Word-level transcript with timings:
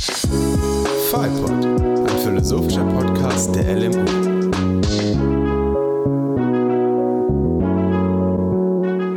FIPOD, 0.00 1.50
ein 1.50 2.18
philosophischer 2.24 2.84
Podcast 2.84 3.54
der 3.54 3.76
LMU. 3.76 4.06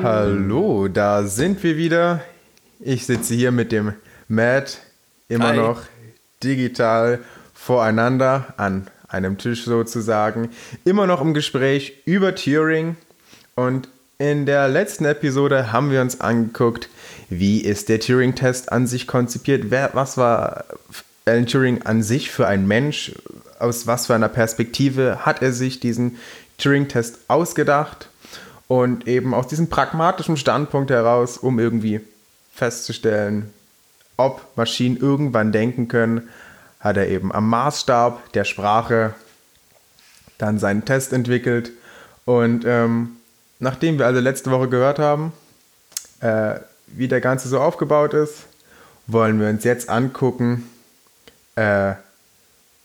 Hallo, 0.03 0.89
da 0.89 1.23
sind 1.23 1.63
wir 1.63 1.77
wieder. 1.77 2.21
Ich 2.81 3.05
sitze 3.05 3.33
hier 3.33 3.53
mit 3.53 3.71
dem 3.71 3.93
Matt 4.27 4.81
immer 5.29 5.47
Hi. 5.49 5.57
noch 5.57 5.83
digital 6.43 7.23
voreinander 7.53 8.53
an 8.57 8.89
einem 9.07 9.37
Tisch 9.37 9.63
sozusagen. 9.63 10.49
Immer 10.83 11.07
noch 11.07 11.21
im 11.21 11.33
Gespräch 11.33 12.01
über 12.03 12.35
Turing. 12.35 12.97
Und 13.55 13.87
in 14.17 14.45
der 14.45 14.67
letzten 14.67 15.05
Episode 15.05 15.71
haben 15.71 15.91
wir 15.91 16.01
uns 16.01 16.21
angeguckt, 16.21 16.89
wie 17.29 17.61
ist 17.61 17.89
der 17.89 17.99
Turing-Test 17.99 18.71
an 18.71 18.87
sich 18.87 19.07
konzipiert? 19.07 19.65
Wer, 19.69 19.91
was 19.93 20.17
war 20.17 20.65
Alan 21.25 21.45
Turing 21.45 21.81
an 21.83 22.03
sich 22.03 22.31
für 22.31 22.47
ein 22.47 22.67
Mensch? 22.67 23.13
Aus 23.59 23.87
was 23.87 24.07
für 24.07 24.15
einer 24.15 24.29
Perspektive 24.29 25.25
hat 25.25 25.41
er 25.41 25.51
sich 25.51 25.79
diesen 25.79 26.17
Turing-Test 26.57 27.19
ausgedacht? 27.27 28.09
Und 28.67 29.07
eben 29.07 29.33
aus 29.33 29.47
diesem 29.47 29.69
pragmatischen 29.69 30.37
Standpunkt 30.37 30.89
heraus, 30.89 31.37
um 31.37 31.59
irgendwie 31.59 32.01
festzustellen, 32.53 33.51
ob 34.17 34.45
Maschinen 34.55 34.97
irgendwann 34.97 35.51
denken 35.51 35.87
können, 35.87 36.29
hat 36.79 36.97
er 36.97 37.07
eben 37.07 37.33
am 37.33 37.49
Maßstab 37.49 38.31
der 38.33 38.43
Sprache 38.43 39.13
dann 40.37 40.59
seinen 40.59 40.85
Test 40.85 41.13
entwickelt. 41.13 41.71
Und 42.25 42.63
ähm, 42.65 43.17
nachdem 43.59 43.99
wir 43.99 44.05
also 44.05 44.19
letzte 44.19 44.51
Woche 44.51 44.69
gehört 44.69 44.99
haben, 44.99 45.33
äh, 46.19 46.55
wie 46.87 47.07
der 47.07 47.21
Ganze 47.21 47.47
so 47.47 47.59
aufgebaut 47.59 48.13
ist, 48.13 48.45
wollen 49.07 49.39
wir 49.39 49.49
uns 49.49 49.63
jetzt 49.63 49.89
angucken, 49.89 50.69
äh, 51.55 51.93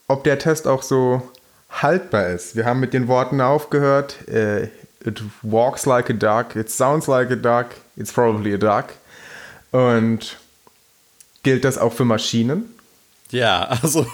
ob 0.07 0.23
der 0.23 0.39
Test 0.39 0.67
auch 0.67 0.83
so 0.83 1.21
haltbar 1.69 2.27
ist. 2.29 2.55
Wir 2.55 2.65
haben 2.65 2.79
mit 2.79 2.93
den 2.93 3.07
Worten 3.07 3.41
aufgehört. 3.41 4.27
Äh, 4.27 4.69
it 5.05 5.21
walks 5.41 5.85
like 5.85 6.09
a 6.09 6.13
duck, 6.13 6.55
it 6.55 6.69
sounds 6.69 7.07
like 7.07 7.31
a 7.31 7.35
duck, 7.35 7.67
it's 7.95 8.11
probably 8.11 8.53
a 8.53 8.57
duck. 8.57 8.93
Und 9.71 10.37
gilt 11.43 11.63
das 11.63 11.77
auch 11.77 11.93
für 11.93 12.05
Maschinen? 12.05 12.65
Ja, 13.31 13.65
also 13.81 14.05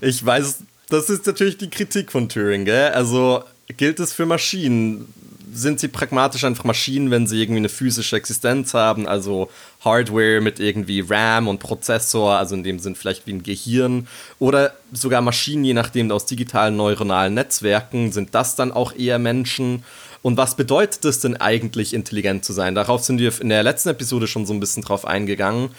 ich 0.00 0.24
weiß, 0.24 0.58
das 0.88 1.08
ist 1.10 1.26
natürlich 1.26 1.58
die 1.58 1.70
Kritik 1.70 2.10
von 2.10 2.28
Turing, 2.28 2.64
gell? 2.64 2.90
Also 2.90 3.44
gilt 3.76 4.00
es 4.00 4.12
für 4.12 4.26
Maschinen? 4.26 5.12
Sind 5.56 5.80
sie 5.80 5.88
pragmatisch 5.88 6.44
einfach 6.44 6.64
Maschinen, 6.64 7.10
wenn 7.10 7.26
sie 7.26 7.40
irgendwie 7.40 7.60
eine 7.60 7.70
physische 7.70 8.16
Existenz 8.16 8.74
haben, 8.74 9.08
also 9.08 9.48
Hardware 9.82 10.40
mit 10.42 10.60
irgendwie 10.60 11.00
RAM 11.08 11.48
und 11.48 11.60
Prozessor, 11.60 12.36
also 12.36 12.54
in 12.54 12.62
dem 12.62 12.78
Sinn 12.78 12.94
vielleicht 12.94 13.26
wie 13.26 13.32
ein 13.32 13.42
Gehirn, 13.42 14.06
oder 14.38 14.74
sogar 14.92 15.22
Maschinen, 15.22 15.64
je 15.64 15.72
nachdem 15.72 16.10
aus 16.10 16.26
digitalen 16.26 16.76
neuronalen 16.76 17.32
Netzwerken, 17.32 18.12
sind 18.12 18.34
das 18.34 18.54
dann 18.54 18.70
auch 18.70 18.94
eher 18.94 19.18
Menschen? 19.18 19.82
Und 20.20 20.36
was 20.36 20.56
bedeutet 20.56 21.04
es 21.04 21.20
denn 21.20 21.36
eigentlich, 21.36 21.94
intelligent 21.94 22.44
zu 22.44 22.52
sein? 22.52 22.74
Darauf 22.74 23.02
sind 23.04 23.18
wir 23.18 23.40
in 23.40 23.48
der 23.48 23.62
letzten 23.62 23.90
Episode 23.90 24.26
schon 24.26 24.44
so 24.44 24.52
ein 24.52 24.60
bisschen 24.60 24.82
drauf 24.82 25.06
eingegangen. 25.06 25.70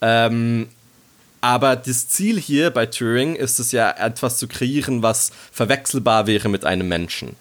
Ähm, 0.00 0.68
aber 1.40 1.76
das 1.76 2.08
Ziel 2.08 2.40
hier 2.40 2.70
bei 2.70 2.86
Turing 2.86 3.36
ist 3.36 3.58
es 3.58 3.72
ja, 3.72 3.90
etwas 3.90 4.38
zu 4.38 4.48
kreieren, 4.48 5.02
was 5.02 5.30
verwechselbar 5.52 6.26
wäre 6.26 6.48
mit 6.48 6.64
einem 6.64 6.88
Menschen. 6.88 7.36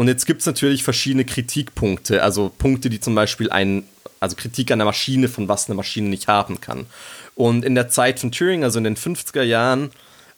Und 0.00 0.08
jetzt 0.08 0.24
gibt 0.24 0.40
es 0.40 0.46
natürlich 0.46 0.82
verschiedene 0.82 1.26
Kritikpunkte, 1.26 2.22
also 2.22 2.50
Punkte, 2.56 2.88
die 2.88 3.00
zum 3.00 3.14
Beispiel 3.14 3.50
ein, 3.50 3.82
also 4.18 4.34
Kritik 4.34 4.70
an 4.70 4.78
der 4.78 4.86
Maschine, 4.86 5.28
von 5.28 5.46
was 5.46 5.68
eine 5.68 5.74
Maschine 5.74 6.08
nicht 6.08 6.26
haben 6.26 6.58
kann. 6.62 6.86
Und 7.34 7.66
in 7.66 7.74
der 7.74 7.90
Zeit 7.90 8.18
von 8.18 8.32
Turing, 8.32 8.64
also 8.64 8.78
in 8.78 8.84
den 8.84 8.96
50er 8.96 9.42
Jahren, 9.42 9.90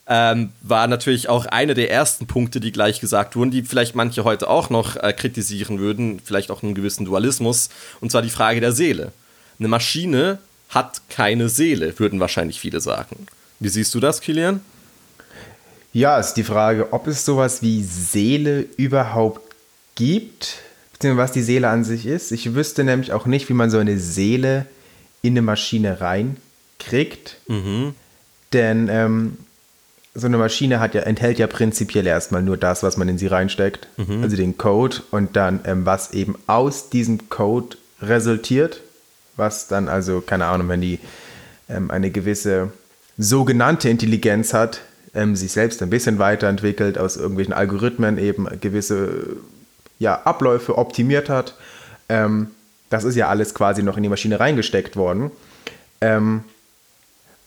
ähm, 0.09 0.51
war 0.63 0.89
natürlich 0.89 1.29
auch 1.29 1.47
einer 1.47 1.75
der 1.75 1.93
ersten 1.93 2.27
Punkte, 2.27 2.59
die 2.59 2.73
gleich 2.73 2.99
gesagt 2.99 3.37
wurden, 3.37 3.53
die 3.53 3.63
vielleicht 3.63 3.95
manche 3.95 4.25
heute 4.25 4.51
auch 4.51 4.69
noch 4.69 4.97
äh, 4.97 5.13
kritisieren 5.13 5.79
würden, 5.79 6.19
vielleicht 6.19 6.51
auch 6.51 6.65
einen 6.65 6.75
gewissen 6.75 7.05
Dualismus, 7.05 7.69
und 8.01 8.11
zwar 8.11 8.23
die 8.23 8.31
Frage 8.31 8.61
der 8.61 8.73
Seele. 8.73 9.13
Eine 9.61 9.69
Maschine 9.69 10.39
hat 10.71 11.03
keine 11.09 11.49
Seele, 11.49 11.97
würden 12.01 12.19
wahrscheinlich 12.19 12.59
viele 12.59 12.81
sagen. 12.81 13.29
Wie 13.61 13.69
siehst 13.69 13.95
du 13.95 14.01
das, 14.01 14.21
Kilian? 14.21 14.61
Ja, 15.95 16.19
ist 16.19 16.35
die 16.35 16.43
Frage, 16.43 16.91
ob 16.95 17.07
es 17.07 17.23
sowas 17.23 17.61
wie 17.61 17.83
Seele 17.83 18.61
überhaupt 18.79 19.42
gibt, 20.07 20.59
beziehungsweise 20.93 21.25
was 21.25 21.33
die 21.33 21.43
Seele 21.43 21.69
an 21.69 21.85
sich 21.85 22.07
ist. 22.07 22.33
Ich 22.33 22.55
wüsste 22.55 22.83
nämlich 22.83 23.13
auch 23.13 23.27
nicht, 23.27 23.49
wie 23.49 23.55
man 23.55 23.71
so 23.71 23.79
eine 23.79 23.99
Seele 23.99 24.67
in 25.23 25.35
eine 25.35 25.43
Maschine 25.43 26.01
reinkriegt. 26.01 27.37
Denn 28.53 28.89
ähm, 28.91 29.37
so 30.15 30.27
eine 30.27 30.39
Maschine 30.39 30.81
hat 30.81 30.95
ja, 30.95 31.03
enthält 31.03 31.39
ja 31.39 31.47
prinzipiell 31.47 32.07
erstmal 32.07 32.43
nur 32.43 32.57
das, 32.57 32.83
was 32.83 32.97
man 32.97 33.09
in 33.09 33.17
sie 33.17 33.29
reinsteckt, 33.29 33.87
also 34.23 34.37
den 34.37 34.59
Code 34.59 34.99
und 35.11 35.37
dann 35.37 35.61
ähm, 35.65 35.87
was 35.87 36.13
eben 36.13 36.35
aus 36.49 36.91
diesem 36.91 37.31
Code 37.31 37.77
resultiert, 38.01 38.81
was 39.37 39.69
dann 39.69 39.89
also, 39.89 40.21
keine 40.21 40.47
Ahnung, 40.47 40.69
wenn 40.69 40.81
die 40.81 40.99
ähm, 41.69 41.91
eine 41.91 42.11
gewisse 42.11 42.73
sogenannte 43.17 43.89
Intelligenz 43.89 44.53
hat, 44.53 44.81
ähm, 45.15 45.37
sich 45.37 45.53
selbst 45.53 45.81
ein 45.81 45.91
bisschen 45.91 46.19
weiterentwickelt, 46.19 46.99
aus 46.99 47.17
irgendwelchen 47.17 47.55
Algorithmen 47.55 48.19
eben 48.19 48.49
gewisse 48.61 49.37
ja, 50.03 50.21
Abläufe 50.25 50.77
optimiert 50.77 51.29
hat. 51.29 51.55
Ähm, 52.09 52.49
das 52.91 53.05
ist 53.05 53.15
ja 53.17 53.29
alles 53.29 53.55
quasi 53.55 53.83
noch 53.83 53.97
in 53.97 54.03
die 54.03 54.09
Maschine 54.09 54.39
reingesteckt 54.41 54.97
worden. 54.97 55.31
Ähm, 56.01 56.45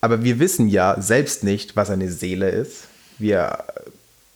aber 0.01 0.23
wir 0.23 0.39
wissen 0.39 0.67
ja 0.69 0.95
selbst 1.01 1.43
nicht, 1.43 1.75
was 1.75 1.89
eine 1.89 2.09
Seele 2.11 2.49
ist. 2.49 2.87
Wir 3.19 3.63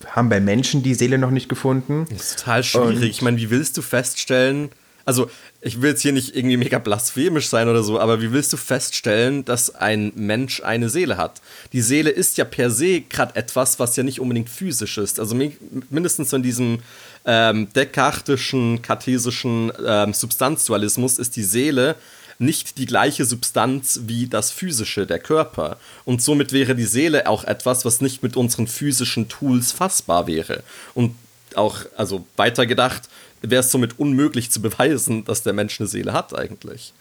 haben 0.07 0.29
bei 0.29 0.39
Menschen 0.39 0.83
die 0.83 0.93
Seele 0.95 1.17
noch 1.17 1.31
nicht 1.31 1.49
gefunden. 1.49 2.05
Das 2.09 2.21
ist 2.31 2.39
total 2.39 2.63
schwierig. 2.63 2.97
Und- 2.97 3.03
ich 3.03 3.21
meine, 3.21 3.37
wie 3.37 3.49
willst 3.49 3.77
du 3.77 3.81
feststellen, 3.81 4.69
also 5.05 5.29
ich 5.61 5.81
will 5.81 5.89
jetzt 5.91 6.01
hier 6.01 6.13
nicht 6.13 6.35
irgendwie 6.35 6.55
mega 6.57 6.79
blasphemisch 6.79 7.49
sein 7.49 7.67
oder 7.67 7.83
so, 7.83 7.99
aber 7.99 8.21
wie 8.21 8.31
willst 8.31 8.53
du 8.53 8.57
feststellen, 8.57 9.43
dass 9.43 9.73
ein 9.75 10.11
Mensch 10.15 10.61
eine 10.63 10.89
Seele 10.89 11.17
hat? 11.17 11.41
Die 11.73 11.81
Seele 11.81 12.09
ist 12.11 12.37
ja 12.37 12.45
per 12.45 12.69
se 12.71 13.01
gerade 13.01 13.35
etwas, 13.35 13.79
was 13.79 13.95
ja 13.95 14.03
nicht 14.03 14.19
unbedingt 14.21 14.49
physisch 14.49 14.97
ist. 14.97 15.19
Also 15.19 15.35
mi- 15.35 15.57
mindestens 15.89 16.29
so 16.29 16.37
in 16.37 16.43
diesem 16.43 16.79
ähm, 17.29 17.71
descartischen, 17.73 18.81
kartesischen 18.81 19.71
ähm, 19.85 20.13
Substanzdualismus 20.15 21.19
ist 21.19 21.35
die 21.35 21.43
Seele 21.43 21.95
nicht 22.39 22.79
die 22.79 22.87
gleiche 22.87 23.25
Substanz 23.25 24.01
wie 24.05 24.25
das 24.25 24.49
physische, 24.49 25.05
der 25.05 25.19
Körper. 25.19 25.77
Und 26.05 26.23
somit 26.23 26.53
wäre 26.53 26.73
die 26.73 26.85
Seele 26.85 27.27
auch 27.27 27.43
etwas, 27.43 27.85
was 27.85 28.01
nicht 28.01 28.23
mit 28.23 28.35
unseren 28.35 28.65
physischen 28.65 29.27
Tools 29.27 29.71
fassbar 29.71 30.25
wäre. 30.25 30.63
Und 30.95 31.15
auch, 31.53 31.81
also 31.97 32.25
weiter 32.35 32.65
gedacht, 32.65 33.09
wäre 33.41 33.59
es 33.59 33.71
somit 33.71 33.99
unmöglich 33.99 34.49
zu 34.49 34.61
beweisen, 34.61 35.23
dass 35.25 35.43
der 35.43 35.53
Mensch 35.53 35.79
eine 35.79 35.87
Seele 35.87 36.13
hat 36.13 36.35
eigentlich. 36.35 36.93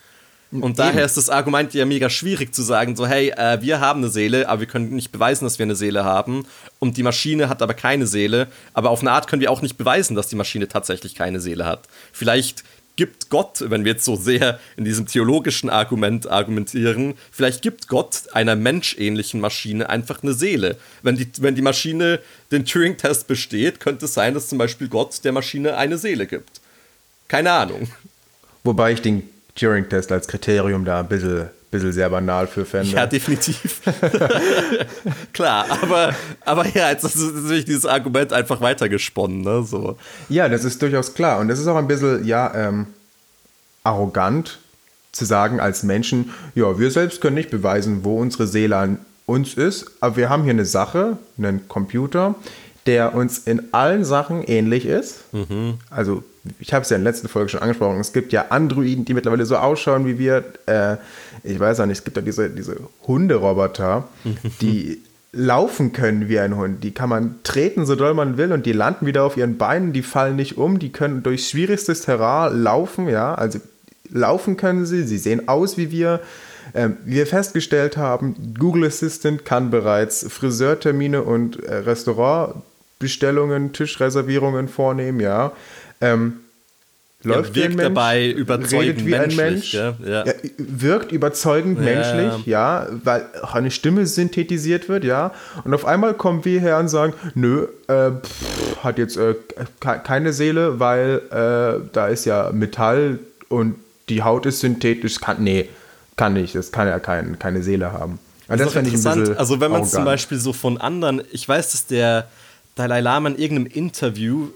Und 0.51 0.79
daher 0.79 1.05
ist 1.05 1.19
das 1.19 1.29
Argument 1.29 1.75
ja 1.75 1.85
mega 1.85 2.09
schwierig 2.09 2.55
zu 2.55 2.63
sagen, 2.63 2.97
so 2.97 3.07
hey, 3.07 3.31
äh, 3.31 3.61
wir 3.61 3.81
haben 3.81 4.01
eine 4.01 4.09
Seele, 4.09 4.49
aber 4.49 4.61
wir 4.61 4.67
können 4.67 4.91
nicht 4.95 5.13
beweisen, 5.13 5.45
dass 5.45 5.59
wir 5.59 5.65
eine 5.65 5.77
Seele 5.77 6.05
haben. 6.05 6.47
Und 6.79 6.97
die 6.97 7.03
Maschine 7.03 7.51
hat 7.51 7.61
aber 7.61 7.75
keine 7.75 8.07
Seele. 8.07 8.49
Aber 8.73 8.89
auf 8.89 9.01
eine 9.01 9.11
Art 9.11 9.29
können 9.29 9.43
wir 9.43 9.51
auch 9.51 9.61
nicht 9.61 9.77
beweisen, 9.77 10.17
dass 10.17 10.29
die 10.29 10.37
Maschine 10.37 10.67
tatsächlich 10.67 11.15
keine 11.15 11.41
Seele 11.41 11.67
hat. 11.67 11.87
Vielleicht 12.13 12.65
gibt 12.97 13.29
Gott, 13.31 13.63
wenn 13.67 13.85
wir 13.85 13.93
jetzt 13.93 14.05
so 14.05 14.17
sehr 14.17 14.59
in 14.77 14.85
diesem 14.85 15.07
theologischen 15.07 15.71
Argument 15.71 16.29
argumentieren, 16.29 17.15
vielleicht 17.31 17.63
gibt 17.63 17.87
Gott 17.87 18.25
einer 18.33 18.57
menschähnlichen 18.57 19.41
Maschine 19.41 19.89
einfach 19.89 20.23
eine 20.23 20.33
Seele. 20.33 20.77
Wenn 21.03 21.17
die, 21.17 21.29
wenn 21.39 21.55
die 21.55 21.63
Maschine 21.63 22.21
den 22.51 22.65
Turing-Test 22.65 23.29
besteht, 23.29 23.81
könnte 23.81 24.07
es 24.07 24.15
sein, 24.15 24.35
dass 24.35 24.49
zum 24.49 24.59
Beispiel 24.59 24.89
Gott 24.89 25.25
der 25.25 25.33
Maschine 25.33 25.77
eine 25.77 25.97
Seele 25.97 26.27
gibt. 26.27 26.61
Keine 27.29 27.53
Ahnung. 27.53 27.89
Wobei 28.65 28.93
ich 28.93 29.01
den 29.01 29.29
Turing-Test 29.59 30.13
als 30.13 30.29
Kriterium 30.29 30.85
da 30.85 31.01
ein 31.01 31.09
bisschen, 31.09 31.49
bisschen 31.71 31.93
sehr 31.93 32.09
banal 32.09 32.47
für 32.47 32.65
fände. 32.65 32.91
Ja, 32.91 33.07
definitiv. 33.07 33.81
Klar, 35.33 35.67
aber, 35.83 36.15
aber 36.45 36.67
ja, 36.69 36.91
jetzt 36.91 37.05
ist 37.05 37.17
natürlich 37.17 37.65
dieses 37.65 37.87
Argument 37.87 38.33
einfach 38.33 38.61
weitergesponnen, 38.61 39.43
ne? 39.43 39.65
So. 39.65 39.99
Ja, 40.29 40.49
das 40.49 40.65
ist 40.65 40.81
durchaus 40.81 41.15
klar. 41.15 41.41
Und 41.41 41.49
das 41.49 41.59
ist 41.59 41.67
auch 41.67 41.77
ein 41.77 41.89
bisschen, 41.89 42.25
ja, 42.25 42.55
ähm, 42.55 42.87
arrogant 43.85 44.59
zu 45.13 45.25
sagen 45.25 45.61
als 45.61 45.83
Menschen, 45.83 46.33
ja, 46.55 46.79
wir 46.79 46.91
selbst 46.91 47.21
können 47.21 47.35
nicht 47.35 47.51
beweisen, 47.51 48.05
wo 48.05 48.21
unsere 48.21 48.47
Seele 48.47 48.77
an 48.77 48.99
uns 49.27 49.55
ist, 49.55 49.91
aber 50.01 50.17
wir 50.17 50.29
haben 50.31 50.45
hier 50.45 50.53
eine 50.53 50.65
Sache, 50.65 51.19
einen 51.37 51.69
Computer, 51.69 52.35
der 52.87 53.15
uns 53.15 53.39
in 53.39 53.75
allen 53.75 54.05
Sachen 54.05 54.43
ähnlich 54.43 54.87
ist. 54.87 55.25
Also, 55.91 56.25
ich 56.59 56.73
habe 56.73 56.83
es 56.83 56.91
ja 56.91 56.97
in 56.97 57.05
der 57.05 57.13
letzten 57.13 57.29
Folge 57.29 57.49
schon 57.49 57.61
angesprochen, 57.61 58.01
es 58.01 58.13
gibt 58.13 58.33
ja 58.33 58.47
Androiden, 58.51 59.05
die 59.05 59.15
mittlerweile 59.15 59.47
so 59.47 59.57
ausschauen 59.57 60.07
wie 60.07 60.19
wir. 60.19 60.45
Äh, 60.67 60.97
ich 61.45 61.59
weiß 61.59 61.81
auch 61.81 61.87
nicht, 61.87 61.99
es 61.99 62.05
gibt 62.05 62.17
ja 62.17 62.23
diese, 62.23 62.51
diese 62.51 62.77
Hunderoboter, 63.07 64.09
die 64.61 65.01
laufen 65.33 65.93
können 65.93 66.29
wie 66.29 66.39
ein 66.39 66.57
Hund. 66.57 66.83
Die 66.83 66.93
kann 66.93 67.09
man 67.09 67.37
treten, 67.43 67.87
so 67.87 67.95
doll 67.95 68.15
man 68.15 68.37
will, 68.37 68.53
und 68.53 68.67
die 68.67 68.73
landen 68.73 69.07
wieder 69.07 69.25
auf 69.25 69.37
ihren 69.37 69.59
Beinen, 69.59 69.93
die 69.93 70.03
fallen 70.03 70.37
nicht 70.37 70.57
um, 70.57 70.79
die 70.79 70.91
können 70.91 71.23
durch 71.23 71.49
schwierigstes 71.49 72.03
Terrain 72.03 72.63
laufen, 72.63 73.09
ja, 73.09 73.35
also 73.35 73.61
laufen 74.11 74.57
können 74.57 74.87
sie, 74.87 75.03
sie 75.03 75.19
sehen 75.19 75.49
aus 75.49 75.77
wie 75.77 75.91
wir. 75.91 76.21
Ähm, 76.75 76.99
wie 77.05 77.15
wir 77.15 77.27
festgestellt 77.27 77.97
haben, 77.97 78.55
Google 78.59 78.85
Assistant 78.85 79.47
kann 79.47 79.71
bereits 79.71 80.27
Friseurtermine 80.29 81.23
und 81.23 81.65
äh, 81.65 81.77
Restaurantbestellungen, 81.77 83.73
Tischreservierungen 83.73 84.69
vornehmen, 84.69 85.21
ja. 85.21 85.53
Ähm, 86.01 86.41
läuft 87.23 87.57
ja, 87.57 87.63
wirkt 87.63 87.77
Mensch, 87.77 87.89
dabei 87.89 88.31
überzeugend 88.31 89.07
wie 89.07 89.11
menschlich, 89.11 89.41
ein 89.41 89.53
Mensch, 89.53 89.75
ja, 89.75 89.95
ja. 90.05 90.27
Ja, 90.27 90.33
wirkt 90.57 91.13
überzeugend 91.13 91.81
menschlich, 91.81 92.47
ja, 92.47 92.87
weil 93.05 93.27
auch 93.43 93.55
eine 93.55 93.71
Stimme 93.71 94.07
synthetisiert 94.07 94.89
wird, 94.89 95.05
ja, 95.05 95.33
und 95.65 95.75
auf 95.75 95.85
einmal 95.85 96.15
kommen 96.15 96.45
wir 96.45 96.61
her 96.61 96.79
und 96.79 96.89
sagen, 96.89 97.15
nö, 97.35 97.67
äh, 97.89 98.11
pff, 98.13 98.85
hat 98.85 98.99
jetzt 98.99 99.17
äh, 99.17 99.35
keine 99.81 100.33
Seele, 100.33 100.79
weil 100.79 101.23
äh, 101.31 101.89
da 101.93 102.09
ist 102.09 102.25
ja 102.25 102.51
Metall 102.53 103.19
und 103.49 103.75
die 104.09 104.23
Haut 104.23 104.47
ist 104.47 104.61
synthetisch, 104.61 105.21
kann, 105.21 105.43
nee, 105.43 105.69
kann 106.17 106.35
nicht, 106.35 106.55
das 106.55 106.73
kann 106.73 106.87
ja 106.87 106.99
kein, 106.99 107.39
keine 107.39 107.63
Seele 107.63 107.93
haben. 107.93 108.19
Also 108.49 108.65
das, 108.65 108.73
das 108.73 108.83
finde 108.83 108.97
ich 108.97 109.07
ein 109.07 109.21
bisschen 109.21 109.37
Also 109.37 109.61
wenn 109.61 109.71
man 109.71 109.83
es 109.83 109.91
zum 109.91 110.05
Beispiel 110.05 110.39
so 110.39 110.53
von 110.53 110.79
anderen, 110.79 111.23
ich 111.33 111.47
weiß, 111.49 111.73
dass 111.73 111.87
der 111.87 112.29
Dalai 112.77 113.01
Lama 113.01 113.29
in 113.29 113.39
irgendeinem 113.39 113.73
Interview 113.73 114.49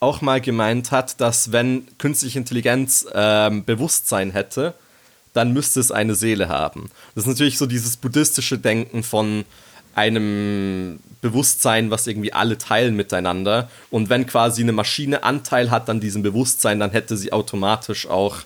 auch 0.00 0.20
mal 0.20 0.40
gemeint 0.40 0.90
hat, 0.90 1.20
dass 1.20 1.52
wenn 1.52 1.86
künstliche 1.98 2.38
Intelligenz 2.38 3.06
ähm, 3.14 3.64
Bewusstsein 3.64 4.30
hätte, 4.30 4.74
dann 5.32 5.52
müsste 5.52 5.80
es 5.80 5.90
eine 5.90 6.14
Seele 6.14 6.48
haben. 6.48 6.90
Das 7.14 7.24
ist 7.24 7.28
natürlich 7.28 7.58
so 7.58 7.66
dieses 7.66 7.96
buddhistische 7.96 8.58
Denken 8.58 9.02
von 9.02 9.44
einem 9.94 11.00
Bewusstsein, 11.20 11.90
was 11.90 12.06
irgendwie 12.06 12.32
alle 12.32 12.56
teilen 12.58 12.94
miteinander. 12.94 13.68
Und 13.90 14.08
wenn 14.08 14.26
quasi 14.26 14.62
eine 14.62 14.72
Maschine 14.72 15.24
Anteil 15.24 15.70
hat 15.70 15.90
an 15.90 16.00
diesem 16.00 16.22
Bewusstsein, 16.22 16.78
dann 16.78 16.92
hätte 16.92 17.16
sie 17.16 17.32
automatisch 17.32 18.06
auch 18.06 18.38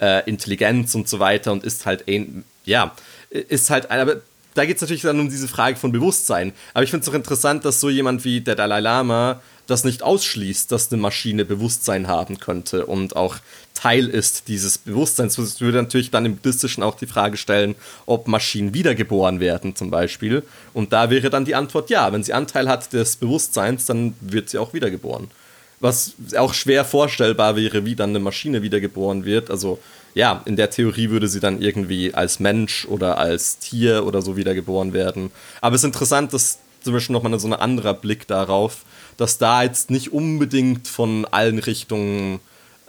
äh, 0.00 0.28
Intelligenz 0.28 0.94
und 0.94 1.08
so 1.08 1.18
weiter 1.18 1.52
und 1.52 1.64
ist 1.64 1.84
halt, 1.84 2.08
ein, 2.08 2.44
ja, 2.64 2.94
ist 3.30 3.70
halt, 3.70 3.90
aber 3.90 4.16
da 4.54 4.64
geht 4.64 4.76
es 4.76 4.82
natürlich 4.82 5.02
dann 5.02 5.20
um 5.20 5.28
diese 5.28 5.48
Frage 5.48 5.76
von 5.76 5.92
Bewusstsein. 5.92 6.52
Aber 6.72 6.82
ich 6.82 6.90
finde 6.90 7.02
es 7.02 7.08
auch 7.10 7.14
interessant, 7.14 7.66
dass 7.66 7.78
so 7.78 7.90
jemand 7.90 8.24
wie 8.24 8.40
der 8.40 8.54
Dalai 8.54 8.80
Lama 8.80 9.42
das 9.66 9.84
nicht 9.84 10.02
ausschließt, 10.02 10.70
dass 10.70 10.92
eine 10.92 11.00
Maschine 11.00 11.44
Bewusstsein 11.44 12.06
haben 12.08 12.38
könnte 12.38 12.86
und 12.86 13.16
auch 13.16 13.36
Teil 13.74 14.08
ist 14.08 14.48
dieses 14.48 14.78
Bewusstseins. 14.78 15.36
Das 15.36 15.60
würde 15.60 15.78
natürlich 15.78 16.10
dann 16.10 16.24
im 16.24 16.36
Buddhistischen 16.36 16.82
auch 16.82 16.94
die 16.94 17.06
Frage 17.06 17.36
stellen, 17.36 17.74
ob 18.06 18.26
Maschinen 18.26 18.74
wiedergeboren 18.74 19.38
werden 19.38 19.76
zum 19.76 19.90
Beispiel. 19.90 20.42
Und 20.72 20.92
da 20.92 21.10
wäre 21.10 21.30
dann 21.30 21.44
die 21.44 21.54
Antwort 21.54 21.90
ja. 21.90 22.12
Wenn 22.12 22.24
sie 22.24 22.32
Anteil 22.32 22.68
hat 22.68 22.92
des 22.92 23.16
Bewusstseins, 23.16 23.84
dann 23.84 24.14
wird 24.20 24.48
sie 24.48 24.58
auch 24.58 24.72
wiedergeboren. 24.72 25.30
Was 25.78 26.14
auch 26.38 26.54
schwer 26.54 26.86
vorstellbar 26.86 27.54
wäre, 27.56 27.84
wie 27.84 27.94
dann 27.94 28.10
eine 28.10 28.18
Maschine 28.18 28.62
wiedergeboren 28.62 29.26
wird. 29.26 29.50
Also 29.50 29.78
ja, 30.14 30.40
in 30.46 30.56
der 30.56 30.70
Theorie 30.70 31.10
würde 31.10 31.28
sie 31.28 31.40
dann 31.40 31.60
irgendwie 31.60 32.14
als 32.14 32.40
Mensch 32.40 32.86
oder 32.86 33.18
als 33.18 33.58
Tier 33.58 34.06
oder 34.06 34.22
so 34.22 34.38
wiedergeboren 34.38 34.94
werden. 34.94 35.30
Aber 35.60 35.76
es 35.76 35.82
ist 35.82 35.86
interessant, 35.86 36.32
dass 36.32 36.60
zum 36.82 36.94
Beispiel 36.94 37.12
nochmal 37.12 37.38
so 37.38 37.48
ein 37.48 37.52
anderer 37.52 37.92
Blick 37.92 38.26
darauf, 38.26 38.86
dass 39.16 39.38
da 39.38 39.62
jetzt 39.62 39.90
nicht 39.90 40.12
unbedingt 40.12 40.88
von 40.88 41.24
allen 41.26 41.58
Richtungen 41.58 42.40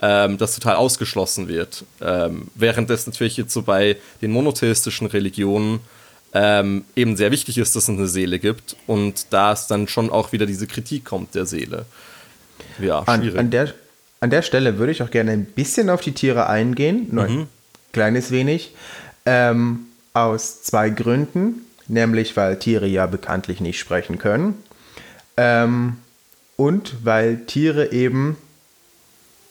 ähm, 0.02 0.38
das 0.38 0.56
total 0.56 0.76
ausgeschlossen 0.76 1.48
wird. 1.48 1.86
Ähm, 2.02 2.48
während 2.56 2.90
es 2.90 3.08
natürlich 3.08 3.38
jetzt 3.38 3.54
so 3.54 3.62
bei 3.64 3.98
den 4.22 4.32
monotheistischen 4.32 5.08
Religionen 5.08 5.80
ähm, 6.34 6.84
eben 6.96 7.16
sehr 7.18 7.32
wichtig 7.32 7.58
ist, 7.58 7.76
dass 7.76 7.84
es 7.84 7.90
eine 7.90 8.08
Seele 8.08 8.40
gibt 8.40 8.76
und 8.86 9.28
da 9.32 9.54
es 9.54 9.68
dann 9.68 9.88
schon 9.88 10.10
auch 10.10 10.32
wieder 10.32 10.46
diese 10.46 10.68
Kritik 10.68 11.06
kommt 11.06 11.36
der 11.36 11.46
Seele. 11.46 11.86
Ja, 12.80 13.04
schwierig. 13.04 13.34
An, 13.34 13.46
an, 13.46 13.52
der, 13.52 13.74
an 14.20 14.30
der 14.30 14.42
Stelle 14.42 14.78
würde 14.78 14.92
ich 14.92 15.02
auch 15.02 15.10
gerne 15.10 15.32
ein 15.32 15.46
bisschen 15.46 15.90
auf 15.90 16.02
die 16.02 16.12
Tiere 16.12 16.48
eingehen, 16.48 17.08
nur 17.12 17.28
mhm. 17.28 17.40
ein 17.40 17.48
kleines 17.92 18.32
wenig, 18.32 18.74
ähm, 19.26 19.88
aus 20.14 20.64
zwei 20.64 20.90
Gründen, 20.90 21.66
nämlich 21.88 22.36
weil 22.36 22.60
Tiere 22.60 22.88
ja 22.88 23.06
bekanntlich 23.06 23.62
nicht 23.62 23.80
sprechen 23.80 24.18
können. 24.18 24.56
Ähm, 25.38 25.98
und 26.58 26.96
weil 27.04 27.46
Tiere 27.46 27.94
eben 27.94 28.36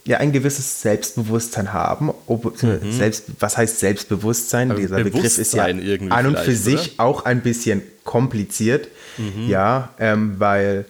ja 0.05 0.19
ein 0.19 0.33
gewisses 0.33 0.83
Selbstbewusstsein 0.83 1.73
haben. 1.73 2.13
Ob, 2.27 2.63
mhm. 2.63 2.93
selbst, 2.93 3.25
was 3.41 3.57
heißt 3.57 3.81
Selbstbewusstsein? 3.81 4.71
Aber 4.71 4.81
Dieser 4.81 5.03
Begriff 5.03 5.39
ist 5.39 5.55
ja 5.55 5.65
an 5.65 6.27
und 6.27 6.39
für 6.39 6.55
sich 6.55 6.95
auch 6.99 7.25
ein 7.25 7.41
bisschen 7.41 7.83
kompliziert. 8.05 8.89
Mhm. 9.19 9.49
Ja, 9.49 9.91
ähm, 9.99 10.35
weil 10.39 10.85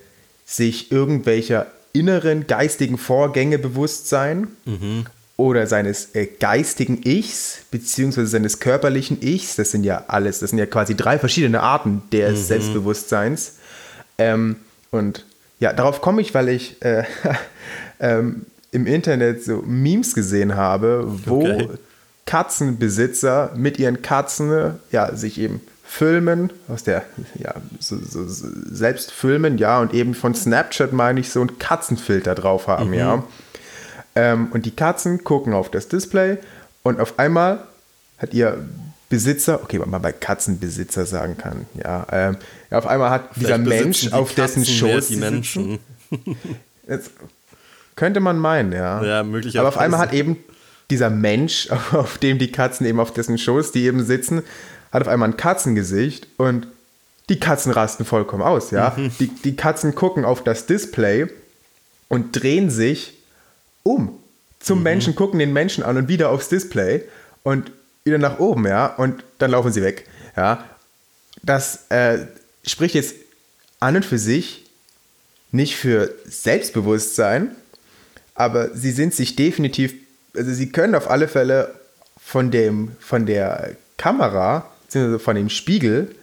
sich 0.45 0.93
irgendwelcher 0.93 1.67
inneren 1.93 2.47
geistigen 2.47 2.99
Vorgänge 2.99 3.59
bewusst 3.59 4.09
sein 4.09 4.49
mhm. 4.65 5.07
oder 5.37 5.67
seines 5.67 6.15
äh, 6.15 6.27
geistigen 6.27 7.01
Ichs 7.05 7.61
beziehungsweise 7.71 8.27
seines 8.29 8.61
körperlichen 8.61 9.23
Ichs, 9.23 9.57
das 9.57 9.71
sind 9.71 9.85
ja 9.85 10.05
alles, 10.09 10.41
das 10.41 10.51
sind 10.51 10.59
ja 10.59 10.67
quasi 10.67 10.95
drei 10.95 11.19
verschiedene 11.19 11.63
Arten 11.63 12.03
des 12.13 12.41
mhm. 12.41 12.45
Selbstbewusstseins. 12.45 13.55
Ähm, 14.19 14.57
und 14.91 15.25
ja, 15.59 15.73
darauf 15.73 16.01
komme 16.01 16.21
ich, 16.21 16.35
weil 16.35 16.49
ich 16.49 16.83
äh, 16.83 17.05
ähm, 18.01 18.47
im 18.73 18.87
Internet 18.87 19.43
so 19.43 19.63
Memes 19.67 20.15
gesehen 20.15 20.57
habe, 20.57 21.05
wo 21.25 21.41
okay. 21.41 21.69
Katzenbesitzer 22.27 23.53
mit 23.57 23.79
ihren 23.79 24.03
Katzen 24.03 24.75
ja, 24.91 25.15
sich 25.15 25.39
eben 25.39 25.61
filmen, 25.85 26.51
aus 26.69 26.83
der, 26.83 27.05
ja, 27.39 27.55
so, 27.79 27.97
so, 27.97 28.25
selbst 28.27 29.13
filmen, 29.13 29.57
ja, 29.57 29.81
und 29.81 29.95
eben 29.95 30.15
von 30.15 30.35
Snapchat 30.35 30.93
meine 30.93 31.21
ich 31.21 31.31
so 31.31 31.41
einen 31.41 31.59
Katzenfilter 31.59 32.35
drauf 32.35 32.67
haben, 32.67 32.89
mhm. 32.89 32.95
ja. 32.95 33.23
Ähm, 34.17 34.49
und 34.51 34.67
die 34.67 34.75
Katzen 34.75 35.25
gucken 35.25 35.55
auf 35.55 35.71
das 35.71 35.89
Display 35.89 36.39
und 36.83 37.01
auf 37.01 37.19
einmal 37.19 37.61
hat 38.19 38.35
ihr 38.35 38.59
Besitzer, 39.09 39.63
okay, 39.63 39.79
was 39.79 39.87
man 39.87 40.03
bei 40.03 40.13
Katzenbesitzer 40.13 41.07
sagen 41.07 41.37
kann, 41.39 41.67
ja, 41.83 42.07
ähm, 42.11 42.37
ja 42.71 42.79
auf 42.79 42.87
einmal 42.87 43.11
hat 43.11 43.29
Vielleicht 43.33 43.47
dieser 43.47 43.59
Mensch 43.59 44.13
auf 44.13 44.35
dessen 44.35 44.65
Schoß 44.65 45.09
die 45.09 45.17
Menschen. 45.17 45.79
Jetzt 46.89 47.13
könnte 47.95 48.21
man 48.21 48.39
meinen, 48.39 48.73
ja. 48.73 49.03
Ja, 49.05 49.23
möglicherweise. 49.23 49.61
Aber 49.61 49.69
auf 49.69 49.79
einmal 49.79 50.01
hat 50.01 50.13
eben 50.13 50.39
dieser 50.91 51.11
Mensch, 51.11 51.69
auf 51.93 52.19
dem 52.19 52.39
die 52.39 52.51
Katzen 52.51 52.87
eben 52.87 52.99
auf 52.99 53.13
dessen 53.13 53.39
Schoß, 53.39 53.73
die 53.73 53.85
eben 53.85 54.05
sitzen, 54.05 54.43
hat 54.93 55.03
auf 55.03 55.09
einmal 55.09 55.31
ein 55.31 55.37
Katzengesicht 55.37 56.27
und 56.37 56.67
die 57.29 57.41
Katzen 57.41 57.73
rasten 57.73 58.05
vollkommen 58.05 58.43
aus, 58.43 58.71
ja. 58.71 58.95
Mhm. 58.97 59.11
Die, 59.19 59.29
die 59.29 59.57
Katzen 59.57 59.95
gucken 59.95 60.25
auf 60.25 60.43
das 60.43 60.67
Display 60.67 61.27
und 62.09 62.41
drehen 62.41 62.71
sich 62.71 63.15
um 63.83 64.19
zum 64.59 64.79
mhm. 64.79 64.85
Menschen, 64.85 65.15
gucken 65.15 65.39
den 65.39 65.53
Menschen 65.53 65.85
an 65.85 65.97
und 65.97 66.09
wieder 66.09 66.31
aufs 66.31 66.49
Display 66.49 67.03
und 67.43 67.71
wieder 68.07 68.19
nach 68.19 68.39
oben, 68.39 68.67
ja, 68.67 68.87
und 68.87 69.25
dann 69.39 69.51
laufen 69.51 69.73
sie 69.73 69.83
weg, 69.83 70.07
ja. 70.37 70.65
Das 71.43 71.91
äh, 71.91 72.27
spricht 72.65 72.95
jetzt 72.95 73.15
an 73.81 73.97
und 73.97 74.05
für 74.05 74.19
sich 74.19 74.65
nicht 75.53 75.77
für 75.77 76.15
Selbstbewusstsein, 76.25 77.51
aber 78.35 78.75
sie 78.75 78.91
sind 78.91 79.15
sich 79.15 79.37
definitiv, 79.37 79.95
also 80.35 80.53
sie 80.53 80.71
können 80.71 80.95
auf 80.95 81.11
alle 81.11 81.29
Fälle 81.29 81.75
von, 82.21 82.51
dem, 82.51 82.93
von 83.01 83.27
der 83.27 83.77
Kamera, 83.97 84.71
beziehungsweise 84.85 85.19
von 85.19 85.37
dem 85.37 85.51
Spiegel, 85.51 86.15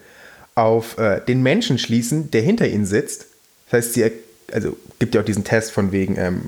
auf 0.55 0.97
äh, 0.97 1.21
den 1.21 1.41
Menschen 1.41 1.79
schließen, 1.79 2.29
der 2.31 2.41
hinter 2.41 2.67
ihnen 2.67 2.85
sitzt. 2.85 3.25
Das 3.65 3.85
heißt, 3.85 3.93
sie, 3.93 4.11
also 4.51 4.77
gibt 4.99 5.15
ja 5.15 5.21
auch 5.21 5.25
diesen 5.25 5.43
Test 5.43 5.71
von 5.71 5.91
wegen, 5.91 6.17
ähm, 6.17 6.43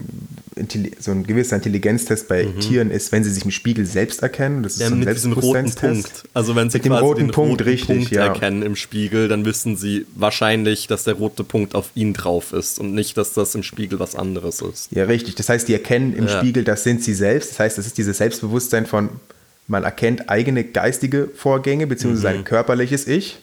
so 0.99 1.11
ein 1.11 1.27
gewisser 1.27 1.57
Intelligenztest 1.57 2.27
bei 2.29 2.45
mhm. 2.45 2.59
Tieren 2.59 2.91
ist, 2.91 3.11
wenn 3.11 3.23
sie 3.23 3.29
sich 3.29 3.43
im 3.43 3.51
Spiegel 3.51 3.85
selbst 3.85 4.23
erkennen. 4.23 4.63
Das 4.63 4.73
ist 4.73 4.81
ja, 4.81 4.87
so 4.87 4.95
ein 4.95 4.99
mit 4.99 5.09
diesem 5.09 5.33
roten 5.33 5.73
Punkt. 5.73 6.23
Also 6.33 6.55
wenn 6.55 6.69
sie 6.69 6.77
mit 6.77 6.87
quasi 6.87 7.03
roten 7.03 7.19
den 7.19 7.31
Punkt, 7.31 7.61
roten 7.61 7.69
richtig, 7.69 7.87
Punkt 7.87 8.11
ja. 8.11 8.27
erkennen 8.27 8.61
im 8.61 8.75
Spiegel, 8.75 9.27
dann 9.27 9.43
wissen 9.43 9.75
sie 9.75 10.05
wahrscheinlich, 10.15 10.87
dass 10.87 11.03
der 11.03 11.15
rote 11.15 11.43
Punkt 11.43 11.75
auf 11.75 11.89
ihnen 11.95 12.13
drauf 12.13 12.53
ist 12.53 12.79
und 12.79 12.93
nicht, 12.93 13.17
dass 13.17 13.33
das 13.33 13.53
im 13.53 13.63
Spiegel 13.63 13.99
was 13.99 14.15
anderes 14.15 14.61
ist. 14.61 14.91
Ja, 14.91 15.03
richtig. 15.03 15.35
Das 15.35 15.49
heißt, 15.49 15.67
die 15.67 15.73
erkennen 15.73 16.15
im 16.15 16.27
ja. 16.27 16.39
Spiegel, 16.39 16.63
das 16.63 16.83
sind 16.83 17.03
sie 17.03 17.13
selbst. 17.13 17.51
Das 17.51 17.59
heißt, 17.59 17.77
das 17.77 17.85
ist 17.85 17.97
dieses 17.97 18.17
Selbstbewusstsein 18.17 18.85
von, 18.85 19.09
man 19.67 19.83
erkennt 19.83 20.29
eigene 20.29 20.63
geistige 20.63 21.29
Vorgänge, 21.35 21.85
beziehungsweise 21.85 22.27
mhm. 22.29 22.37
sein 22.37 22.43
körperliches 22.45 23.07
Ich. 23.07 23.39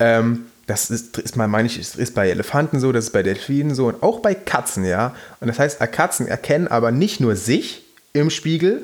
Ähm, 0.00 0.46
das 0.68 0.90
ist, 0.90 1.16
ist 1.18 1.36
mal, 1.36 1.48
meine 1.48 1.66
ich, 1.66 1.78
ist 1.78 2.14
bei 2.14 2.28
Elefanten 2.28 2.78
so, 2.78 2.92
das 2.92 3.06
ist 3.06 3.12
bei 3.12 3.22
Delfinen 3.22 3.74
so 3.74 3.86
und 3.88 4.02
auch 4.02 4.20
bei 4.20 4.34
Katzen, 4.34 4.84
ja. 4.84 5.14
Und 5.40 5.48
das 5.48 5.58
heißt, 5.58 5.80
Katzen 5.92 6.28
erkennen 6.28 6.68
aber 6.68 6.92
nicht 6.92 7.20
nur 7.20 7.36
sich 7.36 7.84
im 8.12 8.28
Spiegel, 8.28 8.82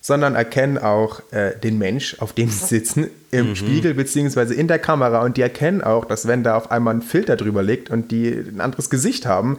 sondern 0.00 0.34
erkennen 0.34 0.78
auch 0.78 1.20
äh, 1.30 1.58
den 1.58 1.78
Mensch, 1.78 2.16
auf 2.20 2.32
dem 2.32 2.48
sie 2.48 2.66
sitzen, 2.66 3.10
im 3.30 3.50
mhm. 3.50 3.56
Spiegel 3.56 3.94
beziehungsweise 3.94 4.54
in 4.54 4.66
der 4.66 4.78
Kamera. 4.78 5.22
Und 5.22 5.36
die 5.36 5.42
erkennen 5.42 5.82
auch, 5.82 6.06
dass 6.06 6.26
wenn 6.26 6.42
da 6.42 6.56
auf 6.56 6.70
einmal 6.70 6.94
ein 6.94 7.02
Filter 7.02 7.36
drüber 7.36 7.62
liegt 7.62 7.90
und 7.90 8.10
die 8.10 8.28
ein 8.28 8.60
anderes 8.60 8.88
Gesicht 8.88 9.26
haben, 9.26 9.58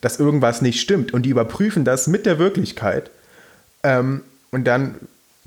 dass 0.00 0.18
irgendwas 0.18 0.60
nicht 0.60 0.80
stimmt. 0.80 1.12
Und 1.14 1.22
die 1.22 1.30
überprüfen 1.30 1.84
das 1.84 2.08
mit 2.08 2.26
der 2.26 2.38
Wirklichkeit. 2.38 3.10
Ähm, 3.84 4.22
und 4.50 4.64
dann 4.64 4.96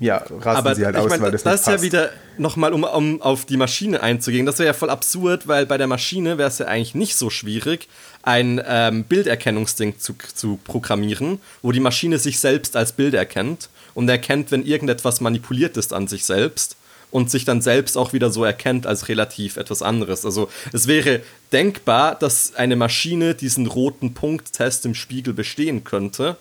ja, 0.00 0.16
rasten 0.16 0.48
aber 0.48 0.74
sie 0.74 0.84
halt 0.84 0.96
aus, 0.96 1.08
mein, 1.08 1.20
weil 1.20 1.30
das, 1.30 1.44
das 1.44 1.60
ist 1.60 1.66
ja 1.68 1.82
wieder 1.82 2.10
nochmal, 2.36 2.72
um, 2.72 2.82
um 2.82 3.22
auf 3.22 3.44
die 3.44 3.56
Maschine 3.56 4.02
einzugehen, 4.02 4.44
das 4.44 4.58
wäre 4.58 4.66
ja 4.66 4.72
voll 4.72 4.90
absurd, 4.90 5.46
weil 5.46 5.66
bei 5.66 5.78
der 5.78 5.86
Maschine 5.86 6.36
wäre 6.36 6.48
es 6.48 6.58
ja 6.58 6.66
eigentlich 6.66 6.96
nicht 6.96 7.16
so 7.16 7.30
schwierig, 7.30 7.88
ein 8.22 8.60
ähm, 8.66 9.04
Bilderkennungsding 9.04 9.98
zu, 9.98 10.14
zu 10.34 10.58
programmieren, 10.64 11.38
wo 11.62 11.70
die 11.70 11.80
Maschine 11.80 12.18
sich 12.18 12.40
selbst 12.40 12.76
als 12.76 12.92
Bild 12.92 13.14
erkennt 13.14 13.68
und 13.94 14.08
erkennt, 14.08 14.50
wenn 14.50 14.64
irgendetwas 14.64 15.20
manipuliert 15.20 15.76
ist 15.76 15.92
an 15.92 16.08
sich 16.08 16.24
selbst 16.24 16.76
und 17.12 17.30
sich 17.30 17.44
dann 17.44 17.62
selbst 17.62 17.96
auch 17.96 18.12
wieder 18.12 18.30
so 18.30 18.42
erkennt 18.42 18.88
als 18.88 19.08
relativ 19.08 19.56
etwas 19.56 19.80
anderes. 19.82 20.24
Also 20.24 20.50
es 20.72 20.88
wäre 20.88 21.20
denkbar, 21.52 22.16
dass 22.16 22.56
eine 22.56 22.74
Maschine 22.74 23.36
diesen 23.36 23.68
roten 23.68 24.14
Punkttest 24.14 24.84
im 24.84 24.96
Spiegel 24.96 25.34
bestehen 25.34 25.84
könnte. 25.84 26.36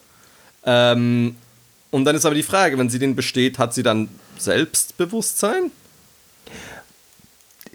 Ähm, 0.66 1.36
und 1.94 2.06
dann 2.06 2.16
ist 2.16 2.26
aber 2.26 2.34
die 2.34 2.42
Frage, 2.42 2.80
wenn 2.80 2.90
sie 2.90 2.98
den 2.98 3.16
besteht, 3.16 3.60
hat 3.60 3.76
sie 3.76 3.84
dann 3.84 4.10
Selbstbewusstsein? 4.40 5.70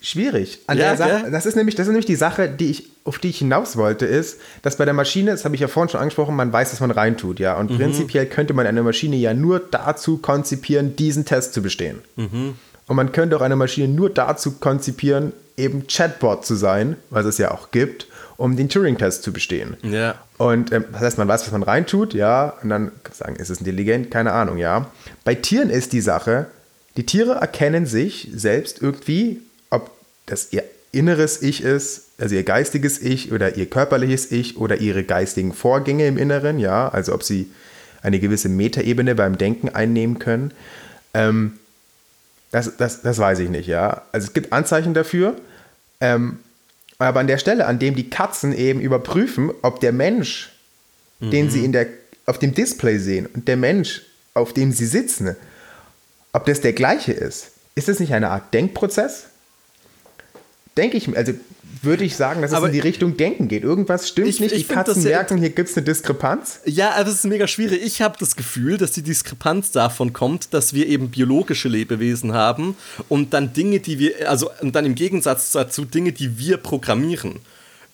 Schwierig. 0.00 0.58
Ja, 0.74 0.96
Sache, 0.96 1.30
das, 1.30 1.46
ist 1.46 1.54
nämlich, 1.54 1.76
das 1.76 1.86
ist 1.86 1.92
nämlich 1.92 2.06
die 2.06 2.16
Sache, 2.16 2.48
die 2.48 2.68
ich, 2.68 2.90
auf 3.04 3.20
die 3.20 3.28
ich 3.28 3.38
hinaus 3.38 3.76
wollte, 3.76 4.06
ist, 4.06 4.40
dass 4.62 4.76
bei 4.76 4.84
der 4.84 4.92
Maschine, 4.92 5.30
das 5.30 5.44
habe 5.44 5.54
ich 5.54 5.60
ja 5.60 5.68
vorhin 5.68 5.88
schon 5.88 6.00
angesprochen, 6.00 6.34
man 6.34 6.52
weiß, 6.52 6.70
dass 6.70 6.80
man 6.80 6.90
reintut, 6.90 7.38
ja. 7.38 7.56
Und 7.56 7.70
mhm. 7.70 7.76
prinzipiell 7.76 8.26
könnte 8.26 8.54
man 8.54 8.66
eine 8.66 8.82
Maschine 8.82 9.14
ja 9.14 9.34
nur 9.34 9.60
dazu 9.60 10.18
konzipieren, 10.18 10.96
diesen 10.96 11.24
Test 11.24 11.54
zu 11.54 11.62
bestehen. 11.62 12.02
Mhm. 12.16 12.56
Und 12.88 12.96
man 12.96 13.12
könnte 13.12 13.36
auch 13.36 13.42
eine 13.42 13.54
Maschine 13.54 13.86
nur 13.86 14.10
dazu 14.10 14.58
konzipieren, 14.58 15.32
eben 15.56 15.86
Chatbot 15.86 16.44
zu 16.44 16.56
sein, 16.56 16.96
was 17.10 17.24
es 17.24 17.38
ja 17.38 17.52
auch 17.52 17.70
gibt, 17.70 18.08
um 18.38 18.56
den 18.56 18.70
Turing-Test 18.70 19.22
zu 19.22 19.32
bestehen. 19.32 19.76
Ja. 19.82 20.14
Und 20.38 20.72
ähm, 20.72 20.86
das 20.92 21.02
heißt, 21.02 21.18
man 21.18 21.28
weiß, 21.28 21.42
was 21.42 21.52
man 21.52 21.62
reintut, 21.62 22.14
ja, 22.14 22.54
und 22.62 22.70
dann 22.70 22.92
sagen, 23.12 23.36
ist 23.36 23.50
es 23.50 23.58
intelligent? 23.58 24.10
Keine 24.10 24.32
Ahnung, 24.32 24.56
ja. 24.56 24.90
Bei 25.24 25.34
Tieren 25.34 25.68
ist 25.68 25.92
die 25.92 26.00
Sache, 26.00 26.46
die 26.96 27.04
Tiere 27.04 27.34
erkennen 27.34 27.84
sich 27.84 28.30
selbst 28.32 28.80
irgendwie 28.80 29.42
das 30.28 30.52
ihr 30.52 30.64
inneres 30.92 31.42
Ich 31.42 31.62
ist, 31.62 32.06
also 32.18 32.34
ihr 32.34 32.44
geistiges 32.44 33.00
Ich 33.00 33.32
oder 33.32 33.56
ihr 33.56 33.66
körperliches 33.66 34.30
Ich 34.30 34.56
oder 34.56 34.78
ihre 34.78 35.04
geistigen 35.04 35.52
Vorgänge 35.52 36.06
im 36.06 36.16
Inneren, 36.16 36.58
ja, 36.58 36.88
also 36.88 37.14
ob 37.14 37.22
sie 37.22 37.50
eine 38.02 38.20
gewisse 38.20 38.48
Metaebene 38.48 39.14
beim 39.14 39.36
Denken 39.38 39.68
einnehmen 39.68 40.18
können. 40.18 40.52
Ähm, 41.14 41.58
das, 42.50 42.76
das, 42.76 43.02
das 43.02 43.18
weiß 43.18 43.40
ich 43.40 43.50
nicht, 43.50 43.66
ja. 43.66 44.02
Also 44.12 44.28
es 44.28 44.32
gibt 44.32 44.52
Anzeichen 44.52 44.94
dafür, 44.94 45.34
ähm, 46.00 46.38
aber 46.98 47.20
an 47.20 47.26
der 47.26 47.38
Stelle, 47.38 47.66
an 47.66 47.78
dem 47.78 47.94
die 47.94 48.10
Katzen 48.10 48.52
eben 48.56 48.80
überprüfen, 48.80 49.52
ob 49.62 49.80
der 49.80 49.92
Mensch, 49.92 50.52
mhm. 51.20 51.30
den 51.30 51.50
sie 51.50 51.64
in 51.64 51.72
der, 51.72 51.86
auf 52.26 52.38
dem 52.38 52.54
Display 52.54 52.98
sehen 52.98 53.26
und 53.26 53.48
der 53.48 53.56
Mensch, 53.56 54.02
auf 54.34 54.52
dem 54.52 54.72
sie 54.72 54.86
sitzen, 54.86 55.36
ob 56.32 56.46
das 56.46 56.60
der 56.60 56.72
gleiche 56.72 57.12
ist, 57.12 57.52
ist 57.74 57.88
das 57.88 58.00
nicht 58.00 58.12
eine 58.12 58.30
Art 58.30 58.52
Denkprozess? 58.52 59.26
denke 60.78 60.96
ich, 60.96 61.14
also 61.16 61.32
würde 61.82 62.04
ich 62.04 62.16
sagen, 62.16 62.42
dass 62.42 62.50
es 62.50 62.56
aber 62.56 62.66
in 62.66 62.72
die 62.72 62.80
Richtung 62.80 63.16
Denken 63.16 63.48
geht. 63.48 63.62
Irgendwas 63.62 64.08
stimmt 64.08 64.28
ich, 64.28 64.40
nicht. 64.40 64.52
Ich 64.52 64.66
die 64.66 64.74
Katzen 64.74 65.02
merken, 65.02 65.38
hier 65.38 65.50
gibt 65.50 65.70
es 65.70 65.76
eine 65.76 65.84
Diskrepanz. 65.84 66.60
Ja, 66.64 66.92
aber 66.92 67.08
es 67.08 67.16
ist 67.16 67.24
mega 67.24 67.46
schwierig. 67.46 67.82
Ich 67.82 68.02
habe 68.02 68.16
das 68.18 68.36
Gefühl, 68.36 68.76
dass 68.78 68.92
die 68.92 69.02
Diskrepanz 69.02 69.70
davon 69.70 70.12
kommt, 70.12 70.54
dass 70.54 70.72
wir 70.72 70.86
eben 70.86 71.10
biologische 71.10 71.68
Lebewesen 71.68 72.32
haben 72.32 72.76
und 73.08 73.34
dann 73.34 73.52
Dinge, 73.52 73.80
die 73.80 73.98
wir, 73.98 74.30
also 74.30 74.50
und 74.60 74.74
dann 74.74 74.86
im 74.86 74.94
Gegensatz 74.94 75.50
dazu 75.52 75.84
Dinge, 75.84 76.12
die 76.12 76.38
wir 76.38 76.56
programmieren. 76.56 77.40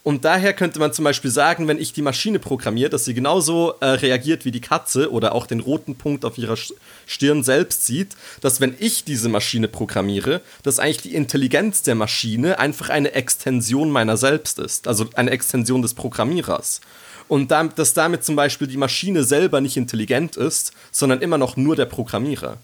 Und 0.05 0.27
daher 0.27 0.53
könnte 0.53 0.79
man 0.79 0.93
zum 0.93 1.03
Beispiel 1.03 1.31
sagen, 1.31 1.67
wenn 1.67 1.81
ich 1.81 1.95
die 1.95 2.03
Maschine 2.03 2.39
programmiere, 2.39 2.91
dass 2.91 3.07
sie 3.07 3.15
genauso 3.15 3.73
äh, 3.81 3.87
reagiert 3.87 4.45
wie 4.45 4.51
die 4.51 4.61
Katze 4.61 5.11
oder 5.11 5.35
auch 5.35 5.47
den 5.47 5.61
roten 5.61 5.97
Punkt 5.97 6.27
auf 6.27 6.37
ihrer 6.37 6.59
Stirn 7.07 7.43
selbst 7.43 7.87
sieht, 7.87 8.15
dass 8.43 8.61
wenn 8.61 8.75
ich 8.79 9.05
diese 9.05 9.31
Maschine 9.31 9.67
programmiere, 9.67 10.43
dass 10.63 10.79
eigentlich 10.79 11.01
die 11.01 11.15
Intelligenz 11.15 11.83
der 11.83 11.95
Maschine 11.95 12.59
einfach 12.59 12.91
eine 12.91 13.13
Extension 13.13 13.91
meiner 13.91 14.19
selbst 14.19 14.59
ist, 14.59 14.89
also 14.89 15.07
eine 15.15 15.31
Extension 15.31 15.81
des 15.81 15.95
Programmierers. 15.95 16.83
Und 17.27 17.51
damit, 17.51 17.79
dass 17.79 17.95
damit 17.95 18.25
zum 18.25 18.37
Beispiel 18.37 18.67
die 18.67 18.77
Maschine 18.77 19.25
selber 19.25 19.63
nicht 19.63 19.79
intelligent 19.79 20.37
ist, 20.37 20.73
sondern 20.93 21.23
immer 21.23 21.39
noch 21.39 21.57
nur 21.57 21.77
der 21.77 21.87
Programmierer. 21.87 22.59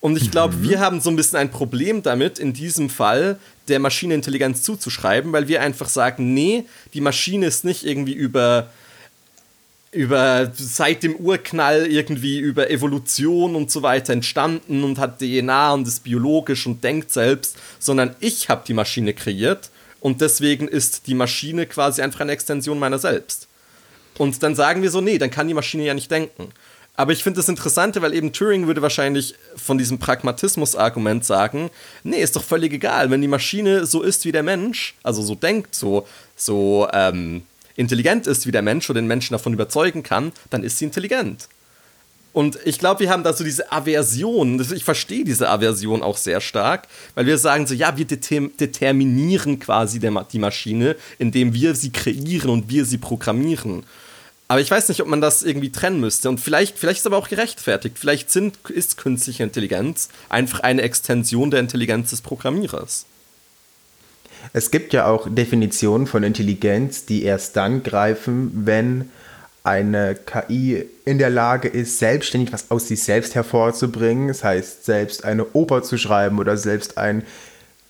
Und 0.00 0.16
ich 0.16 0.30
glaube, 0.30 0.56
mhm. 0.56 0.68
wir 0.68 0.80
haben 0.80 1.00
so 1.00 1.10
ein 1.10 1.16
bisschen 1.16 1.38
ein 1.38 1.50
Problem 1.50 2.02
damit, 2.02 2.38
in 2.38 2.52
diesem 2.52 2.88
Fall 2.88 3.38
der 3.66 3.80
Maschine 3.80 4.14
Intelligenz 4.14 4.62
zuzuschreiben, 4.62 5.32
weil 5.32 5.48
wir 5.48 5.60
einfach 5.60 5.88
sagen, 5.88 6.34
nee, 6.34 6.64
die 6.94 7.00
Maschine 7.00 7.46
ist 7.46 7.64
nicht 7.64 7.84
irgendwie 7.84 8.14
über 8.14 8.70
über 9.90 10.52
seit 10.54 11.02
dem 11.02 11.16
Urknall 11.16 11.86
irgendwie 11.86 12.38
über 12.38 12.70
Evolution 12.70 13.56
und 13.56 13.70
so 13.70 13.82
weiter 13.82 14.12
entstanden 14.12 14.84
und 14.84 14.98
hat 14.98 15.18
DNA 15.18 15.72
und 15.72 15.88
ist 15.88 16.04
biologisch 16.04 16.66
und 16.66 16.84
denkt 16.84 17.10
selbst, 17.10 17.56
sondern 17.78 18.14
ich 18.20 18.50
habe 18.50 18.64
die 18.66 18.74
Maschine 18.74 19.14
kreiert 19.14 19.70
und 20.00 20.20
deswegen 20.20 20.68
ist 20.68 21.06
die 21.06 21.14
Maschine 21.14 21.66
quasi 21.66 22.02
einfach 22.02 22.20
eine 22.20 22.32
Extension 22.32 22.78
meiner 22.78 22.98
selbst. 22.98 23.48
Und 24.18 24.42
dann 24.42 24.54
sagen 24.54 24.82
wir 24.82 24.90
so, 24.90 25.00
nee, 25.00 25.16
dann 25.16 25.30
kann 25.30 25.48
die 25.48 25.54
Maschine 25.54 25.84
ja 25.84 25.94
nicht 25.94 26.10
denken. 26.10 26.50
Aber 26.98 27.12
ich 27.12 27.22
finde 27.22 27.38
das 27.38 27.48
Interessante, 27.48 28.02
weil 28.02 28.12
eben 28.12 28.32
Turing 28.32 28.66
würde 28.66 28.82
wahrscheinlich 28.82 29.36
von 29.54 29.78
diesem 29.78 30.00
Pragmatismus-Argument 30.00 31.24
sagen, 31.24 31.70
nee, 32.02 32.20
ist 32.20 32.34
doch 32.34 32.42
völlig 32.42 32.72
egal, 32.72 33.08
wenn 33.12 33.22
die 33.22 33.28
Maschine 33.28 33.86
so 33.86 34.02
ist 34.02 34.24
wie 34.24 34.32
der 34.32 34.42
Mensch, 34.42 34.96
also 35.04 35.22
so 35.22 35.36
denkt, 35.36 35.76
so, 35.76 36.08
so 36.34 36.88
ähm, 36.92 37.42
intelligent 37.76 38.26
ist 38.26 38.48
wie 38.48 38.50
der 38.50 38.62
Mensch 38.62 38.90
und 38.90 38.96
den 38.96 39.06
Menschen 39.06 39.32
davon 39.32 39.52
überzeugen 39.52 40.02
kann, 40.02 40.32
dann 40.50 40.64
ist 40.64 40.78
sie 40.78 40.86
intelligent. 40.86 41.48
Und 42.32 42.58
ich 42.64 42.80
glaube, 42.80 42.98
wir 42.98 43.10
haben 43.10 43.22
da 43.22 43.32
so 43.32 43.44
diese 43.44 43.70
Aversion, 43.70 44.60
ich 44.74 44.82
verstehe 44.82 45.22
diese 45.22 45.48
Aversion 45.48 46.02
auch 46.02 46.16
sehr 46.16 46.40
stark, 46.40 46.88
weil 47.14 47.26
wir 47.26 47.38
sagen 47.38 47.68
so, 47.68 47.74
ja, 47.74 47.96
wir 47.96 48.06
determinieren 48.06 49.60
quasi 49.60 50.00
die 50.00 50.38
Maschine, 50.40 50.96
indem 51.20 51.54
wir 51.54 51.76
sie 51.76 51.90
kreieren 51.90 52.50
und 52.50 52.68
wir 52.68 52.84
sie 52.84 52.98
programmieren. 52.98 53.84
Aber 54.50 54.60
ich 54.62 54.70
weiß 54.70 54.88
nicht, 54.88 55.02
ob 55.02 55.08
man 55.08 55.20
das 55.20 55.42
irgendwie 55.42 55.70
trennen 55.70 56.00
müsste. 56.00 56.30
Und 56.30 56.40
vielleicht, 56.40 56.78
vielleicht 56.78 56.98
ist 56.98 57.02
es 57.02 57.06
aber 57.06 57.18
auch 57.18 57.28
gerechtfertigt. 57.28 57.98
Vielleicht 57.98 58.30
sind, 58.30 58.58
ist 58.70 58.96
künstliche 58.96 59.42
Intelligenz 59.42 60.08
einfach 60.30 60.60
eine 60.60 60.80
Extension 60.82 61.50
der 61.50 61.60
Intelligenz 61.60 62.10
des 62.10 62.22
Programmierers. 62.22 63.04
Es 64.54 64.70
gibt 64.70 64.94
ja 64.94 65.06
auch 65.06 65.28
Definitionen 65.28 66.06
von 66.06 66.22
Intelligenz, 66.22 67.04
die 67.04 67.24
erst 67.24 67.56
dann 67.56 67.82
greifen, 67.82 68.50
wenn 68.64 69.10
eine 69.64 70.14
KI 70.14 70.86
in 71.04 71.18
der 71.18 71.28
Lage 71.28 71.68
ist, 71.68 71.98
selbstständig 71.98 72.50
was 72.52 72.70
aus 72.70 72.88
sich 72.88 73.02
selbst 73.02 73.34
hervorzubringen. 73.34 74.28
Das 74.28 74.42
heißt, 74.44 74.86
selbst 74.86 75.24
eine 75.24 75.44
Oper 75.52 75.82
zu 75.82 75.98
schreiben 75.98 76.38
oder 76.38 76.56
selbst 76.56 76.96
ein 76.96 77.22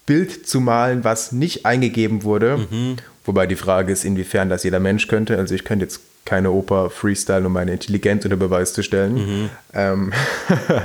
Bild 0.07 0.49
zu 0.49 0.61
malen, 0.61 1.05
was 1.05 1.31
nicht 1.31 1.67
eingegeben 1.67 2.25
wurde. 2.25 2.67
Mhm. 2.71 2.97
Wobei 3.25 3.47
die 3.47 3.57
Frage 3.57 3.93
ist, 3.93 4.05
inwiefern 4.05 4.49
das 4.49 4.65
jeder 4.65 4.81
Mensch 4.81 5.07
könnte. 5.07 5.37
Also 5.37 5.55
ich 5.55 5.65
könnte 5.65 5.85
jetzt 5.85 6.01
keine 6.29 6.51
Oper 6.51 6.91
freestyle, 6.91 7.47
um 7.47 7.55
meine 7.55 7.73
Intelligenz 7.73 8.23
unter 8.25 8.37
Beweis 8.37 8.75
zu 8.75 8.83
stellen. 8.83 9.15
Mhm. 9.15 9.51
Ähm, 9.73 10.13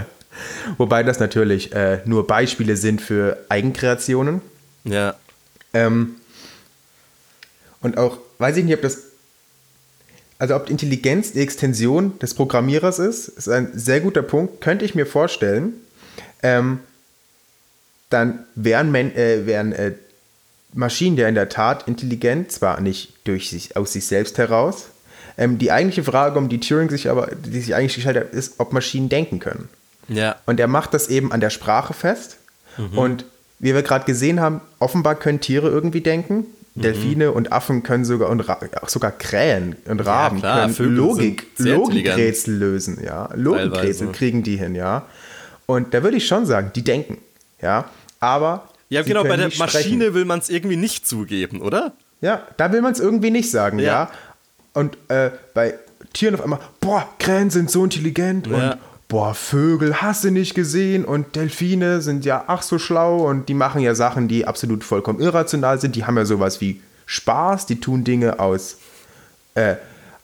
wobei 0.78 1.04
das 1.04 1.20
natürlich 1.20 1.74
äh, 1.74 2.00
nur 2.06 2.26
Beispiele 2.26 2.78
sind 2.78 3.02
für 3.02 3.38
Eigenkreationen. 3.50 4.42
Ja. 4.86 5.16
Ähm, 5.74 6.16
und 7.82 7.98
auch, 7.98 8.20
weiß 8.38 8.56
ich 8.56 8.64
nicht, 8.64 8.76
ob 8.76 8.82
das, 8.82 9.00
also 10.40 10.56
ob 10.56 10.70
Intelligenz 10.70 11.34
die 11.34 11.42
Extension 11.42 12.18
des 12.20 12.36
Programmierers 12.36 13.00
ist, 13.00 13.28
ist 13.28 13.50
ein 13.50 13.72
sehr 13.74 14.00
guter 14.00 14.22
Punkt, 14.22 14.62
könnte 14.62 14.86
ich 14.86 14.96
mir 14.96 15.06
vorstellen. 15.06 15.74
Ähm, 16.42 16.80
dann 18.10 18.46
wären, 18.56 18.96
äh, 18.96 19.46
wären 19.46 19.74
äh, 19.74 19.92
Maschinen 20.74 21.18
ja 21.18 21.28
in 21.28 21.36
der 21.36 21.50
Tat 21.50 21.86
intelligent, 21.86 22.50
zwar 22.50 22.80
nicht 22.80 23.14
durch 23.26 23.50
sich, 23.50 23.76
aus 23.76 23.92
sich 23.92 24.06
selbst 24.06 24.38
heraus, 24.38 24.88
ähm, 25.38 25.58
die 25.58 25.72
eigentliche 25.72 26.04
Frage, 26.04 26.38
um 26.38 26.50
die 26.50 26.60
Turing 26.60 26.90
sich 26.90 27.10
aber, 27.10 27.30
die 27.46 27.60
sich 27.60 27.76
eigentlich 27.76 27.96
gestellt 27.96 28.18
hat, 28.18 28.34
ist, 28.34 28.60
ob 28.60 28.74
Maschinen 28.74 29.10
denken 29.10 29.40
können. 29.40 29.70
Ja. 30.08 30.36
Und 30.46 30.60
er 30.60 30.68
macht 30.68 30.94
das 30.94 31.08
eben 31.08 31.32
an 31.32 31.40
der 31.40 31.50
Sprache 31.50 31.94
fest. 31.94 32.38
Mhm. 32.78 32.98
Und 32.98 33.26
wie 33.60 33.74
wir 33.74 33.82
gerade 33.82 34.06
gesehen 34.06 34.40
haben, 34.40 34.62
offenbar 34.80 35.16
können 35.16 35.40
Tiere 35.40 35.70
irgendwie 35.70 36.02
denken. 36.02 36.46
Mhm. 36.76 36.82
Delfine 36.82 37.32
und 37.32 37.52
Affen 37.52 37.84
können 37.84 38.04
sogar 38.04 38.30
und 38.30 38.48
auch 38.50 38.90
sogar 38.90 39.12
Krähen 39.12 39.76
und 39.86 40.00
Raben 40.02 40.40
ja, 40.40 40.62
können 40.62 40.74
Vögel 40.74 40.96
Logik, 40.96 41.48
Logikrätsel 41.58 42.56
lösen, 42.56 43.00
ja. 43.04 43.30
Logikrätsel 43.36 44.12
kriegen 44.12 44.44
die 44.44 44.58
hin, 44.58 44.76
ja. 44.76 45.06
Und 45.66 45.94
da 45.94 46.04
würde 46.04 46.18
ich 46.18 46.28
schon 46.28 46.46
sagen, 46.46 46.72
die 46.76 46.84
denken, 46.84 47.20
ja. 47.62 47.86
Aber 48.20 48.68
ja, 48.90 49.02
genau, 49.02 49.24
bei 49.24 49.38
der 49.38 49.52
Maschine 49.58 50.14
will 50.14 50.26
man 50.26 50.40
es 50.40 50.50
irgendwie 50.50 50.76
nicht 50.76 51.08
zugeben, 51.08 51.62
oder? 51.62 51.94
Ja, 52.22 52.48
da 52.58 52.72
will 52.72 52.82
man 52.82 52.94
es 52.94 53.00
irgendwie 53.00 53.32
nicht 53.32 53.52
sagen, 53.52 53.80
ja. 53.80 53.86
ja. 53.86 54.12
Und 54.74 54.98
äh, 55.08 55.32
bei 55.54 55.76
Tieren 56.14 56.36
auf 56.36 56.42
einmal, 56.42 56.60
boah, 56.80 57.08
Krähen 57.20 57.50
sind 57.50 57.70
so 57.70 57.84
intelligent 57.84 58.48
ja. 58.48 58.54
und 58.56 58.80
boah, 59.08 59.34
Vögel 59.34 60.02
hast 60.02 60.24
du 60.24 60.32
nicht 60.32 60.56
gesehen 60.56 61.06
und 61.06 61.36
Delfine 61.36 62.02
sind 62.02 62.26
ja 62.26 62.46
ach 62.48 62.62
so 62.62 62.80
schlau 62.80 63.28
und 63.30 63.50
die 63.50 63.54
machen 63.54 63.82
ja 63.82 63.94
Sachen, 63.96 64.28
die 64.28 64.46
absolut 64.46 64.84
vollkommen 64.84 65.20
irrational 65.20 65.80
sind. 65.80 65.96
Die 65.96 66.06
haben 66.06 66.18
ja 66.18 66.26
sowas 66.26 66.62
wie 66.62 66.82
Spaß, 67.06 67.66
die 67.66 67.80
tun 67.80 68.04
Dinge 68.04 68.40
aus, 68.40 68.78
äh, 69.56 69.76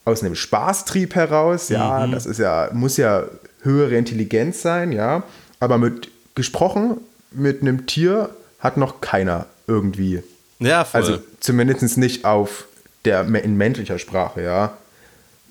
aus 0.06 0.24
einem 0.24 0.36
Spaßtrieb 0.36 1.14
heraus, 1.14 1.70
ja, 1.70 2.08
mhm. 2.08 2.12
das 2.12 2.26
ist 2.26 2.40
ja, 2.40 2.70
muss 2.74 2.98
ja 2.98 3.26
höhere 3.62 3.96
Intelligenz 3.96 4.62
sein, 4.62 4.92
ja. 4.92 5.24
Aber 5.60 5.78
mit 5.78 6.10
gesprochen 6.36 6.98
mit 7.32 7.62
einem 7.62 7.86
Tier 7.86 8.30
hat 8.60 8.78
noch 8.78 9.02
keiner 9.02 9.46
irgendwie. 9.68 10.24
Ja, 10.60 10.84
voll. 10.84 11.02
Also 11.02 11.20
zumindest 11.40 11.98
nicht 11.98 12.26
auf 12.26 12.66
der 13.06 13.22
in 13.22 13.58
menschlicher 13.58 14.00
Sprache, 14.00 14.42
ja. 14.42 14.74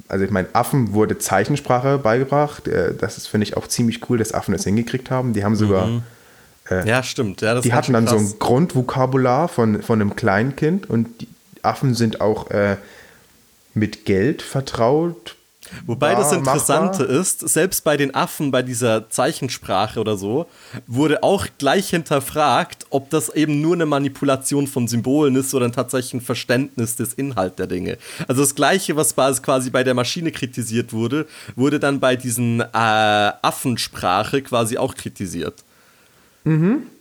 Also 0.07 0.25
ich 0.25 0.31
meine, 0.31 0.49
Affen 0.55 0.93
wurde 0.93 1.19
Zeichensprache 1.19 1.99
beigebracht. 1.99 2.67
Äh, 2.69 2.95
das 2.95 3.19
ist, 3.19 3.26
finde 3.26 3.45
ich, 3.47 3.57
auch 3.57 3.67
ziemlich 3.67 4.09
cool, 4.09 4.19
dass 4.19 4.33
Affen 4.33 4.52
das 4.52 4.64
hingekriegt 4.64 5.11
haben. 5.11 5.33
Die 5.33 5.45
haben 5.45 5.57
sogar 5.57 5.87
mhm. 5.87 6.02
Äh, 6.71 6.87
ja, 6.88 7.02
stimmt. 7.02 7.40
Ja, 7.40 7.55
das 7.55 7.62
die 7.62 7.73
hatten 7.73 7.93
dann 7.93 8.07
so 8.07 8.17
krass. 8.17 8.33
ein 8.33 8.38
Grundvokabular 8.38 9.49
von, 9.49 9.83
von 9.83 10.00
einem 10.00 10.17
Kleinkind 10.17 10.88
und 10.88 11.09
die 11.21 11.28
Affen 11.62 11.95
sind 11.95 12.21
auch 12.21 12.50
äh, 12.50 12.76
mit 13.75 14.05
Geld 14.05 14.43
vertraut. 14.43 15.37
Wobei 15.87 16.15
das 16.15 16.33
Interessante 16.33 17.03
machbar. 17.03 17.21
ist, 17.21 17.41
selbst 17.49 17.85
bei 17.85 17.97
den 17.97 18.15
Affen, 18.15 18.51
bei 18.51 18.63
dieser 18.63 19.11
Zeichensprache 19.11 20.01
oder 20.01 20.17
so, 20.17 20.47
wurde 20.87 21.23
auch 21.23 21.47
gleich 21.59 21.91
hinterfragt, 21.91 22.87
ob 22.91 23.11
das 23.11 23.29
eben 23.31 23.61
nur 23.61 23.75
eine 23.75 23.87
Manipulation 23.87 24.67
von 24.67 24.89
Symbolen 24.89 25.37
ist 25.37 25.55
oder 25.55 25.71
tatsächlich 25.71 26.15
ein 26.15 26.21
Verständnis 26.21 26.97
des 26.97 27.15
Inhalts 27.15 27.57
der 27.57 27.67
Dinge. 27.67 27.99
Also 28.27 28.43
das 28.43 28.55
Gleiche, 28.55 28.97
was 28.97 29.15
quasi 29.15 29.71
bei 29.71 29.85
der 29.85 29.95
Maschine 29.95 30.33
kritisiert 30.33 30.93
wurde, 30.93 31.27
wurde 31.57 31.81
dann 31.81 32.01
bei 32.01 32.17
diesen 32.17 32.61
äh, 32.61 32.65
Affensprache 32.73 34.43
quasi 34.43 34.79
auch 34.79 34.95
kritisiert. 34.95 35.65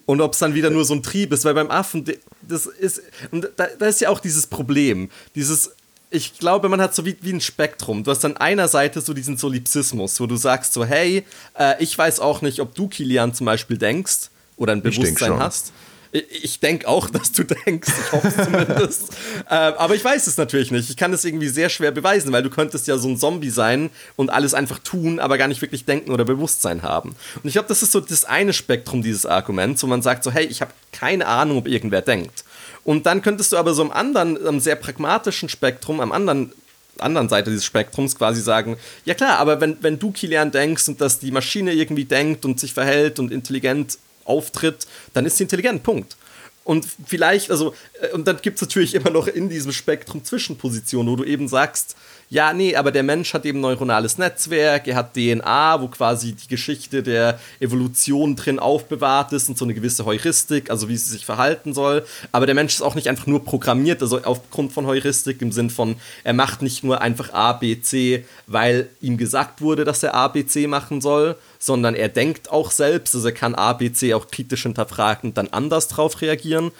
Und 0.06 0.22
ob 0.22 0.34
es 0.34 0.40
dann 0.40 0.54
wieder 0.54 0.70
nur 0.70 0.86
so 0.86 0.94
ein 0.94 1.04
Trieb 1.04 1.34
ist, 1.34 1.44
weil 1.46 1.54
beim 1.54 1.70
Affen, 1.70 2.06
das 2.42 2.66
ist, 2.66 3.02
und 3.32 3.50
da, 3.58 3.68
da 3.78 3.86
ist 3.88 4.00
ja 4.02 4.10
auch 4.10 4.20
dieses 4.20 4.48
Problem, 4.48 5.10
dieses, 5.36 5.72
ich 6.10 6.38
glaube, 6.38 6.70
man 6.70 6.82
hat 6.82 6.96
so 6.96 7.06
wie, 7.06 7.18
wie 7.22 7.34
ein 7.34 7.42
Spektrum. 7.42 8.04
Du 8.04 8.12
hast 8.12 8.24
an 8.24 8.38
einer 8.38 8.68
Seite 8.68 9.02
so 9.02 9.14
diesen 9.14 9.38
Solipsismus, 9.38 10.20
wo 10.20 10.26
du 10.26 10.38
sagst 10.38 10.74
so, 10.74 10.86
hey, 10.86 11.26
äh, 11.58 11.82
ich 11.84 11.98
weiß 11.98 12.20
auch 12.20 12.42
nicht, 12.42 12.60
ob 12.60 12.76
du, 12.76 12.88
Kilian, 12.88 13.34
zum 13.34 13.46
Beispiel 13.46 13.78
denkst 13.78 14.30
oder 14.56 14.74
ein 14.74 14.82
Bewusstsein 14.82 15.38
hast. 15.40 15.74
Ich, 16.14 16.44
ich 16.44 16.60
denke 16.62 16.88
auch, 16.88 17.10
dass 17.10 17.34
du 17.34 17.44
denkst, 17.44 17.92
ich 18.06 18.12
hoffe 18.14 18.28
es 18.30 18.36
zumindest. 18.46 19.14
äh, 19.50 19.54
aber 19.54 19.96
ich 19.96 20.04
weiß 20.04 20.28
es 20.28 20.38
natürlich 20.38 20.72
nicht. 20.72 20.90
Ich 20.90 20.96
kann 20.96 21.12
es 21.12 21.26
irgendwie 21.26 21.50
sehr 21.50 21.68
schwer 21.68 21.92
beweisen, 21.92 22.32
weil 22.32 22.44
du 22.44 22.50
könntest 22.50 22.88
ja 22.88 22.98
so 22.98 23.10
ein 23.10 23.18
Zombie 23.18 23.50
sein 23.50 23.90
und 24.16 24.30
alles 24.30 24.54
einfach 24.54 24.80
tun, 24.80 25.20
aber 25.20 25.38
gar 25.38 25.50
nicht 25.50 25.62
wirklich 25.62 25.84
denken 25.84 26.12
oder 26.12 26.24
Bewusstsein 26.24 26.84
haben. 26.84 27.16
Und 27.44 27.46
ich 27.46 27.54
glaube, 27.54 27.68
das 27.68 27.84
ist 27.84 27.92
so 27.92 28.00
das 28.00 28.24
eine 28.24 28.54
Spektrum 28.54 29.02
dieses 29.02 29.26
Arguments, 29.26 29.84
wo 29.84 29.88
man 29.88 30.02
sagt 30.02 30.24
so, 30.24 30.32
hey, 30.32 30.46
ich 30.46 30.62
habe 30.62 30.72
keine 30.94 31.28
Ahnung, 31.28 31.58
ob 31.58 31.68
irgendwer 31.68 32.02
denkt. 32.02 32.46
Und 32.88 33.06
dann 33.06 33.22
könntest 33.22 33.51
du 33.51 33.58
aber 33.58 33.74
so 33.74 33.82
am 33.82 33.91
anderen, 33.91 34.48
am 34.48 34.62
sehr 34.62 34.77
pragmatischen 34.77 35.50
Spektrum, 35.50 36.00
am 36.00 36.13
anderen 36.13 36.53
anderen 37.00 37.27
Seite 37.27 37.51
dieses 37.51 37.65
Spektrums 37.65 38.15
quasi 38.15 38.41
sagen, 38.41 38.77
ja 39.03 39.13
klar, 39.13 39.39
aber 39.39 39.60
wenn, 39.60 39.77
wenn 39.84 40.00
du 40.00 40.12
Kilian 40.12 40.51
denkst 40.51 40.88
und 40.88 41.01
dass 41.01 41.20
die 41.20 41.32
Maschine 41.32 41.74
irgendwie 41.74 42.06
denkt 42.06 42.46
und 42.46 42.62
sich 42.62 42.74
verhält 42.74 43.20
und 43.20 43.32
intelligent 43.32 44.00
auftritt, 44.24 44.88
dann 45.13 45.25
ist 45.25 45.36
sie 45.36 45.44
intelligent, 45.44 45.84
Punkt. 45.84 46.15
Und 46.63 46.88
vielleicht, 47.06 47.51
also, 47.51 47.75
äh, 48.01 48.13
und 48.13 48.25
dann 48.25 48.38
gibt 48.41 48.56
es 48.56 48.62
natürlich 48.62 48.96
immer 48.96 49.10
noch 49.10 49.27
in 49.27 49.50
diesem 49.50 49.74
Spektrum 49.74 50.24
Zwischenpositionen, 50.24 51.12
wo 51.12 51.17
du 51.17 51.25
eben 51.25 51.50
sagst, 51.50 51.98
ja, 52.29 52.51
nee, 52.51 52.75
aber 52.75 52.91
der 52.91 53.03
Mensch 53.03 53.34
hat 53.34 53.46
eben 53.46 53.62
neuronales 53.62 54.17
Netzwerk, 54.17 54.88
er 54.88 54.98
hat 54.98 55.13
DNA, 55.13 55.81
wo 55.81 55.88
quasi 55.88 56.34
die 56.34 56.48
Geschichte 56.48 57.01
der 57.01 57.39
Evolution 57.62 58.36
drin 58.36 58.60
aufbewahrt 58.60 59.31
ist 59.31 59.48
und 59.48 59.57
so 59.57 59.63
eine 59.63 59.74
gewisse 59.74 60.03
Heuristik, 60.03 60.69
also 60.69 60.89
wie 60.89 60.98
sie 60.98 61.12
sich 61.12 61.25
verhalten 61.25 61.74
soll. 61.74 62.05
Aber 62.34 62.46
der 62.46 62.55
Mensch 62.55 62.74
ist 62.74 62.81
auch 62.81 62.96
nicht 62.96 63.07
einfach 63.07 63.27
nur 63.27 63.46
programmiert, 63.46 64.01
also 64.01 64.22
aufgrund 64.24 64.74
von 64.74 64.86
Heuristik 64.86 65.41
im 65.41 65.53
Sinn 65.53 65.69
von, 65.69 65.96
er 66.25 66.34
macht 66.34 66.62
nicht 66.62 66.84
nur 66.84 67.00
einfach 67.00 67.34
A, 67.34 67.53
B, 67.53 67.79
C, 67.79 68.25
weil 68.46 68.89
ihm 69.00 69.17
gesagt 69.17 69.62
wurde, 69.62 69.86
dass 69.86 70.03
er 70.03 70.13
A, 70.13 70.27
B, 70.27 70.46
C 70.46 70.67
machen 70.67 71.00
soll, 71.00 71.38
sondern 71.60 71.96
er 71.96 72.10
denkt 72.10 72.51
auch 72.51 72.72
selbst, 72.72 73.15
also 73.15 73.29
er 73.29 73.34
kann 73.34 73.55
A, 73.55 73.72
B, 73.72 73.91
C 73.91 74.13
auch 74.13 74.27
kritisch 74.27 74.63
hinterfragen 74.63 75.29
und 75.29 75.38
dann 75.38 75.48
anders 75.48 75.88
drauf 75.88 76.22
reagieren. 76.22 76.72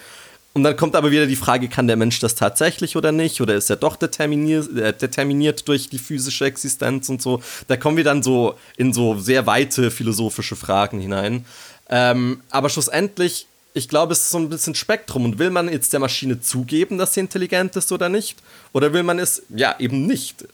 Und 0.58 0.64
dann 0.64 0.76
kommt 0.76 0.96
aber 0.96 1.12
wieder 1.12 1.28
die 1.28 1.36
Frage, 1.36 1.68
kann 1.68 1.86
der 1.86 1.94
Mensch 1.94 2.18
das 2.18 2.34
tatsächlich 2.34 2.96
oder 2.96 3.12
nicht? 3.12 3.40
Oder 3.40 3.54
ist 3.54 3.70
er 3.70 3.76
doch 3.76 3.94
determiniert, 3.94 4.76
äh, 4.76 4.92
determiniert 4.92 5.68
durch 5.68 5.88
die 5.88 6.00
physische 6.00 6.46
Existenz 6.46 7.08
und 7.08 7.22
so? 7.22 7.40
Da 7.68 7.76
kommen 7.76 7.96
wir 7.96 8.02
dann 8.02 8.24
so 8.24 8.54
in 8.76 8.92
so 8.92 9.16
sehr 9.20 9.46
weite 9.46 9.92
philosophische 9.92 10.56
Fragen 10.56 10.98
hinein. 10.98 11.44
Ähm, 11.88 12.40
aber 12.50 12.70
schlussendlich, 12.70 13.46
ich 13.72 13.88
glaube, 13.88 14.14
es 14.14 14.22
ist 14.22 14.30
so 14.30 14.38
ein 14.38 14.48
bisschen 14.48 14.74
Spektrum. 14.74 15.26
Und 15.26 15.38
will 15.38 15.50
man 15.50 15.68
jetzt 15.68 15.92
der 15.92 16.00
Maschine 16.00 16.40
zugeben, 16.40 16.98
dass 16.98 17.14
sie 17.14 17.20
intelligent 17.20 17.76
ist 17.76 17.92
oder 17.92 18.08
nicht? 18.08 18.36
Oder 18.72 18.92
will 18.92 19.04
man 19.04 19.20
es, 19.20 19.44
ja, 19.50 19.76
eben 19.78 20.08
nicht? 20.08 20.44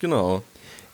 Genau. 0.00 0.44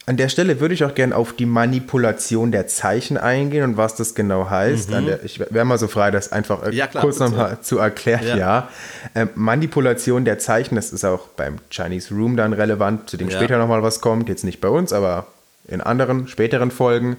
An 0.04 0.16
der 0.16 0.28
Stelle 0.28 0.58
würde 0.58 0.74
ich 0.74 0.82
auch 0.84 0.94
gerne 0.96 1.14
auf 1.14 1.32
die 1.32 1.46
Manipulation 1.46 2.50
der 2.50 2.66
Zeichen 2.66 3.16
eingehen 3.16 3.62
und 3.62 3.76
was 3.76 3.94
das 3.94 4.16
genau 4.16 4.50
heißt. 4.50 4.92
An 4.92 5.06
der, 5.06 5.22
ich 5.22 5.38
wäre 5.38 5.64
mal 5.64 5.78
so 5.78 5.86
frei, 5.86 6.10
das 6.10 6.32
einfach 6.32 6.64
äh, 6.66 6.74
Ja, 6.74 6.88
klar, 6.88 7.04
kurz 7.04 7.20
nochmal 7.20 7.60
zu 7.60 7.78
erklären. 7.78 8.26
Ja. 8.26 8.36
Ja. 8.36 8.68
Ähm, 9.14 9.28
Manipulation 9.36 10.24
der 10.24 10.40
Zeichen, 10.40 10.74
das 10.74 10.92
ist 10.92 11.04
auch 11.04 11.28
beim 11.28 11.58
Chinese 11.70 12.12
Room 12.14 12.36
dann 12.36 12.52
relevant, 12.52 13.08
zu 13.08 13.16
dem 13.16 13.28
Ja. 13.28 13.36
später 13.36 13.58
nochmal 13.58 13.84
was 13.84 14.00
kommt. 14.00 14.28
Jetzt 14.28 14.42
nicht 14.44 14.60
bei 14.60 14.68
uns, 14.68 14.92
aber 14.92 15.28
in 15.68 15.80
anderen, 15.80 16.26
späteren 16.26 16.72
Folgen. 16.72 17.16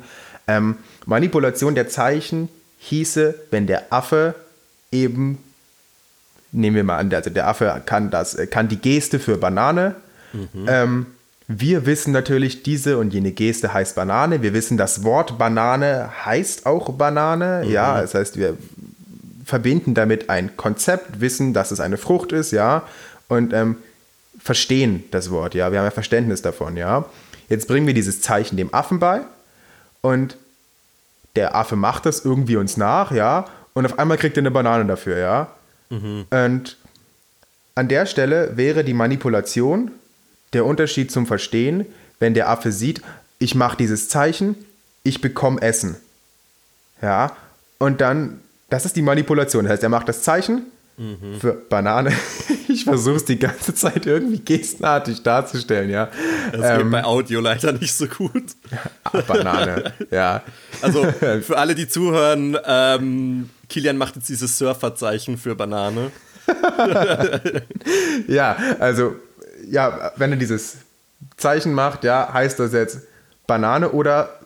Ähm, 0.48 0.76
Manipulation 1.06 1.76
der 1.76 1.88
Zeichen 1.88 2.50
hieße, 2.80 3.34
wenn 3.50 3.65
der 3.65 3.93
Affe 3.93 4.36
eben 4.91 5.38
nehmen 6.52 6.76
wir 6.76 6.84
mal 6.84 6.98
an, 6.98 7.12
also 7.13 7.30
der 7.30 7.48
Affe 7.48 7.82
kann 7.86 8.12
das, 8.12 8.36
äh, 8.36 8.46
kann 8.46 8.67
die 8.67 8.78
Geste 8.78 9.19
für 9.19 9.38
Banane. 9.38 9.96
Ähm, 10.67 11.08
wir 11.48 11.86
wissen 11.86 12.14
natürlich, 12.14 12.64
diese 12.64 12.98
und 12.98 13.14
jene 13.14 13.32
Geste 13.32 13.74
heißt 13.74 13.96
Banane. 13.96 14.42
Wir 14.42 14.54
wissen, 14.54 14.78
das 14.78 15.04
Wort 15.04 15.38
Banane 15.38 16.10
heißt 16.26 16.66
auch 16.66 16.94
Banane. 16.94 17.66
Ja, 17.68 18.02
das 18.02 18.14
heißt, 18.14 18.38
wir 18.38 18.58
verbinden 19.46 19.94
damit 19.94 20.30
ein 20.30 20.56
Konzept, 20.56 21.20
wissen, 21.20 21.54
dass 21.54 21.72
es 21.72 21.80
eine 21.80 21.98
Frucht 21.98 22.32
ist, 22.32 22.52
ja, 22.52 22.84
und 23.28 23.54
ähm, 23.54 23.78
verstehen 24.40 25.04
das 25.12 25.32
Wort, 25.32 25.54
ja. 25.54 25.72
Wir 25.72 25.80
haben 25.80 25.86
ja 25.86 25.92
Verständnis 25.92 26.42
davon, 26.42 26.78
ja. 26.78 27.06
Jetzt 27.50 27.68
bringen 27.68 27.86
wir 27.86 27.94
dieses 27.94 28.22
Zeichen 28.22 28.56
dem 28.56 28.74
Affen 28.74 29.00
bei 29.00 29.22
und 30.02 30.38
der 31.36 31.56
Affe 31.56 31.76
macht 31.76 32.06
das 32.06 32.24
irgendwie 32.24 32.56
uns 32.56 32.78
nach, 32.78 33.12
ja, 33.12 33.46
und 33.74 33.86
auf 33.86 34.00
einmal 34.00 34.18
kriegt 34.18 34.38
er 34.38 34.42
eine 34.42 34.52
Banane 34.52 34.86
dafür, 34.86 35.18
ja. 35.18 35.48
Und 35.90 36.78
an 37.76 37.88
der 37.88 38.06
Stelle 38.06 38.56
wäre 38.56 38.84
die 38.84 38.94
Manipulation 38.94 39.92
der 40.54 40.66
Unterschied 40.66 41.12
zum 41.12 41.26
Verstehen, 41.26 41.86
wenn 42.20 42.34
der 42.34 42.50
Affe 42.50 42.72
sieht, 42.72 43.02
ich 43.39 43.56
mache 43.56 43.78
dieses 43.78 44.10
Zeichen, 44.10 44.56
ich 45.04 45.22
bekomme 45.22 45.62
Essen. 45.62 45.98
Ja, 47.02 47.36
und 47.80 48.00
dann, 48.00 48.39
das 48.70 48.86
ist 48.86 48.96
die 48.96 49.02
Manipulation. 49.02 49.66
Das 49.66 49.74
heißt, 49.74 49.84
er 49.84 49.89
macht 49.89 50.08
das 50.08 50.24
Zeichen 50.24 50.63
für 51.39 51.54
Banane. 51.54 52.13
Ich 52.70 52.86
versuche 52.86 53.18
es 53.18 53.26
die 53.26 53.38
ganze 53.38 53.76
Zeit 53.76 54.08
irgendwie 54.08 54.39
gestenartig 54.39 55.22
darzustellen, 55.22 55.92
ja. 55.92 56.10
Das 56.52 56.80
geht 56.80 56.89
bei 56.89 57.04
Audio 57.04 57.39
leider 57.39 57.72
nicht 57.72 57.94
so 57.94 58.08
gut. 58.08 58.56
Banane, 59.28 59.94
ja. 60.12 60.42
Also 60.82 61.04
für 61.42 61.56
alle, 61.56 61.76
die 61.76 61.88
zuhören, 61.88 62.58
ähm, 62.66 63.52
Kilian 63.70 63.98
macht 63.98 64.16
jetzt 64.16 64.28
dieses 64.28 64.58
Surferzeichen 64.58 65.38
für 65.38 65.54
Banane. 65.56 66.10
Ja, 68.28 68.58
also, 68.80 69.18
ja, 69.69 70.12
wenn 70.17 70.32
er 70.32 70.38
dieses 70.38 70.78
Zeichen 71.38 71.73
macht, 71.73 72.04
ja, 72.04 72.32
heißt 72.34 72.60
das 72.60 72.73
jetzt 72.73 72.99
Banane 73.47 73.91
oder 73.91 74.39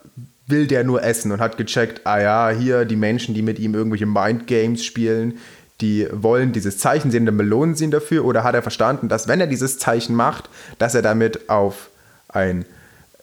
will 0.48 0.68
der 0.68 0.84
nur 0.84 1.04
essen 1.04 1.32
und 1.32 1.42
hat 1.42 1.58
gecheckt, 1.58 2.06
ah 2.06 2.20
ja, 2.20 2.50
hier 2.50 2.86
die 2.86 2.96
Menschen, 2.96 3.36
die 3.36 3.42
mit 3.42 3.60
ihm 3.60 3.74
irgendwelche 3.74 4.06
Mindgames 4.06 4.84
spielen, 4.84 5.38
die 5.82 6.08
wollen 6.12 6.54
dieses 6.54 6.78
Zeichen 6.80 7.12
sehen, 7.12 7.26
dann 7.26 7.38
belohnen 7.38 7.76
sie 7.76 7.84
ihn 7.84 7.92
dafür? 7.92 8.26
Oder 8.26 8.44
hat 8.44 8.56
er 8.56 8.62
verstanden, 8.62 9.10
dass 9.10 9.28
wenn 9.28 9.40
er 9.40 9.48
dieses 9.48 9.78
Zeichen 9.78 10.16
macht, 10.16 10.50
dass 10.80 10.96
er 10.96 11.02
damit 11.02 11.50
auf 11.50 11.90
ein, 12.30 12.66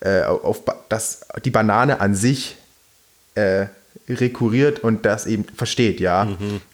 äh, 0.01 0.23
auf 0.23 0.63
dass 0.89 1.27
die 1.45 1.51
Banane 1.51 2.01
an 2.01 2.15
sich 2.15 2.57
äh, 3.35 3.67
rekurriert 4.09 4.81
und 4.81 5.05
das 5.07 5.27
eben 5.27 5.45
versteht, 5.45 5.99
ja. 5.99 6.25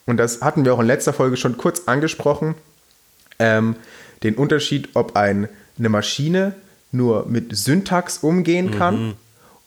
Und 0.06 0.16
das 0.16 0.42
hatten 0.42 0.64
wir 0.64 0.74
auch 0.74 0.80
in 0.80 0.86
letzter 0.86 1.12
Folge 1.12 1.36
schon 1.36 1.56
kurz 1.56 1.82
angesprochen, 1.86 2.56
ähm, 3.38 3.76
den 4.22 4.34
Unterschied, 4.34 4.90
ob 4.94 5.16
ein, 5.16 5.48
eine 5.78 5.88
Maschine 5.88 6.54
nur 6.92 7.26
mit 7.26 7.56
Syntax 7.56 8.18
umgehen 8.18 8.72
kann 8.76 9.14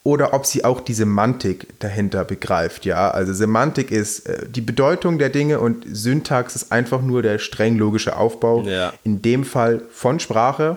oder 0.03 0.33
ob 0.33 0.45
sie 0.45 0.65
auch 0.65 0.81
die 0.81 0.93
Semantik 0.93 1.79
dahinter 1.79 2.25
begreift, 2.25 2.83
ja. 2.85 3.09
Also 3.11 3.33
Semantik 3.33 3.89
ist 3.91 4.27
äh, 4.27 4.45
die 4.49 4.59
Bedeutung 4.61 5.17
der 5.17 5.29
Dinge 5.29 5.59
und 5.61 5.85
Syntax 5.89 6.55
ist 6.57 6.71
einfach 6.73 7.01
nur 7.01 7.21
der 7.21 7.39
streng 7.39 7.77
logische 7.77 8.17
Aufbau, 8.17 8.63
Ja. 8.67 8.93
in 9.05 9.21
dem 9.21 9.45
Fall 9.45 9.81
von 9.91 10.19
Sprache. 10.19 10.75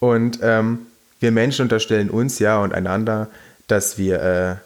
Und 0.00 0.40
ähm, 0.42 0.80
wir 1.20 1.30
Menschen 1.30 1.62
unterstellen 1.62 2.10
uns 2.10 2.38
ja 2.40 2.60
und 2.60 2.74
einander, 2.74 3.28
dass 3.68 3.98
wir 3.98 4.20
äh, 4.20 4.56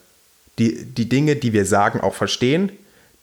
die, 0.59 0.85
die 0.87 1.09
Dinge, 1.09 1.37
die 1.37 1.53
wir 1.53 1.67
sagen, 1.67 2.01
auch 2.01 2.15
verstehen. 2.15 2.71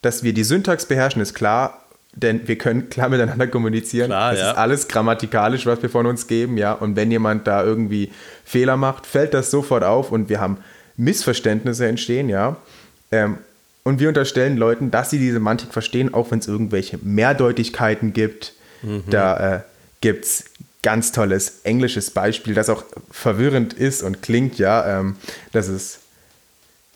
Dass 0.02 0.22
wir 0.22 0.32
die 0.32 0.44
Syntax 0.44 0.86
beherrschen, 0.86 1.22
ist 1.22 1.34
klar, 1.34 1.81
denn 2.14 2.46
wir 2.46 2.58
können 2.58 2.90
klar 2.90 3.08
miteinander 3.08 3.46
kommunizieren. 3.46 4.08
Klar, 4.08 4.32
das 4.32 4.40
ja. 4.40 4.50
ist 4.50 4.56
alles 4.58 4.88
grammatikalisch, 4.88 5.66
was 5.66 5.82
wir 5.82 5.88
von 5.88 6.06
uns 6.06 6.26
geben, 6.26 6.58
ja. 6.58 6.72
Und 6.72 6.96
wenn 6.96 7.10
jemand 7.10 7.46
da 7.46 7.64
irgendwie 7.64 8.12
Fehler 8.44 8.76
macht, 8.76 9.06
fällt 9.06 9.34
das 9.34 9.50
sofort 9.50 9.82
auf 9.82 10.12
und 10.12 10.28
wir 10.28 10.40
haben 10.40 10.58
Missverständnisse 10.96 11.86
entstehen, 11.86 12.28
ja. 12.28 12.56
Ähm, 13.10 13.38
und 13.82 13.98
wir 13.98 14.08
unterstellen 14.08 14.56
Leuten, 14.56 14.90
dass 14.90 15.10
sie 15.10 15.18
die 15.18 15.30
Semantik 15.30 15.72
verstehen, 15.72 16.14
auch 16.14 16.30
wenn 16.30 16.38
es 16.38 16.46
irgendwelche 16.46 16.98
Mehrdeutigkeiten 17.02 18.12
gibt. 18.12 18.54
Da 19.10 19.54
äh, 19.56 19.60
gibt 20.00 20.24
es 20.24 20.44
ganz 20.82 21.12
tolles 21.12 21.60
englisches 21.64 22.10
Beispiel, 22.10 22.54
das 22.54 22.68
auch 22.68 22.84
verwirrend 23.10 23.72
ist 23.72 24.02
und 24.02 24.22
klingt, 24.22 24.58
ja. 24.58 25.00
Ähm, 25.00 25.16
das 25.52 25.68
ist 25.68 26.00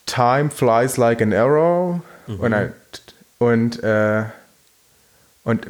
Time 0.05 0.51
flies 0.51 0.97
like 0.97 1.23
an 1.23 1.33
arrow. 1.33 2.01
Und 2.27 2.53
ein, 2.53 2.73
und, 3.39 3.83
äh, 3.83 4.25
und 5.47 5.69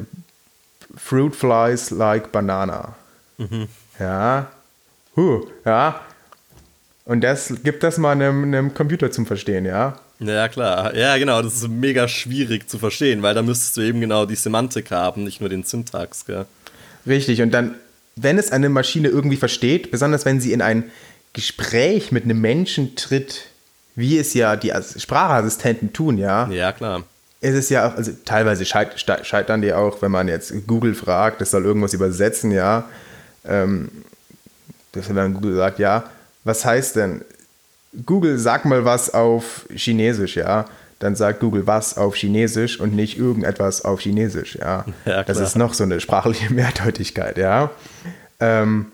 Fruit 0.97 1.35
flies 1.35 1.91
like 1.91 2.31
banana. 2.31 2.95
Mhm. 3.37 3.67
Ja. 3.99 4.47
Huh, 5.15 5.45
ja. 5.65 6.01
Und 7.05 7.21
das 7.21 7.53
gibt 7.63 7.83
das 7.83 7.97
mal 7.97 8.11
einem, 8.11 8.43
einem 8.43 8.73
Computer 8.73 9.11
zum 9.11 9.25
Verstehen, 9.25 9.65
ja. 9.65 9.99
Ja, 10.19 10.47
klar. 10.49 10.95
Ja, 10.95 11.15
genau. 11.17 11.41
Das 11.43 11.53
ist 11.53 11.67
mega 11.67 12.07
schwierig 12.07 12.67
zu 12.67 12.79
verstehen, 12.79 13.21
weil 13.21 13.35
da 13.35 13.43
müsstest 13.43 13.77
du 13.77 13.81
eben 13.81 14.01
genau 14.01 14.25
die 14.25 14.35
Semantik 14.35 14.89
haben, 14.89 15.23
nicht 15.23 15.41
nur 15.41 15.49
den 15.49 15.63
Syntax, 15.63 16.25
gell? 16.25 16.47
Richtig. 17.05 17.43
Und 17.43 17.51
dann, 17.51 17.75
wenn 18.15 18.39
es 18.39 18.51
eine 18.51 18.69
Maschine 18.69 19.09
irgendwie 19.09 19.37
versteht, 19.37 19.91
besonders 19.91 20.25
wenn 20.25 20.41
sie 20.41 20.53
in 20.53 20.63
ein 20.63 20.91
Gespräch 21.33 22.11
mit 22.11 22.23
einem 22.23 22.41
Menschen 22.41 22.95
tritt, 22.95 23.45
wie 23.93 24.17
es 24.17 24.33
ja 24.33 24.55
die 24.55 24.73
Sprachassistenten 24.97 25.93
tun, 25.93 26.17
ja. 26.17 26.49
Ja, 26.49 26.71
klar. 26.71 27.03
Es 27.39 27.53
ist 27.53 27.69
ja 27.69 27.87
auch, 27.87 27.95
also 27.95 28.11
teilweise 28.25 28.65
scheitern 28.65 29.61
die 29.61 29.73
auch, 29.73 30.01
wenn 30.01 30.11
man 30.11 30.27
jetzt 30.27 30.53
Google 30.65 30.95
fragt, 30.95 31.39
das 31.39 31.51
soll 31.51 31.65
irgendwas 31.65 31.93
übersetzen, 31.93 32.51
ja. 32.51 32.85
Ähm, 33.45 33.89
dass 34.91 35.07
dann 35.07 35.33
Google 35.35 35.55
sagt, 35.55 35.79
ja, 35.79 36.05
was 36.43 36.65
heißt 36.65 36.95
denn? 36.95 37.23
Google, 38.05 38.37
sag 38.37 38.65
mal 38.65 38.85
was 38.85 39.13
auf 39.13 39.65
Chinesisch, 39.69 40.35
ja. 40.35 40.65
Dann 40.99 41.15
sagt 41.15 41.39
Google 41.39 41.67
was 41.67 41.97
auf 41.97 42.15
Chinesisch 42.15 42.79
und 42.79 42.95
nicht 42.95 43.19
irgendetwas 43.19 43.85
auf 43.85 44.01
Chinesisch, 44.01 44.55
ja. 44.55 44.85
ja 45.05 45.23
das 45.23 45.39
ist 45.39 45.55
noch 45.55 45.73
so 45.73 45.83
eine 45.83 45.99
sprachliche 45.99 46.51
Mehrdeutigkeit, 46.53 47.37
ja. 47.37 47.69
Ähm, 48.39 48.87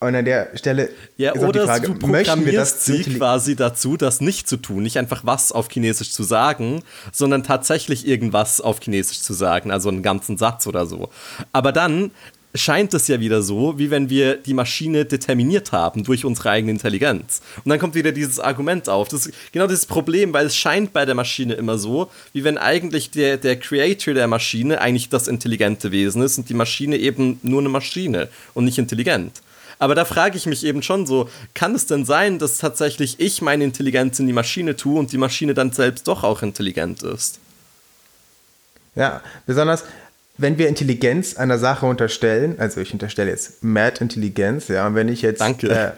und 0.00 0.14
an 0.14 0.24
der 0.24 0.50
Stelle 0.54 0.90
ja, 1.16 1.32
ist 1.32 1.42
oder 1.42 1.60
die 1.60 1.66
Frage, 1.66 1.90
du 1.90 2.06
möchten 2.06 2.46
wir 2.46 2.52
das 2.52 2.84
sie 2.84 3.02
quasi 3.02 3.56
dazu, 3.56 3.96
das 3.96 4.20
nicht 4.20 4.48
zu 4.48 4.56
tun, 4.56 4.84
nicht 4.84 4.96
einfach 4.96 5.22
was 5.24 5.50
auf 5.50 5.68
Chinesisch 5.68 6.12
zu 6.12 6.22
sagen, 6.22 6.82
sondern 7.12 7.42
tatsächlich 7.42 8.06
irgendwas 8.06 8.60
auf 8.60 8.78
Chinesisch 8.80 9.20
zu 9.20 9.34
sagen, 9.34 9.72
also 9.72 9.88
einen 9.88 10.04
ganzen 10.04 10.38
Satz 10.38 10.68
oder 10.68 10.86
so. 10.86 11.10
Aber 11.52 11.72
dann 11.72 12.12
scheint 12.54 12.94
es 12.94 13.08
ja 13.08 13.20
wieder 13.20 13.42
so, 13.42 13.78
wie 13.78 13.90
wenn 13.90 14.08
wir 14.08 14.36
die 14.36 14.54
Maschine 14.54 15.04
determiniert 15.04 15.72
haben 15.72 16.04
durch 16.04 16.24
unsere 16.24 16.50
eigene 16.50 16.72
Intelligenz. 16.72 17.42
Und 17.64 17.68
dann 17.68 17.78
kommt 17.78 17.94
wieder 17.94 18.12
dieses 18.12 18.40
Argument 18.40 18.88
auf. 18.88 19.08
Das 19.08 19.26
ist 19.26 19.52
genau 19.52 19.66
dieses 19.66 19.86
Problem, 19.86 20.32
weil 20.32 20.46
es 20.46 20.56
scheint 20.56 20.92
bei 20.92 21.04
der 21.04 21.14
Maschine 21.14 21.54
immer 21.54 21.76
so, 21.76 22.10
wie 22.32 22.44
wenn 22.44 22.56
eigentlich 22.56 23.10
der, 23.10 23.36
der 23.36 23.58
Creator 23.58 24.14
der 24.14 24.28
Maschine 24.28 24.80
eigentlich 24.80 25.08
das 25.08 25.28
intelligente 25.28 25.90
Wesen 25.90 26.22
ist 26.22 26.38
und 26.38 26.48
die 26.48 26.54
Maschine 26.54 26.96
eben 26.96 27.38
nur 27.42 27.60
eine 27.60 27.68
Maschine 27.68 28.28
und 28.54 28.64
nicht 28.64 28.78
intelligent. 28.78 29.42
Aber 29.78 29.94
da 29.94 30.04
frage 30.04 30.36
ich 30.36 30.46
mich 30.46 30.64
eben 30.64 30.82
schon 30.82 31.06
so, 31.06 31.28
kann 31.54 31.74
es 31.74 31.86
denn 31.86 32.04
sein, 32.04 32.38
dass 32.38 32.58
tatsächlich 32.58 33.20
ich 33.20 33.42
meine 33.42 33.64
Intelligenz 33.64 34.18
in 34.18 34.26
die 34.26 34.32
Maschine 34.32 34.76
tue 34.76 34.98
und 34.98 35.12
die 35.12 35.18
Maschine 35.18 35.54
dann 35.54 35.72
selbst 35.72 36.08
doch 36.08 36.24
auch 36.24 36.42
intelligent 36.42 37.02
ist? 37.02 37.38
Ja, 38.94 39.22
besonders 39.46 39.84
wenn 40.38 40.56
wir 40.56 40.68
Intelligenz 40.68 41.36
einer 41.36 41.58
Sache 41.58 41.84
unterstellen, 41.84 42.54
also 42.58 42.80
ich 42.80 42.92
unterstelle 42.92 43.30
jetzt 43.30 43.62
Mad 43.62 44.00
Intelligenz, 44.00 44.68
ja, 44.68 44.86
und 44.86 44.94
wenn 44.94 45.08
ich 45.08 45.20
jetzt. 45.20 45.40
Danke. 45.40 45.68
Äh, 45.68 45.90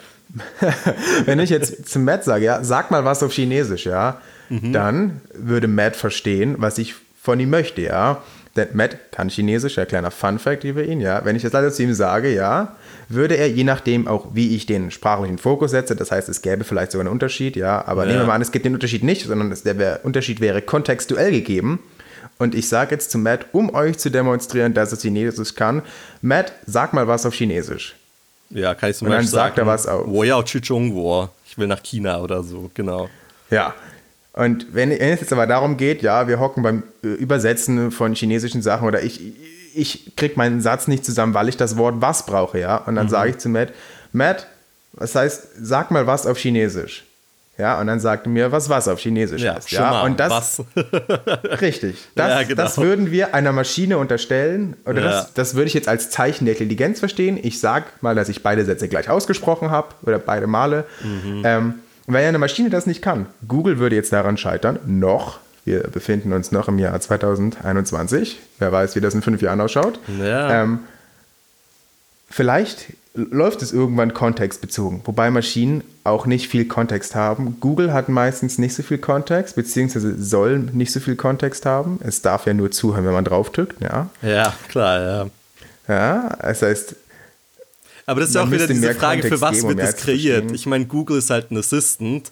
wenn 1.24 1.40
ich 1.40 1.50
jetzt 1.50 1.88
zu 1.88 1.98
Matt 1.98 2.24
sage, 2.24 2.44
ja, 2.44 2.62
sag 2.62 2.90
mal 2.90 3.04
was 3.04 3.22
auf 3.22 3.32
Chinesisch, 3.32 3.84
ja, 3.86 4.20
mhm. 4.48 4.72
dann 4.72 5.20
würde 5.34 5.68
Matt 5.68 5.96
verstehen, 5.96 6.56
was 6.58 6.78
ich 6.78 6.94
von 7.20 7.38
ihm 7.38 7.50
möchte, 7.50 7.82
ja. 7.82 8.22
Denn 8.56 8.68
Matt 8.72 9.12
kann 9.12 9.28
Chinesisch, 9.28 9.76
ja, 9.76 9.84
kleiner 9.84 10.10
Fun 10.10 10.38
Fact 10.38 10.64
über 10.64 10.84
ihn, 10.84 11.00
ja. 11.00 11.24
Wenn 11.24 11.36
ich 11.36 11.42
das 11.42 11.52
leider 11.52 11.70
zu 11.70 11.82
ihm 11.82 11.94
sage, 11.94 12.32
ja, 12.32 12.76
würde 13.10 13.36
er, 13.36 13.48
je 13.48 13.64
nachdem 13.64 14.08
auch, 14.08 14.28
wie 14.32 14.54
ich 14.56 14.66
den 14.66 14.90
sprachlichen 14.90 15.38
Fokus 15.38 15.72
setze, 15.72 15.96
das 15.96 16.10
heißt, 16.10 16.28
es 16.28 16.42
gäbe 16.42 16.64
vielleicht 16.64 16.92
sogar 16.92 17.06
einen 17.06 17.12
Unterschied, 17.12 17.56
ja, 17.56 17.84
aber 17.86 18.02
ja. 18.02 18.08
nehmen 18.08 18.22
wir 18.22 18.26
mal 18.28 18.34
an, 18.34 18.42
es 18.42 18.52
gibt 18.52 18.64
den 18.64 18.74
Unterschied 18.74 19.02
nicht, 19.02 19.26
sondern 19.26 19.54
der 19.64 19.78
wär, 19.78 20.00
Unterschied 20.04 20.40
wäre 20.40 20.62
kontextuell 20.62 21.30
gegeben, 21.30 21.80
und 22.40 22.54
ich 22.54 22.70
sage 22.70 22.92
jetzt 22.92 23.10
zu 23.10 23.18
Matt, 23.18 23.46
um 23.52 23.74
euch 23.74 23.98
zu 23.98 24.10
demonstrieren, 24.10 24.72
dass 24.72 24.92
es 24.92 25.02
Chinesisch 25.02 25.54
kann, 25.54 25.82
Matt, 26.22 26.54
sag 26.64 26.94
mal 26.94 27.06
was 27.06 27.26
auf 27.26 27.34
Chinesisch. 27.34 27.96
Ja, 28.48 28.74
kann 28.74 28.90
ich 28.90 28.96
zum 28.96 29.08
Und 29.08 29.12
Beispiel 29.12 29.26
dann 29.26 29.30
sagt 29.30 29.56
sagen, 29.56 29.68
er 29.68 29.72
was 29.72 29.86
auf. 29.86 30.06
Wo 30.06 30.24
ja, 30.24 30.42
Ich 30.42 31.58
will 31.58 31.66
nach 31.66 31.82
China 31.82 32.20
oder 32.20 32.42
so, 32.42 32.70
genau. 32.72 33.10
Ja. 33.50 33.74
Und 34.32 34.74
wenn, 34.74 34.88
wenn 34.88 35.00
es 35.00 35.20
jetzt 35.20 35.34
aber 35.34 35.46
darum 35.46 35.76
geht, 35.76 36.00
ja, 36.00 36.28
wir 36.28 36.40
hocken 36.40 36.62
beim 36.62 36.82
äh, 37.04 37.08
Übersetzen 37.08 37.90
von 37.90 38.14
chinesischen 38.14 38.62
Sachen 38.62 38.88
oder 38.88 39.02
ich, 39.02 39.20
ich 39.74 40.16
kriege 40.16 40.34
meinen 40.36 40.60
Satz 40.60 40.88
nicht 40.88 41.04
zusammen, 41.04 41.34
weil 41.34 41.48
ich 41.48 41.56
das 41.56 41.76
Wort 41.76 41.96
was 41.98 42.26
brauche, 42.26 42.58
ja. 42.58 42.76
Und 42.76 42.96
dann 42.96 43.06
mhm. 43.06 43.10
sage 43.10 43.30
ich 43.30 43.38
zu 43.38 43.48
Matt, 43.48 43.72
Matt, 44.12 44.46
was 44.92 45.14
heißt, 45.14 45.48
sag 45.60 45.90
mal 45.90 46.06
was 46.06 46.26
auf 46.26 46.38
Chinesisch. 46.38 47.04
Ja, 47.60 47.78
und 47.78 47.88
dann 47.88 48.00
sagte 48.00 48.30
mir, 48.30 48.52
was 48.52 48.70
was 48.70 48.88
auf 48.88 49.00
Chinesisch 49.00 49.42
ja, 49.42 49.52
ist. 49.52 49.70
Ja, 49.70 49.90
mal, 49.90 50.06
und 50.06 50.18
das 50.18 50.30
was. 50.30 50.64
richtig. 51.60 51.96
Das, 52.14 52.28
ja, 52.30 52.42
genau. 52.44 52.62
das 52.62 52.78
würden 52.78 53.10
wir 53.10 53.34
einer 53.34 53.52
Maschine 53.52 53.98
unterstellen 53.98 54.76
oder 54.86 55.02
ja. 55.02 55.10
das, 55.10 55.34
das 55.34 55.54
würde 55.54 55.66
ich 55.66 55.74
jetzt 55.74 55.86
als 55.86 56.08
Zeichen 56.08 56.46
der 56.46 56.54
Intelligenz 56.54 57.00
verstehen. 57.00 57.38
Ich 57.40 57.60
sage 57.60 57.84
mal, 58.00 58.14
dass 58.14 58.30
ich 58.30 58.42
beide 58.42 58.64
Sätze 58.64 58.88
gleich 58.88 59.10
ausgesprochen 59.10 59.70
habe 59.70 59.88
oder 60.02 60.18
beide 60.18 60.46
Male. 60.46 60.86
Mhm. 61.02 61.42
Ähm, 61.44 61.74
weil 62.06 62.26
eine 62.26 62.38
Maschine 62.38 62.70
das 62.70 62.86
nicht 62.86 63.02
kann. 63.02 63.26
Google 63.46 63.78
würde 63.78 63.94
jetzt 63.94 64.12
daran 64.12 64.38
scheitern, 64.38 64.78
noch. 64.86 65.38
Wir 65.64 65.82
befinden 65.84 66.32
uns 66.32 66.52
noch 66.52 66.68
im 66.68 66.78
Jahr 66.78 66.98
2021. 66.98 68.38
Wer 68.58 68.72
weiß, 68.72 68.96
wie 68.96 69.00
das 69.00 69.14
in 69.14 69.22
fünf 69.22 69.42
Jahren 69.42 69.60
ausschaut. 69.60 69.98
Ja. 70.18 70.62
Ähm, 70.62 70.80
vielleicht 72.30 72.94
läuft 73.14 73.62
es 73.62 73.72
irgendwann 73.72 74.14
kontextbezogen, 74.14 75.02
wobei 75.04 75.30
Maschinen 75.30 75.82
auch 76.04 76.26
nicht 76.26 76.48
viel 76.48 76.66
Kontext 76.66 77.14
haben. 77.14 77.58
Google 77.60 77.92
hat 77.92 78.08
meistens 78.08 78.58
nicht 78.58 78.74
so 78.74 78.82
viel 78.82 78.98
Kontext, 78.98 79.56
beziehungsweise 79.56 80.22
soll 80.22 80.58
nicht 80.58 80.92
so 80.92 81.00
viel 81.00 81.16
Kontext 81.16 81.66
haben. 81.66 81.98
Es 82.02 82.22
darf 82.22 82.46
ja 82.46 82.54
nur 82.54 82.70
zuhören, 82.70 83.04
wenn 83.04 83.12
man 83.12 83.24
draufdrückt, 83.24 83.80
ja. 83.80 84.08
Ja, 84.22 84.54
klar, 84.68 85.00
ja. 85.00 85.26
Ja, 85.88 86.36
das 86.40 86.62
heißt. 86.62 86.94
Aber 88.06 88.20
das 88.20 88.30
ist 88.30 88.36
ja 88.36 88.44
auch 88.44 88.50
wieder 88.50 88.66
diese 88.66 88.94
Frage, 88.94 89.22
Kontext 89.22 89.28
für 89.28 89.40
was 89.40 89.62
wird 89.62 89.78
das 89.78 89.96
kreiert? 89.96 90.52
Ich 90.52 90.66
meine, 90.66 90.86
Google 90.86 91.18
ist 91.18 91.30
halt 91.30 91.50
ein 91.50 91.58
Assistant 91.58 92.30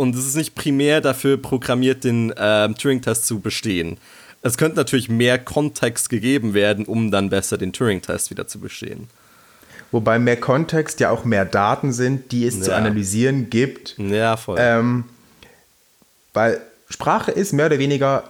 und 0.00 0.14
es 0.14 0.26
ist 0.26 0.34
nicht 0.34 0.54
primär 0.54 1.02
dafür 1.02 1.36
programmiert, 1.36 2.04
den 2.04 2.30
äh, 2.30 2.72
Turing-Test 2.72 3.26
zu 3.26 3.40
bestehen. 3.40 3.98
Es 4.40 4.56
könnte 4.56 4.78
natürlich 4.78 5.10
mehr 5.10 5.38
Kontext 5.38 6.08
gegeben 6.08 6.54
werden, 6.54 6.86
um 6.86 7.10
dann 7.10 7.28
besser 7.28 7.58
den 7.58 7.74
Turing-Test 7.74 8.30
wieder 8.30 8.48
zu 8.48 8.60
bestehen. 8.60 9.08
Wobei 9.92 10.18
mehr 10.18 10.38
Kontext 10.38 11.00
ja 11.00 11.10
auch 11.10 11.26
mehr 11.26 11.44
Daten 11.44 11.92
sind, 11.92 12.32
die 12.32 12.46
es 12.46 12.56
ja. 12.56 12.62
zu 12.62 12.74
analysieren 12.74 13.50
gibt. 13.50 13.96
Ja, 13.98 14.38
voll. 14.38 14.56
Ähm, 14.58 15.04
weil 16.32 16.62
Sprache 16.88 17.30
ist 17.30 17.52
mehr 17.52 17.66
oder 17.66 17.78
weniger 17.78 18.24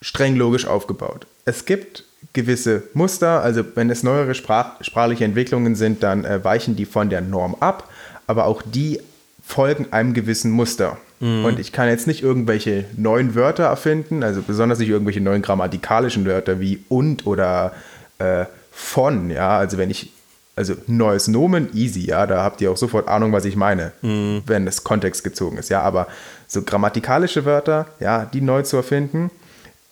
streng 0.00 0.36
logisch 0.36 0.66
aufgebaut. 0.66 1.26
Es 1.44 1.66
gibt 1.66 2.04
gewisse 2.32 2.84
Muster, 2.94 3.42
also 3.42 3.62
wenn 3.74 3.90
es 3.90 4.02
neuere 4.02 4.34
Sprach 4.34 4.82
sprachliche 4.82 5.26
Entwicklungen 5.26 5.74
sind, 5.74 6.02
dann 6.02 6.24
äh, 6.24 6.42
weichen 6.42 6.76
die 6.76 6.86
von 6.86 7.10
der 7.10 7.20
Norm 7.20 7.56
ab, 7.60 7.90
aber 8.26 8.46
auch 8.46 8.62
die 8.64 9.00
folgen 9.48 9.86
einem 9.92 10.12
gewissen 10.12 10.50
Muster. 10.50 10.98
Mhm. 11.20 11.46
Und 11.46 11.58
ich 11.58 11.72
kann 11.72 11.88
jetzt 11.88 12.06
nicht 12.06 12.22
irgendwelche 12.22 12.84
neuen 12.96 13.34
Wörter 13.34 13.64
erfinden, 13.64 14.22
also 14.22 14.42
besonders 14.42 14.78
nicht 14.78 14.90
irgendwelche 14.90 15.22
neuen 15.22 15.40
grammatikalischen 15.40 16.26
Wörter 16.26 16.60
wie 16.60 16.84
und 16.90 17.26
oder 17.26 17.72
äh, 18.18 18.44
von, 18.70 19.30
ja, 19.30 19.58
also 19.58 19.78
wenn 19.78 19.88
ich 19.90 20.12
also 20.54 20.74
neues 20.86 21.28
Nomen, 21.28 21.70
easy, 21.74 22.00
ja, 22.00 22.26
da 22.26 22.42
habt 22.42 22.60
ihr 22.60 22.70
auch 22.70 22.76
sofort 22.76 23.08
Ahnung, 23.08 23.32
was 23.32 23.46
ich 23.46 23.56
meine, 23.56 23.92
mhm. 24.02 24.42
wenn 24.44 24.66
es 24.66 24.84
kontextgezogen 24.84 25.56
ist, 25.58 25.70
ja, 25.70 25.80
aber 25.80 26.08
so 26.46 26.62
grammatikalische 26.62 27.44
Wörter, 27.44 27.86
ja, 28.00 28.26
die 28.26 28.42
neu 28.42 28.62
zu 28.62 28.76
erfinden, 28.76 29.30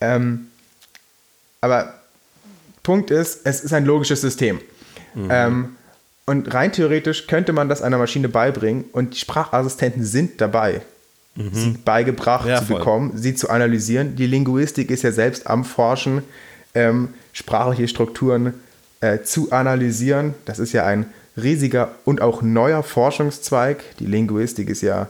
ähm, 0.00 0.48
aber 1.62 1.94
Punkt 2.82 3.10
ist, 3.10 3.40
es 3.44 3.60
ist 3.60 3.72
ein 3.72 3.86
logisches 3.86 4.20
System. 4.20 4.60
Mhm. 5.14 5.28
Ähm, 5.30 5.76
und 6.26 6.52
rein 6.52 6.72
theoretisch 6.72 7.26
könnte 7.28 7.52
man 7.52 7.68
das 7.68 7.82
einer 7.82 7.98
Maschine 7.98 8.28
beibringen 8.28 8.84
und 8.92 9.14
die 9.14 9.18
Sprachassistenten 9.18 10.04
sind 10.04 10.40
dabei, 10.40 10.82
mhm. 11.36 11.50
sie 11.52 11.70
beigebracht 11.84 12.48
ja, 12.48 12.58
zu 12.58 12.66
voll. 12.66 12.78
bekommen, 12.78 13.12
sie 13.14 13.34
zu 13.34 13.48
analysieren. 13.48 14.16
Die 14.16 14.26
Linguistik 14.26 14.90
ist 14.90 15.02
ja 15.02 15.12
selbst 15.12 15.46
am 15.46 15.64
Forschen, 15.64 16.22
ähm, 16.74 17.10
sprachliche 17.32 17.88
Strukturen 17.88 18.54
äh, 19.00 19.20
zu 19.22 19.52
analysieren. 19.52 20.34
Das 20.44 20.58
ist 20.58 20.72
ja 20.72 20.84
ein 20.84 21.06
riesiger 21.36 21.90
und 22.04 22.20
auch 22.20 22.42
neuer 22.42 22.82
Forschungszweig. 22.82 23.84
Die 23.98 24.06
Linguistik 24.06 24.68
ist 24.68 24.82
ja 24.82 25.08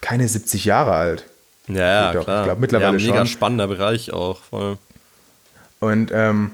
keine 0.00 0.28
70 0.28 0.64
Jahre 0.64 0.92
alt. 0.92 1.24
Ja, 1.68 2.12
ja 2.12 2.20
klar. 2.20 2.40
Ich 2.40 2.44
glaube 2.44 2.60
mittlerweile 2.60 2.98
ja, 2.98 3.06
mega 3.06 3.18
schon. 3.18 3.26
spannender 3.26 3.68
Bereich 3.68 4.12
auch. 4.12 4.42
Voll. 4.42 4.78
Und 5.80 6.10
ähm, 6.12 6.52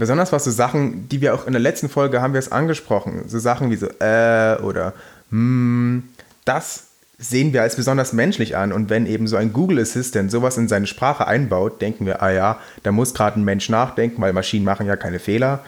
besonders 0.00 0.32
was 0.32 0.44
so 0.44 0.50
Sachen, 0.50 1.08
die 1.08 1.20
wir 1.20 1.34
auch 1.34 1.46
in 1.46 1.52
der 1.52 1.60
letzten 1.60 1.88
Folge 1.88 2.20
haben 2.20 2.32
wir 2.32 2.40
es 2.40 2.50
angesprochen, 2.50 3.24
so 3.28 3.38
Sachen 3.38 3.70
wie 3.70 3.76
so 3.76 3.86
äh 4.00 4.56
oder 4.62 4.94
hm, 5.30 6.02
das 6.44 6.84
sehen 7.18 7.52
wir 7.52 7.62
als 7.62 7.76
besonders 7.76 8.12
menschlich 8.12 8.56
an. 8.56 8.72
Und 8.72 8.88
wenn 8.88 9.06
eben 9.06 9.28
so 9.28 9.36
ein 9.36 9.52
Google 9.52 9.78
Assistant 9.78 10.30
sowas 10.30 10.56
in 10.56 10.68
seine 10.68 10.86
Sprache 10.86 11.26
einbaut, 11.26 11.80
denken 11.82 12.06
wir, 12.06 12.22
ah 12.22 12.30
ja, 12.32 12.60
da 12.82 12.92
muss 12.92 13.14
gerade 13.14 13.38
ein 13.38 13.44
Mensch 13.44 13.68
nachdenken, 13.68 14.20
weil 14.22 14.32
Maschinen 14.32 14.64
machen 14.64 14.86
ja 14.86 14.96
keine 14.96 15.18
Fehler. 15.18 15.62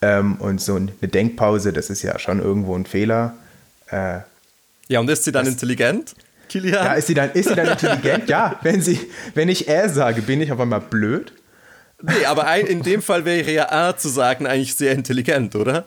Ähm, 0.00 0.36
und 0.36 0.60
so 0.60 0.76
eine 0.76 0.90
Denkpause, 1.00 1.72
das 1.72 1.90
ist 1.90 2.02
ja 2.02 2.18
schon 2.18 2.40
irgendwo 2.40 2.76
ein 2.76 2.84
Fehler. 2.84 3.34
Äh, 3.90 4.18
ja, 4.88 5.00
und 5.00 5.08
ist 5.10 5.24
sie 5.24 5.32
dann 5.32 5.46
das, 5.46 5.54
intelligent? 5.54 6.14
Kilian? 6.48 6.84
Ja, 6.84 6.92
ist 6.92 7.06
sie 7.06 7.14
dann, 7.14 7.30
ist 7.32 7.48
sie 7.48 7.54
dann 7.54 7.68
intelligent? 7.72 8.28
ja, 8.28 8.56
wenn, 8.62 8.82
sie, 8.82 9.00
wenn 9.34 9.48
ich 9.48 9.66
er 9.66 9.88
sage, 9.88 10.22
bin 10.22 10.40
ich 10.40 10.52
auf 10.52 10.60
einmal 10.60 10.80
blöd? 10.80 11.32
Nee, 12.00 12.24
aber 12.26 12.46
ein, 12.46 12.66
in 12.66 12.82
dem 12.82 13.02
Fall 13.02 13.24
wäre 13.24 13.50
ja 13.50 13.72
A 13.72 13.96
zu 13.96 14.08
sagen 14.08 14.46
eigentlich 14.46 14.74
sehr 14.74 14.92
intelligent, 14.92 15.56
oder? 15.56 15.84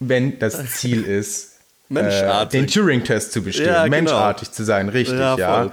Wenn 0.00 0.38
das 0.38 0.72
Ziel 0.72 1.04
ist, 1.04 1.56
äh, 1.94 2.46
den 2.46 2.66
Turing-Test 2.66 3.32
zu 3.32 3.42
bestehen, 3.42 3.66
Ja, 3.66 3.84
genau. 3.84 3.96
menschartig 3.96 4.50
zu 4.52 4.64
sein, 4.64 4.88
richtig, 4.88 5.18
Ja, 5.18 5.36
ja. 5.36 5.72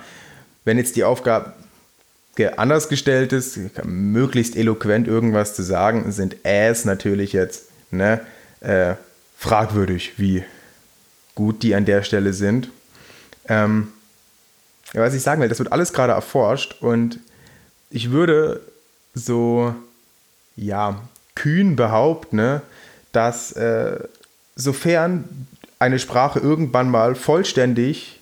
Wenn 0.65 0.77
jetzt 0.77 0.95
die 0.95 1.03
Aufgabe 1.03 1.53
anders 2.57 2.89
gestellt 2.89 3.31
ist, 3.31 3.57
möglichst 3.85 4.57
eloquent 4.57 5.07
irgendwas 5.07 5.55
zu 5.55 5.63
sagen, 5.63 6.11
sind 6.11 6.35
Äs 6.43 6.83
natürlich 6.83 7.31
jetzt 7.31 7.69
ne, 7.91 8.19
äh, 8.61 8.95
fragwürdig, 9.37 10.13
wie 10.17 10.43
gut 11.33 11.63
die 11.63 11.75
an 11.75 11.85
der 11.85 12.03
Stelle 12.03 12.33
sind. 12.33 12.69
Ähm, 13.47 13.89
ja, 14.93 15.01
was 15.01 15.13
ich 15.13 15.21
sagen 15.21 15.41
will, 15.41 15.49
das 15.49 15.59
wird 15.59 15.71
alles 15.71 15.93
gerade 15.93 16.13
erforscht 16.13 16.81
und 16.81 17.19
ich 17.89 18.11
würde 18.11 18.61
so, 19.15 19.73
ja, 20.55 21.01
kühn 21.33 21.75
behaupten, 21.75 22.35
ne, 22.35 22.61
dass 23.11 23.51
äh, 23.53 23.99
sofern 24.55 25.47
eine 25.79 25.99
Sprache 25.99 26.39
irgendwann 26.39 26.89
mal 26.89 27.15
vollständig 27.15 28.19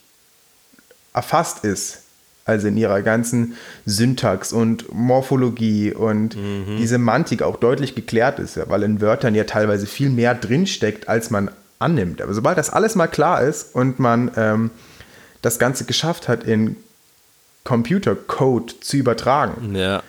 erfasst 1.14 1.64
ist, 1.64 2.00
also 2.46 2.68
in 2.68 2.78
ihrer 2.78 3.02
ganzen 3.02 3.56
Syntax 3.86 4.52
und 4.52 4.94
Morphologie 4.94 5.94
und 5.94 6.36
die 6.78 6.88
Semantik 6.88 7.42
auch 7.42 7.58
deutlich 7.58 7.96
geklärt 7.96 8.40
ist, 8.40 8.56
ja, 8.56 8.68
weil 8.70 8.84
in 8.84 9.00
Wörtern 9.02 9.36
ja 9.36 9.44
teilweise 9.46 9.86
viel 9.86 10.10
mehr 10.10 10.34
drinsteckt, 10.36 11.08
als 11.08 11.30
man 11.30 11.52
annimmt. 11.80 12.22
Aber 12.22 12.34
sobald 12.34 12.58
das 12.58 12.70
alles 12.70 12.96
mal 12.96 13.08
klar 13.08 13.42
ist 13.44 13.76
und 13.76 14.00
man 14.00 14.32
ähm, 14.36 14.72
das 15.42 15.60
Ganze 15.60 15.86
geschafft 15.86 16.28
hat, 16.28 16.44
in 16.44 16.76
Computercode 17.64 18.76
zu 18.82 18.98
übertragen, 18.98 19.76
Ja. 19.76 20.02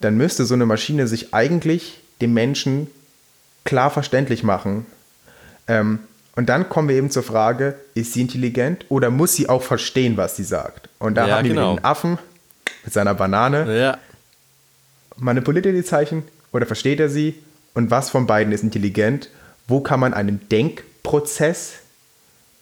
Dann 0.00 0.16
müsste 0.16 0.44
so 0.44 0.54
eine 0.54 0.66
Maschine 0.66 1.06
sich 1.06 1.34
eigentlich 1.34 2.00
dem 2.20 2.34
Menschen 2.34 2.88
klar 3.64 3.90
verständlich 3.90 4.42
machen. 4.42 4.86
Ähm, 5.66 6.00
und 6.36 6.48
dann 6.48 6.68
kommen 6.68 6.88
wir 6.88 6.96
eben 6.96 7.10
zur 7.10 7.24
Frage, 7.24 7.74
ist 7.94 8.12
sie 8.12 8.20
intelligent 8.20 8.84
oder 8.88 9.10
muss 9.10 9.34
sie 9.34 9.48
auch 9.48 9.62
verstehen, 9.62 10.16
was 10.16 10.36
sie 10.36 10.44
sagt? 10.44 10.88
Und 10.98 11.16
da 11.16 11.26
Ja, 11.26 11.36
haben 11.36 11.44
wir 11.44 11.54
genau. 11.54 11.74
den 11.74 11.84
Affen 11.84 12.18
mit 12.84 12.94
seiner 12.94 13.14
Banane. 13.14 13.78
Ja. 13.78 13.98
Manipuliert 15.16 15.66
er 15.66 15.72
die 15.72 15.84
Zeichen 15.84 16.22
oder 16.52 16.64
versteht 16.64 17.00
er 17.00 17.08
sie? 17.08 17.34
Und 17.74 17.90
was 17.90 18.10
von 18.10 18.26
beiden 18.26 18.52
ist 18.52 18.62
intelligent? 18.62 19.30
Wo 19.66 19.80
kann 19.80 20.00
man 20.00 20.14
einen 20.14 20.48
Denkprozess 20.48 21.74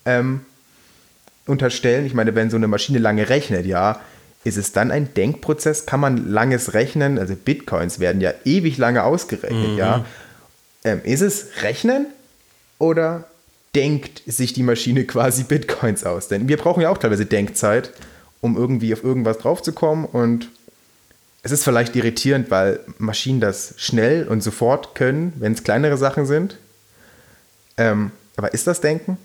ähm, 0.05 0.41
unterstellen? 1.47 2.07
Ich 2.07 2.15
meine, 2.15 2.35
wenn 2.35 2.51
so 2.51 2.57
eine 2.57 2.67
Maschine 2.67 2.99
lange 2.99 3.29
rechnet, 3.29 3.67
ja, 3.67 4.01
ist 4.47 4.57
es 4.57 4.73
dann 4.73 4.91
ein 4.91 5.13
Denkprozess? 5.15 5.87
Kann 5.87 6.01
man 6.01 6.31
langes 6.31 6.73
rechnen? 6.73 7.19
Also 7.19 7.35
Bitcoins 7.35 7.99
werden 7.99 8.21
ja 8.21 8.33
ewig 8.45 8.79
lange 8.79 9.03
ausgerechnet, 9.03 9.77
ja. 9.77 10.05
Ähm, 10.85 11.01
ist 11.03 11.21
es 11.21 11.63
Rechnen 11.63 12.07
oder 12.79 13.25
denkt 13.75 14.23
sich 14.27 14.53
die 14.53 14.63
Maschine 14.63 15.05
quasi 15.05 15.43
Bitcoins 15.43 16.05
aus? 16.05 16.29
Denn 16.29 16.49
wir 16.49 16.57
brauchen 16.57 16.81
ja 16.81 16.91
auch 16.91 16.99
teilweise 16.99 17.27
Denkzeit, 17.27 17.93
um 18.41 18.57
irgendwie 18.57 18.93
auf 18.93 19.03
irgendwas 19.03 19.39
draufzukommen 19.39 20.05
und 20.05 20.49
es 21.43 21.53
ist 21.53 21.65
vielleicht 21.65 21.95
irritierend, 21.95 22.51
weil 22.51 22.81
Maschinen 22.99 23.41
das 23.41 23.75
schnell 23.77 24.27
und 24.27 24.43
sofort 24.43 24.95
können, 24.95 25.33
wenn 25.37 25.53
es 25.53 25.65
kleinere 25.65 25.97
Sachen 25.97 26.27
sind. 26.27 26.57
Ähm, 27.77 28.11
aber 28.37 28.53
ist 28.55 28.67
das 28.67 28.81
Denken? 28.81 29.17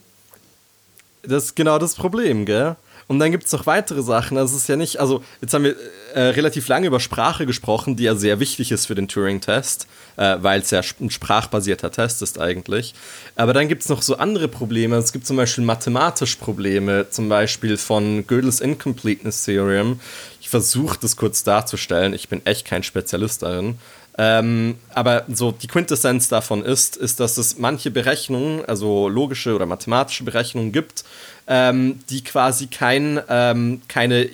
Das 1.24 1.46
ist 1.46 1.56
genau 1.56 1.80
das 1.80 1.96
Problem, 1.96 2.46
gell? 2.46 2.76
Und 3.12 3.20
dann 3.20 3.32
gibt 3.32 3.44
es 3.44 3.52
noch 3.52 3.66
weitere 3.66 4.04
Sachen. 4.04 4.38
Also 4.38 4.56
ist 4.56 4.70
ja 4.70 4.78
nicht, 4.78 5.02
also 5.02 5.22
jetzt 5.42 5.54
haben 5.54 5.66
wir 5.66 5.76
äh, 6.14 6.22
relativ 6.30 6.70
lange 6.70 6.88
über 6.88 7.02
Sprache 7.02 7.46
gesprochen, 7.46 7.98
die 7.98 8.04
ja 8.04 8.16
sehr 8.16 8.40
wichtig 8.40 8.72
ist 8.72 8.86
für 8.86 8.96
den 8.96 9.10
Turing-Test, 9.10 9.86
äh, 10.16 10.38
weil 10.40 10.62
es 10.62 10.72
ja 10.72 10.80
ein 11.02 11.10
sprachbasierter 11.10 11.92
Test 11.92 12.22
ist 12.22 12.40
eigentlich. 12.40 12.94
Aber 13.36 13.52
dann 13.52 13.68
gibt 13.68 13.82
es 13.82 13.90
noch 13.90 14.02
so 14.02 14.16
andere 14.16 14.48
Probleme. 14.48 14.96
Es 14.96 15.12
gibt 15.12 15.28
zum 15.28 15.36
Beispiel 15.36 15.66
mathematische 15.66 16.38
Probleme, 16.38 17.10
zum 17.10 17.28
Beispiel 17.28 17.76
von 17.76 18.26
Gödel's 18.28 18.62
Incompleteness 18.62 19.44
Theorem. 19.44 20.00
Ich 20.40 20.48
versuche 20.48 20.98
das 21.02 21.18
kurz 21.18 21.44
darzustellen. 21.44 22.14
Ich 22.14 22.30
bin 22.30 22.46
echt 22.46 22.66
kein 22.66 22.82
Spezialist 22.82 23.44
darin. 23.44 23.78
Ähm, 24.18 24.76
aber 24.94 25.24
so 25.30 25.52
die 25.52 25.68
Quintessenz 25.68 26.28
davon 26.28 26.64
ist, 26.64 26.98
ist, 26.98 27.20
dass 27.20 27.38
es 27.38 27.58
manche 27.58 27.92
Berechnungen, 27.92 28.66
also 28.66 29.08
logische 29.08 29.56
oder 29.56 29.66
mathematische 29.66 30.24
Berechnungen 30.24 30.72
gibt, 30.72 31.06
ähm, 31.48 32.00
die 32.10 32.24
quasi 32.24 32.68
kein, 32.68 33.22
ähm, 33.30 33.82
keine 33.88 34.30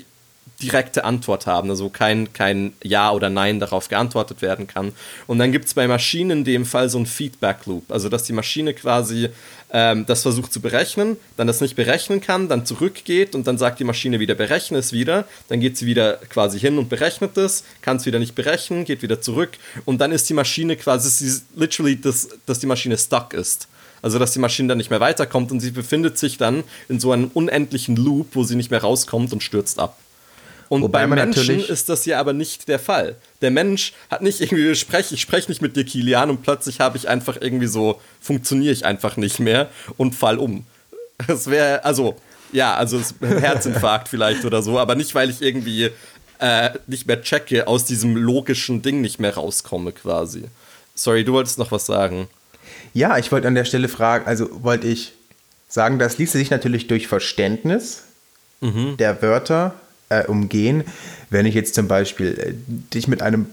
direkte 0.61 1.03
Antwort 1.05 1.45
haben, 1.45 1.69
also 1.69 1.89
kein, 1.89 2.33
kein 2.33 2.73
Ja 2.83 3.11
oder 3.11 3.29
Nein 3.29 3.59
darauf 3.59 3.89
geantwortet 3.89 4.41
werden 4.41 4.65
kann. 4.65 4.91
Und 5.27 5.37
dann 5.37 5.51
gibt 5.51 5.65
es 5.65 5.73
bei 5.75 5.87
Maschinen 5.87 6.39
in 6.39 6.43
dem 6.43 6.65
Fall 6.65 6.89
so 6.89 6.97
ein 6.97 7.05
Feedback-Loop, 7.05 7.91
also 7.91 8.09
dass 8.09 8.23
die 8.23 8.33
Maschine 8.33 8.73
quasi 8.73 9.29
ähm, 9.71 10.05
das 10.07 10.23
versucht 10.23 10.51
zu 10.51 10.59
berechnen, 10.59 11.17
dann 11.35 11.45
das 11.45 11.61
nicht 11.61 11.75
berechnen 11.75 12.21
kann, 12.21 12.47
dann 12.47 12.65
zurückgeht 12.65 13.35
und 13.35 13.45
dann 13.45 13.57
sagt 13.57 13.79
die 13.79 13.83
Maschine 13.83 14.19
wieder, 14.19 14.33
berechne 14.33 14.79
es 14.79 14.93
wieder, 14.93 15.25
dann 15.47 15.59
geht 15.59 15.77
sie 15.77 15.85
wieder 15.85 16.13
quasi 16.29 16.59
hin 16.59 16.77
und 16.77 16.89
berechnet 16.89 17.37
es, 17.37 17.63
kann 17.81 17.97
es 17.97 18.05
wieder 18.05 18.19
nicht 18.19 18.33
berechnen, 18.33 18.85
geht 18.85 19.03
wieder 19.03 19.21
zurück 19.21 19.51
und 19.85 20.01
dann 20.01 20.11
ist 20.11 20.27
die 20.29 20.33
Maschine 20.33 20.75
quasi, 20.75 21.09
sie 21.09 21.27
ist 21.27 21.45
literally, 21.55 21.99
das, 21.99 22.29
dass 22.45 22.59
die 22.59 22.67
Maschine 22.67 22.97
stuck 22.97 23.33
ist. 23.33 23.67
Also, 23.99 24.19
dass 24.19 24.31
die 24.31 24.39
Maschine 24.39 24.69
dann 24.69 24.77
nicht 24.77 24.91
mehr 24.91 24.99
weiterkommt 24.99 25.51
und 25.51 25.59
sie 25.59 25.71
befindet 25.71 26.19
sich 26.19 26.37
dann 26.37 26.63
in 26.87 26.99
so 26.99 27.11
einem 27.11 27.31
unendlichen 27.33 27.95
Loop, 27.95 28.35
wo 28.35 28.43
sie 28.43 28.55
nicht 28.55 28.69
mehr 28.69 28.81
rauskommt 28.81 29.33
und 29.33 29.41
stürzt 29.41 29.79
ab. 29.79 29.97
Und 30.69 30.81
Wobei 30.81 31.01
beim 31.01 31.11
man 31.11 31.19
Menschen 31.29 31.59
ist 31.59 31.89
das 31.89 32.05
ja 32.05 32.19
aber 32.19 32.33
nicht 32.33 32.67
der 32.67 32.79
Fall. 32.79 33.15
Der 33.41 33.51
Mensch 33.51 33.93
hat 34.09 34.21
nicht 34.21 34.41
irgendwie, 34.41 34.69
ich 34.69 34.79
spreche 34.79 35.15
ich 35.15 35.21
sprech 35.21 35.47
nicht 35.47 35.61
mit 35.61 35.75
dir, 35.75 35.85
Kilian, 35.85 36.29
und 36.29 36.43
plötzlich 36.43 36.79
habe 36.79 36.97
ich 36.97 37.07
einfach 37.07 37.37
irgendwie 37.39 37.67
so, 37.67 38.01
funktioniere 38.19 38.73
ich 38.73 38.85
einfach 38.85 39.17
nicht 39.17 39.39
mehr 39.39 39.69
und 39.97 40.13
fall 40.13 40.37
um. 40.37 40.65
Das 41.27 41.49
wäre, 41.49 41.83
also, 41.85 42.15
ja, 42.51 42.75
also 42.75 43.01
Herzinfarkt 43.21 44.07
vielleicht 44.09 44.45
oder 44.45 44.61
so, 44.61 44.77
aber 44.77 44.95
nicht, 44.95 45.15
weil 45.15 45.29
ich 45.29 45.41
irgendwie 45.41 45.89
äh, 46.39 46.69
nicht 46.85 47.07
mehr 47.07 47.21
checke, 47.21 47.67
aus 47.67 47.85
diesem 47.85 48.15
logischen 48.15 48.81
Ding 48.81 49.01
nicht 49.01 49.19
mehr 49.19 49.33
rauskomme 49.33 49.91
quasi. 49.93 50.43
Sorry, 50.95 51.23
du 51.23 51.33
wolltest 51.33 51.57
noch 51.59 51.71
was 51.71 51.85
sagen. 51.85 52.27
Ja, 52.93 53.17
ich 53.17 53.31
wollte 53.31 53.47
an 53.47 53.55
der 53.55 53.65
Stelle 53.65 53.87
fragen, 53.89 54.25
also 54.27 54.49
wollte 54.63 54.87
ich 54.87 55.13
sagen, 55.67 55.99
das 55.99 56.17
ließe 56.17 56.37
sich 56.37 56.49
natürlich 56.49 56.87
durch 56.87 57.07
Verständnis 57.07 58.03
der 58.61 59.21
Wörter 59.21 59.75
äh, 60.09 60.25
umgehen. 60.25 60.83
Wenn 61.29 61.45
ich 61.45 61.55
jetzt 61.55 61.75
zum 61.75 61.87
Beispiel 61.87 62.39
äh, 62.39 62.53
dich 62.93 63.07
mit 63.07 63.21
einem 63.21 63.47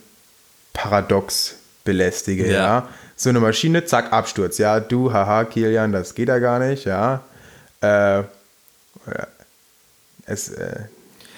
Paradox 0.72 1.56
belästige, 1.84 2.46
Ja. 2.46 2.52
ja. 2.52 2.88
So 3.16 3.28
eine 3.28 3.38
Maschine, 3.38 3.84
zack, 3.84 4.12
Absturz. 4.12 4.58
Ja, 4.58 4.80
du, 4.80 5.12
haha, 5.12 5.44
Kilian, 5.44 5.92
das 5.92 6.14
geht 6.16 6.28
ja 6.28 6.38
gar 6.40 6.58
nicht, 6.58 6.84
ja. 6.84 7.22
Äh, 7.80 8.24
es, 10.26 10.48
äh, 10.48 10.80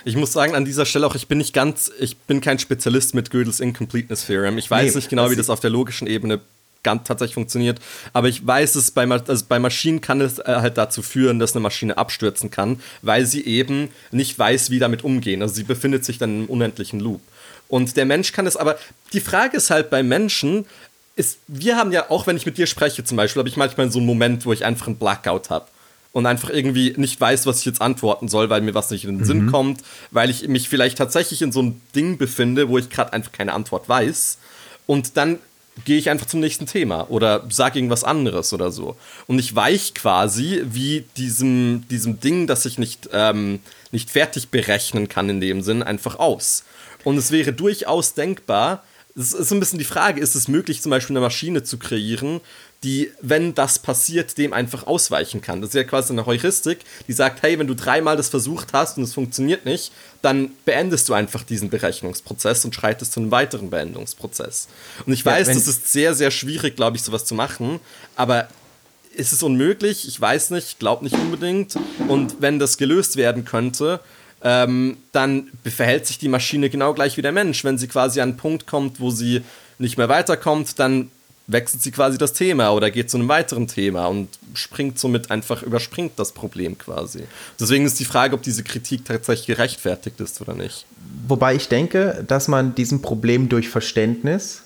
Ich 0.04 0.16
muss 0.16 0.32
sagen, 0.32 0.54
an 0.54 0.64
dieser 0.64 0.86
Stelle 0.86 1.06
auch, 1.06 1.14
ich 1.14 1.28
bin 1.28 1.38
nicht 1.38 1.52
ganz, 1.52 1.90
ich 1.98 2.16
bin 2.16 2.40
kein 2.40 2.58
Spezialist 2.58 3.14
mit 3.14 3.30
Gödel's 3.30 3.60
Incompleteness 3.60 4.26
Theorem. 4.26 4.56
Ich 4.58 4.70
weiß 4.70 4.92
Nee, 4.92 4.96
nicht 4.96 5.08
genau, 5.10 5.30
wie 5.30 5.36
das 5.36 5.50
auf 5.50 5.60
der 5.60 5.70
logischen 5.70 6.06
Ebene 6.06 6.40
ganz 6.86 7.06
tatsächlich 7.06 7.34
funktioniert, 7.34 7.80
aber 8.12 8.28
ich 8.28 8.46
weiß 8.46 8.76
es, 8.76 8.92
bei, 8.92 9.06
also 9.10 9.44
bei 9.48 9.58
Maschinen 9.58 10.00
kann 10.00 10.20
es 10.20 10.38
äh, 10.38 10.44
halt 10.46 10.78
dazu 10.78 11.02
führen, 11.02 11.40
dass 11.40 11.54
eine 11.54 11.60
Maschine 11.60 11.98
abstürzen 11.98 12.50
kann, 12.50 12.80
weil 13.02 13.26
sie 13.26 13.44
eben 13.44 13.88
nicht 14.12 14.38
weiß, 14.38 14.70
wie 14.70 14.78
damit 14.78 15.02
umgehen. 15.02 15.42
Also 15.42 15.56
sie 15.56 15.64
befindet 15.64 16.04
sich 16.04 16.18
dann 16.18 16.44
im 16.44 16.46
unendlichen 16.46 17.00
Loop. 17.00 17.20
Und 17.68 17.96
der 17.96 18.06
Mensch 18.06 18.32
kann 18.32 18.46
es 18.46 18.56
aber, 18.56 18.78
die 19.12 19.20
Frage 19.20 19.56
ist 19.56 19.70
halt 19.70 19.90
bei 19.90 20.04
Menschen, 20.04 20.64
ist, 21.16 21.38
wir 21.48 21.76
haben 21.76 21.90
ja, 21.90 22.08
auch 22.10 22.26
wenn 22.26 22.36
ich 22.36 22.46
mit 22.46 22.56
dir 22.56 22.66
spreche 22.66 23.02
zum 23.02 23.16
Beispiel, 23.16 23.40
habe 23.40 23.48
ich 23.48 23.56
manchmal 23.56 23.90
so 23.90 23.98
einen 23.98 24.06
Moment, 24.06 24.46
wo 24.46 24.52
ich 24.52 24.64
einfach 24.64 24.86
einen 24.86 24.96
Blackout 24.96 25.50
habe 25.50 25.66
und 26.12 26.24
einfach 26.26 26.50
irgendwie 26.50 26.94
nicht 26.96 27.20
weiß, 27.20 27.46
was 27.46 27.58
ich 27.58 27.66
jetzt 27.66 27.82
antworten 27.82 28.28
soll, 28.28 28.48
weil 28.48 28.60
mir 28.60 28.74
was 28.74 28.90
nicht 28.90 29.04
in 29.04 29.18
den 29.18 29.26
Sinn 29.26 29.50
kommt, 29.50 29.82
weil 30.12 30.30
ich 30.30 30.46
mich 30.48 30.68
vielleicht 30.68 30.98
tatsächlich 30.98 31.42
in 31.42 31.52
so 31.52 31.60
einem 31.60 31.80
Ding 31.94 32.16
befinde, 32.16 32.68
wo 32.68 32.78
ich 32.78 32.88
gerade 32.88 33.12
einfach 33.12 33.32
keine 33.32 33.52
Antwort 33.52 33.88
weiß. 33.88 34.38
Und 34.86 35.16
dann 35.16 35.40
gehe 35.84 35.98
ich 35.98 36.10
einfach 36.10 36.26
zum 36.26 36.40
nächsten 36.40 36.66
Thema 36.66 37.10
oder 37.10 37.44
sage 37.50 37.78
irgendwas 37.78 38.04
anderes 38.04 38.52
oder 38.52 38.70
so. 38.70 38.96
Und 39.26 39.38
ich 39.38 39.54
weich 39.54 39.94
quasi 39.94 40.62
wie 40.64 41.04
diesem, 41.16 41.84
diesem 41.90 42.20
Ding, 42.20 42.46
das 42.46 42.64
ich 42.64 42.78
nicht, 42.78 43.10
ähm, 43.12 43.60
nicht 43.92 44.10
fertig 44.10 44.48
berechnen 44.48 45.08
kann 45.08 45.28
in 45.28 45.40
dem 45.40 45.62
Sinn, 45.62 45.82
einfach 45.82 46.18
aus. 46.18 46.64
Und 47.04 47.18
es 47.18 47.30
wäre 47.30 47.52
durchaus 47.52 48.14
denkbar, 48.14 48.82
es 49.14 49.32
ist 49.32 49.48
so 49.48 49.54
ein 49.54 49.60
bisschen 49.60 49.78
die 49.78 49.84
Frage, 49.84 50.20
ist 50.20 50.34
es 50.34 50.48
möglich, 50.48 50.82
zum 50.82 50.90
Beispiel 50.90 51.16
eine 51.16 51.24
Maschine 51.24 51.62
zu 51.62 51.78
kreieren, 51.78 52.40
die, 52.84 53.10
wenn 53.20 53.54
das 53.54 53.78
passiert, 53.78 54.36
dem 54.38 54.52
einfach 54.52 54.86
ausweichen 54.86 55.40
kann. 55.40 55.60
Das 55.60 55.70
ist 55.70 55.74
ja 55.74 55.84
quasi 55.84 56.12
eine 56.12 56.26
Heuristik, 56.26 56.80
die 57.08 57.12
sagt, 57.12 57.42
hey, 57.42 57.58
wenn 57.58 57.66
du 57.66 57.74
dreimal 57.74 58.16
das 58.16 58.28
versucht 58.28 58.72
hast 58.72 58.98
und 58.98 59.04
es 59.04 59.14
funktioniert 59.14 59.64
nicht, 59.64 59.92
dann 60.22 60.50
beendest 60.64 61.08
du 61.08 61.14
einfach 61.14 61.42
diesen 61.42 61.70
Berechnungsprozess 61.70 62.64
und 62.64 62.74
schreitest 62.74 63.12
zu 63.12 63.20
einem 63.20 63.30
weiteren 63.30 63.70
Beendungsprozess. 63.70 64.68
Und 65.04 65.12
ich 65.12 65.24
weiß, 65.24 65.48
das 65.48 65.66
ist 65.66 65.92
sehr, 65.92 66.14
sehr 66.14 66.30
schwierig, 66.30 66.76
glaube 66.76 66.96
ich, 66.96 67.02
sowas 67.02 67.24
zu 67.24 67.34
machen, 67.34 67.80
aber 68.14 68.48
ist 69.16 69.32
es 69.32 69.42
unmöglich? 69.42 70.06
Ich 70.06 70.20
weiß 70.20 70.50
nicht, 70.50 70.78
glaube 70.78 71.04
nicht 71.04 71.16
unbedingt. 71.16 71.76
Und 72.06 72.36
wenn 72.40 72.58
das 72.58 72.76
gelöst 72.76 73.16
werden 73.16 73.44
könnte, 73.44 74.00
ähm, 74.42 74.98
dann 75.12 75.50
verhält 75.64 76.06
sich 76.06 76.18
die 76.18 76.28
Maschine 76.28 76.68
genau 76.68 76.92
gleich 76.92 77.16
wie 77.16 77.22
der 77.22 77.32
Mensch. 77.32 77.64
Wenn 77.64 77.78
sie 77.78 77.88
quasi 77.88 78.20
an 78.20 78.30
einen 78.30 78.36
Punkt 78.36 78.66
kommt, 78.66 79.00
wo 79.00 79.10
sie 79.10 79.42
nicht 79.78 79.96
mehr 79.96 80.08
weiterkommt, 80.08 80.78
dann 80.78 81.10
wechselt 81.46 81.82
sie 81.82 81.92
quasi 81.92 82.18
das 82.18 82.32
Thema 82.32 82.70
oder 82.72 82.90
geht 82.90 83.10
zu 83.10 83.16
einem 83.16 83.28
weiteren 83.28 83.68
Thema 83.68 84.06
und 84.06 84.28
springt 84.54 84.98
somit 84.98 85.30
einfach, 85.30 85.62
überspringt 85.62 86.12
das 86.16 86.32
Problem 86.32 86.76
quasi. 86.76 87.22
Deswegen 87.60 87.86
ist 87.86 88.00
die 88.00 88.04
Frage, 88.04 88.34
ob 88.34 88.42
diese 88.42 88.64
Kritik 88.64 89.04
tatsächlich 89.04 89.46
gerechtfertigt 89.46 90.20
ist 90.20 90.40
oder 90.40 90.54
nicht. 90.54 90.86
Wobei 91.28 91.54
ich 91.54 91.68
denke, 91.68 92.24
dass 92.26 92.48
man 92.48 92.74
diesem 92.74 93.00
Problem 93.00 93.48
durch 93.48 93.68
Verständnis, 93.68 94.62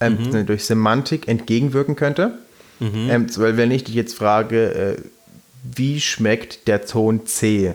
ähm, 0.00 0.18
mhm. 0.30 0.46
durch 0.46 0.64
Semantik 0.64 1.28
entgegenwirken 1.28 1.96
könnte. 1.96 2.38
Mhm. 2.78 3.08
Ähm, 3.10 3.26
weil 3.36 3.56
wenn 3.56 3.70
ich 3.70 3.84
dich 3.84 3.94
jetzt 3.94 4.14
frage, 4.14 4.96
äh, 4.96 5.02
wie 5.62 6.00
schmeckt 6.00 6.68
der 6.68 6.84
Ton 6.86 7.26
C? 7.26 7.74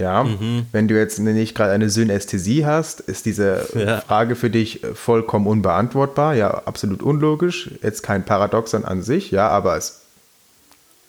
Ja, 0.00 0.24
mhm. 0.24 0.66
wenn 0.72 0.88
du 0.88 0.96
jetzt 0.96 1.18
nicht 1.18 1.54
gerade 1.54 1.72
eine 1.72 1.90
Synästhesie 1.90 2.64
hast, 2.64 3.00
ist 3.00 3.26
diese 3.26 3.68
ja. 3.74 4.00
Frage 4.00 4.34
für 4.34 4.48
dich 4.48 4.80
vollkommen 4.94 5.46
unbeantwortbar. 5.46 6.34
Ja, 6.34 6.62
absolut 6.64 7.02
unlogisch. 7.02 7.70
Jetzt 7.82 8.02
kein 8.02 8.24
Paradoxon 8.24 8.86
an 8.86 9.02
sich, 9.02 9.30
ja, 9.30 9.48
aber 9.48 9.76
es 9.76 10.00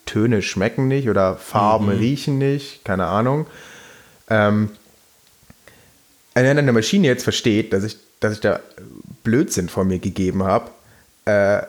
Töne 0.06 0.42
schmecken 0.42 0.90
nicht 0.90 1.10
oder 1.10 1.38
Farben 1.38 1.86
mhm. 1.86 1.92
riechen 1.92 2.38
nicht, 2.38 2.84
keine 2.84 3.06
Ahnung. 3.06 3.48
Ähm, 4.30 4.70
wenn 6.34 6.58
eine 6.58 6.74
Maschine 6.74 7.08
jetzt 7.08 7.24
versteht, 7.24 7.72
dass 7.72 7.86
ich, 7.86 7.98
dass 8.20 8.34
ich 8.34 8.40
da 8.42 8.60
Blödsinn 9.24 9.70
von 9.70 9.88
mir 9.88 10.00
gegeben 10.00 10.44
habe, 10.44 10.70
äh, 11.26 11.66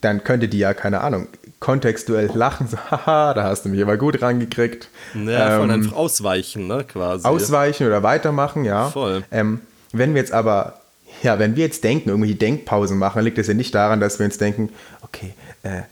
dann 0.00 0.24
könnte 0.24 0.48
die 0.48 0.58
ja, 0.58 0.74
keine 0.74 1.02
Ahnung, 1.02 1.28
kontextuell 1.62 2.28
lachen, 2.34 2.66
so, 2.66 2.76
haha, 2.90 3.32
da 3.34 3.44
hast 3.44 3.64
du 3.64 3.68
mich 3.68 3.80
aber 3.80 3.96
gut 3.96 4.20
rangekriegt. 4.20 4.88
Ja, 5.14 5.62
ähm, 5.62 5.70
einfach 5.70 5.92
ausweichen, 5.94 6.66
ne, 6.66 6.84
quasi. 6.84 7.24
Ausweichen 7.24 7.86
oder 7.86 8.02
weitermachen, 8.02 8.64
ja. 8.64 8.90
Voll. 8.90 9.22
Ähm, 9.30 9.60
wenn 9.92 10.12
wir 10.12 10.20
jetzt 10.20 10.32
aber, 10.32 10.80
ja, 11.22 11.38
wenn 11.38 11.54
wir 11.54 11.64
jetzt 11.64 11.84
denken, 11.84 12.08
irgendwie 12.08 12.34
Denkpausen 12.34 12.98
machen, 12.98 13.22
liegt 13.22 13.38
es 13.38 13.46
ja 13.46 13.54
nicht 13.54 13.74
daran, 13.74 14.00
dass 14.00 14.18
wir 14.18 14.26
uns 14.26 14.38
denken, 14.38 14.70
okay, 15.02 15.34
äh, 15.62 15.82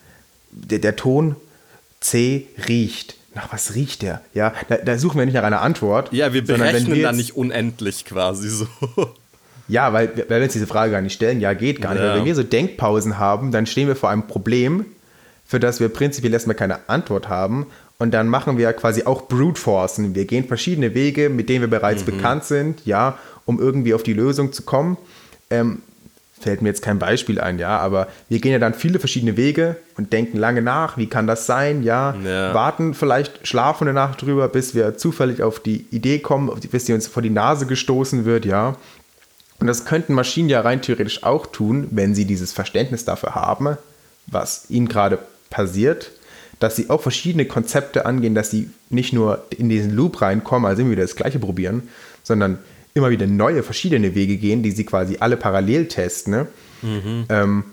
der, 0.51 0.81
der 0.81 0.97
Ton 0.97 1.37
C 2.01 2.49
riecht. 2.67 3.15
Nach 3.35 3.53
was 3.53 3.77
riecht 3.77 4.03
der? 4.03 4.23
Ja, 4.35 4.53
da, 4.69 4.79
da, 4.79 4.99
suchen 4.99 5.19
wir 5.19 5.25
nicht 5.25 5.35
nach 5.35 5.45
einer 5.45 5.63
Antwort. 5.63 6.13
Ja, 6.13 6.33
wir 6.33 6.45
berechnen 6.45 6.93
wir 6.93 7.03
dann 7.05 7.17
nicht 7.17 7.37
unendlich 7.37 8.05
quasi 8.05 8.51
so. 8.51 8.67
Ja, 9.69 9.93
weil, 9.93 10.09
weil 10.27 10.41
wir 10.41 10.45
uns 10.47 10.53
diese 10.53 10.67
Frage 10.67 10.91
gar 10.91 11.01
nicht 11.01 11.13
stellen, 11.13 11.41
ja, 11.41 11.53
geht 11.53 11.81
gar 11.81 11.95
nicht. 11.95 12.03
Ja. 12.03 12.17
wenn 12.17 12.25
wir 12.25 12.35
so 12.35 12.43
Denkpausen 12.43 13.19
haben, 13.19 13.53
dann 13.53 13.67
stehen 13.67 13.87
wir 13.87 13.95
vor 13.95 14.11
einem 14.11 14.27
Problem, 14.27 14.85
für 15.51 15.59
das 15.59 15.81
wir 15.81 15.89
prinzipiell 15.89 16.33
erstmal 16.33 16.55
keine 16.55 16.89
Antwort 16.89 17.29
haben. 17.29 17.67
Und 17.99 18.13
dann 18.13 18.29
machen 18.29 18.57
wir 18.57 18.73
quasi 18.73 19.03
auch 19.03 19.27
Brute 19.27 19.61
Forcen. 19.61 20.15
Wir 20.15 20.25
gehen 20.25 20.47
verschiedene 20.47 20.95
Wege, 20.95 21.29
mit 21.29 21.49
denen 21.49 21.63
wir 21.63 21.69
bereits 21.69 22.07
mhm. 22.07 22.13
bekannt 22.13 22.45
sind, 22.45 22.87
ja, 22.87 23.19
um 23.47 23.59
irgendwie 23.59 23.93
auf 23.93 24.05
die 24.05 24.13
Lösung 24.13 24.53
zu 24.53 24.63
kommen. 24.63 24.97
Ähm, 25.51 25.83
fällt 26.41 26.63
mir 26.63 26.69
jetzt 26.69 26.83
kein 26.83 27.01
Beispiel 27.01 27.41
ein, 27.41 27.59
ja, 27.59 27.79
aber 27.79 28.07
wir 28.29 28.39
gehen 28.39 28.53
ja 28.53 28.61
dann 28.61 28.75
viele 28.75 29.01
verschiedene 29.01 29.37
Wege 29.37 29.75
und 29.99 30.13
denken 30.13 30.39
lange 30.39 30.63
nach, 30.63 30.97
wie 30.97 31.09
kann 31.09 31.27
das 31.27 31.47
sein, 31.47 31.83
ja, 31.83 32.15
ja. 32.25 32.55
warten 32.55 32.95
vielleicht, 32.95 33.47
schlafen 33.47 33.89
eine 33.89 33.93
Nacht 33.93 34.23
drüber, 34.23 34.49
bis 34.49 34.75
wir 34.75 34.97
zufällig 34.97 35.43
auf 35.43 35.61
die 35.61 35.85
Idee 35.91 36.21
kommen, 36.21 36.49
bis 36.71 36.87
sie 36.87 36.95
uns 36.95 37.09
vor 37.09 37.23
die 37.23 37.29
Nase 37.29 37.67
gestoßen 37.67 38.25
wird, 38.25 38.47
ja, 38.47 38.77
und 39.59 39.67
das 39.67 39.85
könnten 39.85 40.15
Maschinen 40.15 40.49
ja 40.49 40.63
rein 40.63 40.81
theoretisch 40.81 41.25
auch 41.25 41.47
tun, 41.47 41.89
wenn 41.91 42.15
sie 42.15 42.25
dieses 42.25 42.53
Verständnis 42.53 43.05
dafür 43.05 43.35
haben, 43.35 43.77
was 44.27 44.65
ihnen 44.71 44.89
gerade 44.89 45.19
passiert, 45.51 46.13
dass 46.61 46.77
sie 46.77 46.91
auch 46.91 47.03
verschiedene 47.03 47.47
Konzepte 47.47 48.07
angehen, 48.07 48.35
dass 48.35 48.51
sie 48.51 48.71
nicht 48.89 49.13
nur 49.13 49.47
in 49.51 49.69
diesen 49.69 49.95
Loop 49.95 50.21
reinkommen, 50.23 50.69
also 50.69 50.83
immer 50.83 50.93
wieder 50.93 51.03
das 51.03 51.17
Gleiche 51.17 51.39
probieren, 51.39 51.89
sondern 52.23 52.59
immer 52.95 53.11
wieder 53.11 53.27
neue, 53.27 53.63
verschiedene 53.63 54.15
Wege 54.15 54.37
gehen, 54.37 54.63
die 54.63 54.71
sie 54.71 54.85
quasi 54.85 55.17
alle 55.21 55.37
parallel 55.37 55.89
testen. 55.89 56.33
Ne? 56.33 56.47
Mhm. 56.83 57.25
Ähm, 57.29 57.65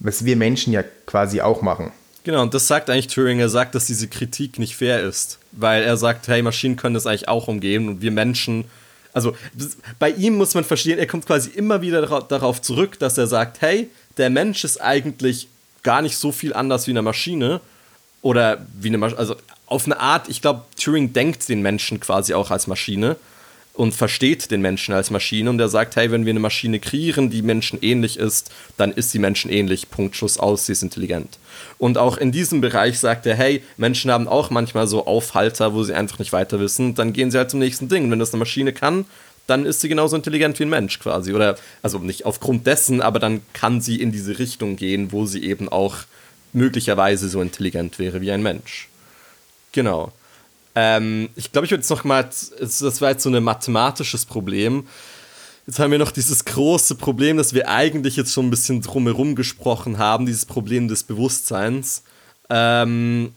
was 0.00 0.24
wir 0.24 0.36
Menschen 0.36 0.72
ja 0.72 0.82
quasi 1.06 1.40
auch 1.40 1.62
machen. 1.62 1.92
Genau, 2.24 2.42
und 2.42 2.54
das 2.54 2.66
sagt 2.66 2.90
eigentlich 2.90 3.08
Turing. 3.08 3.38
Er 3.38 3.48
sagt, 3.48 3.74
dass 3.74 3.86
diese 3.86 4.08
Kritik 4.08 4.58
nicht 4.58 4.76
fair 4.76 5.02
ist, 5.02 5.38
weil 5.52 5.82
er 5.82 5.96
sagt, 5.96 6.26
hey, 6.28 6.42
Maschinen 6.42 6.76
können 6.76 6.94
das 6.94 7.06
eigentlich 7.06 7.28
auch 7.28 7.48
umgehen 7.48 7.88
und 7.88 8.02
wir 8.02 8.10
Menschen 8.10 8.64
also 9.14 9.36
bei 10.00 10.10
ihm 10.10 10.34
muss 10.34 10.54
man 10.54 10.64
verstehen, 10.64 10.98
er 10.98 11.06
kommt 11.06 11.24
quasi 11.24 11.50
immer 11.50 11.80
wieder 11.80 12.02
darauf 12.02 12.60
zurück, 12.60 12.98
dass 12.98 13.16
er 13.16 13.28
sagt, 13.28 13.60
hey, 13.60 13.88
der 14.16 14.28
Mensch 14.28 14.64
ist 14.64 14.80
eigentlich 14.80 15.48
gar 15.84 16.02
nicht 16.02 16.16
so 16.16 16.32
viel 16.32 16.52
anders 16.52 16.88
wie 16.88 16.90
eine 16.90 17.02
Maschine 17.02 17.60
oder 18.22 18.66
wie 18.80 18.88
eine 18.88 18.98
Maschine, 18.98 19.20
also 19.20 19.36
auf 19.66 19.86
eine 19.86 20.00
Art, 20.00 20.28
ich 20.28 20.42
glaube, 20.42 20.62
Turing 20.76 21.12
denkt 21.12 21.48
den 21.48 21.62
Menschen 21.62 22.00
quasi 22.00 22.34
auch 22.34 22.50
als 22.50 22.66
Maschine 22.66 23.16
und 23.74 23.92
versteht 23.92 24.50
den 24.50 24.62
Menschen 24.62 24.94
als 24.94 25.10
Maschine 25.10 25.50
und 25.50 25.58
er 25.58 25.68
sagt, 25.68 25.96
hey, 25.96 26.10
wenn 26.10 26.24
wir 26.24 26.30
eine 26.30 26.40
Maschine 26.40 26.78
kreieren, 26.78 27.28
die 27.28 27.42
Menschen 27.42 27.80
ähnlich 27.82 28.18
ist, 28.18 28.50
dann 28.76 28.92
ist 28.92 29.10
sie 29.10 29.18
Menschen 29.18 29.50
ähnlich, 29.50 29.90
Punkt, 29.90 30.14
Schuss 30.16 30.38
aus, 30.38 30.66
sie 30.66 30.72
ist 30.72 30.82
intelligent. 30.82 31.38
Und 31.78 31.98
auch 31.98 32.16
in 32.16 32.30
diesem 32.30 32.60
Bereich 32.60 33.00
sagt 33.00 33.26
er, 33.26 33.34
hey, 33.34 33.62
Menschen 33.76 34.12
haben 34.12 34.28
auch 34.28 34.50
manchmal 34.50 34.86
so 34.86 35.06
Aufhalter, 35.06 35.74
wo 35.74 35.82
sie 35.82 35.94
einfach 35.94 36.20
nicht 36.20 36.32
weiter 36.32 36.60
wissen, 36.60 36.94
dann 36.94 37.12
gehen 37.12 37.32
sie 37.32 37.38
halt 37.38 37.50
zum 37.50 37.58
nächsten 37.58 37.88
Ding. 37.88 38.10
wenn 38.10 38.20
das 38.20 38.32
eine 38.32 38.38
Maschine 38.38 38.72
kann, 38.72 39.06
dann 39.46 39.66
ist 39.66 39.80
sie 39.80 39.88
genauso 39.88 40.16
intelligent 40.16 40.58
wie 40.58 40.64
ein 40.64 40.70
Mensch 40.70 40.98
quasi. 40.98 41.32
Oder, 41.32 41.56
also 41.82 41.98
nicht 41.98 42.24
aufgrund 42.24 42.66
dessen, 42.66 43.00
aber 43.00 43.18
dann 43.18 43.42
kann 43.52 43.80
sie 43.80 44.00
in 44.00 44.12
diese 44.12 44.38
Richtung 44.38 44.76
gehen, 44.76 45.12
wo 45.12 45.26
sie 45.26 45.44
eben 45.44 45.68
auch 45.68 45.96
möglicherweise 46.52 47.28
so 47.28 47.40
intelligent 47.40 47.98
wäre 47.98 48.20
wie 48.20 48.30
ein 48.32 48.42
Mensch. 48.42 48.88
Genau. 49.72 50.12
Ähm, 50.74 51.28
ich 51.36 51.52
glaube, 51.52 51.66
ich 51.66 51.70
würde 51.70 51.82
jetzt 51.82 51.90
noch 51.90 52.04
mal, 52.04 52.22
das 52.22 53.00
war 53.00 53.10
jetzt 53.10 53.22
so 53.22 53.30
ein 53.30 53.42
mathematisches 53.42 54.24
Problem. 54.24 54.86
Jetzt 55.66 55.78
haben 55.78 55.90
wir 55.90 55.98
noch 55.98 56.12
dieses 56.12 56.44
große 56.44 56.94
Problem, 56.96 57.36
das 57.36 57.54
wir 57.54 57.68
eigentlich 57.68 58.16
jetzt 58.16 58.32
schon 58.32 58.46
ein 58.46 58.50
bisschen 58.50 58.82
drumherum 58.82 59.34
gesprochen 59.34 59.98
haben, 59.98 60.26
dieses 60.26 60.46
Problem 60.46 60.88
des 60.88 61.04
Bewusstseins. 61.04 62.02
Ähm, 62.50 63.32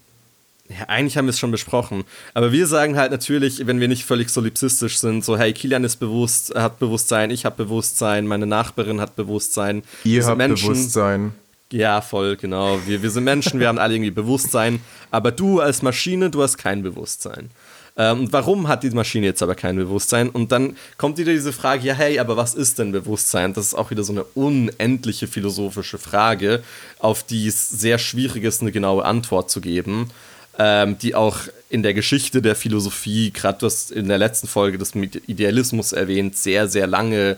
ja, 0.69 0.85
eigentlich 0.87 1.17
haben 1.17 1.25
wir 1.25 1.31
es 1.31 1.39
schon 1.39 1.51
besprochen. 1.51 2.03
Aber 2.33 2.51
wir 2.51 2.67
sagen 2.67 2.97
halt 2.97 3.11
natürlich, 3.11 3.65
wenn 3.65 3.79
wir 3.79 3.87
nicht 3.87 4.05
völlig 4.05 4.29
solipsistisch 4.29 4.97
sind, 4.97 5.23
so, 5.23 5.37
hey, 5.37 5.53
Kilian 5.53 5.83
ist 5.83 5.97
bewusst, 5.97 6.53
hat 6.55 6.79
Bewusstsein, 6.79 7.31
ich 7.31 7.45
habe 7.45 7.63
Bewusstsein, 7.63 8.27
meine 8.27 8.45
Nachbarin 8.45 8.99
hat 8.99 9.15
Bewusstsein. 9.15 9.83
Ihr 10.03 10.25
habt 10.25 10.37
Menschen, 10.37 10.67
Bewusstsein. 10.67 11.31
Ja, 11.71 12.01
voll, 12.01 12.37
genau. 12.37 12.79
Wir, 12.85 13.01
wir 13.01 13.09
sind 13.09 13.23
Menschen, 13.23 13.59
wir 13.59 13.67
haben 13.67 13.77
alle 13.77 13.95
irgendwie 13.95 14.11
Bewusstsein, 14.11 14.81
aber 15.11 15.31
du 15.31 15.59
als 15.59 15.81
Maschine, 15.81 16.29
du 16.29 16.41
hast 16.41 16.57
kein 16.57 16.81
Bewusstsein. 16.81 17.49
Ähm, 17.97 18.27
warum 18.31 18.67
hat 18.67 18.83
die 18.83 18.91
Maschine 18.91 19.25
jetzt 19.25 19.41
aber 19.41 19.55
kein 19.55 19.75
Bewusstsein? 19.75 20.29
Und 20.29 20.51
dann 20.51 20.77
kommt 20.97 21.17
wieder 21.17 21.31
diese 21.31 21.51
Frage, 21.51 21.87
ja, 21.87 21.95
hey, 21.95 22.19
aber 22.19 22.37
was 22.37 22.53
ist 22.53 22.77
denn 22.77 22.91
Bewusstsein? 22.91 23.53
Das 23.53 23.67
ist 23.67 23.73
auch 23.73 23.89
wieder 23.89 24.03
so 24.03 24.13
eine 24.13 24.23
unendliche 24.23 25.27
philosophische 25.27 25.97
Frage, 25.97 26.63
auf 26.99 27.23
die 27.23 27.47
es 27.47 27.69
sehr 27.69 27.97
schwierig 27.97 28.43
ist, 28.43 28.61
eine 28.61 28.71
genaue 28.71 29.03
Antwort 29.03 29.49
zu 29.49 29.61
geben, 29.61 30.11
ähm, 30.57 30.97
die 30.97 31.15
auch 31.15 31.39
in 31.69 31.83
der 31.83 31.93
Geschichte 31.93 32.41
der 32.41 32.55
Philosophie, 32.55 33.31
gerade 33.31 33.65
hast 33.65 33.91
in 33.91 34.07
der 34.07 34.17
letzten 34.17 34.47
Folge 34.47 34.77
des 34.77 34.95
Idealismus 34.95 35.91
erwähnt, 35.91 36.37
sehr, 36.37 36.67
sehr 36.67 36.87
lange 36.87 37.37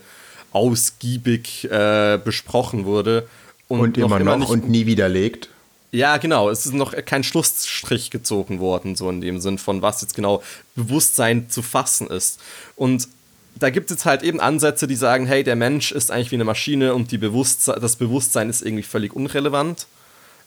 ausgiebig 0.52 1.70
äh, 1.70 2.20
besprochen 2.24 2.86
wurde. 2.86 3.28
Und, 3.68 3.80
und 3.82 3.98
immer 3.98 4.20
noch, 4.20 4.38
noch 4.38 4.50
und 4.50 4.70
nie 4.70 4.86
widerlegt. 4.86 5.50
Ja, 5.92 6.18
genau. 6.18 6.50
Es 6.50 6.66
ist 6.66 6.74
noch 6.74 6.94
kein 7.06 7.24
Schlussstrich 7.24 8.12
gezogen 8.12 8.60
worden, 8.60 8.96
so 8.96 9.10
in 9.10 9.22
dem 9.22 9.42
Sinn 9.42 9.58
von 9.58 9.82
was 9.82 10.02
jetzt 10.02 10.14
genau 10.16 10.44
Bewusstsein 10.76 11.50
zu 11.50 11.62
fassen 11.62 12.08
ist. 12.08 12.40
Und 12.76 13.08
da 13.56 13.70
gibt 13.70 13.90
es 13.90 13.98
jetzt 13.98 14.06
halt 14.06 14.24
eben 14.24 14.40
Ansätze, 14.40 14.88
die 14.88 14.96
sagen, 14.96 15.26
hey, 15.26 15.44
der 15.44 15.56
Mensch 15.56 15.92
ist 15.92 16.12
eigentlich 16.12 16.32
wie 16.32 16.36
eine 16.36 16.46
Maschine 16.46 16.94
und 16.94 17.12
die 17.12 17.18
Bewusstse 17.18 17.78
das 17.82 17.96
Bewusstsein 17.96 18.50
ist 18.50 18.62
irgendwie 18.62 18.84
völlig 18.84 19.14
unrelevant 19.14 19.88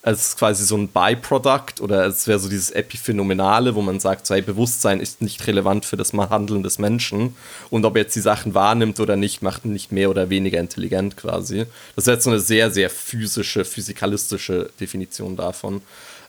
als 0.02 0.36
quasi 0.36 0.64
so 0.64 0.76
ein 0.76 0.88
Byproduct 0.88 1.80
oder 1.80 2.06
es 2.06 2.26
wäre 2.26 2.40
so 2.40 2.48
dieses 2.48 2.72
Epiphänomenale, 2.72 3.76
wo 3.76 3.82
man 3.82 4.00
sagt, 4.00 4.26
so, 4.26 4.34
hey, 4.34 4.42
Bewusstsein 4.42 4.98
ist 4.98 5.22
nicht 5.22 5.46
relevant 5.46 5.84
für 5.84 5.96
das 5.96 6.12
Handeln 6.12 6.64
des 6.64 6.80
Menschen 6.80 7.36
und 7.70 7.84
ob 7.84 7.94
er 7.94 8.02
jetzt 8.02 8.16
die 8.16 8.20
Sachen 8.20 8.52
wahrnimmt 8.52 8.98
oder 8.98 9.14
nicht, 9.14 9.42
macht 9.42 9.64
ihn 9.64 9.72
nicht 9.72 9.92
mehr 9.92 10.10
oder 10.10 10.28
weniger 10.28 10.58
intelligent 10.58 11.16
quasi. 11.16 11.66
Das 11.94 12.06
wäre 12.06 12.16
jetzt 12.16 12.24
so 12.24 12.30
eine 12.30 12.40
sehr, 12.40 12.72
sehr 12.72 12.90
physische, 12.90 13.64
physikalistische 13.64 14.70
Definition 14.80 15.36
davon. 15.36 15.82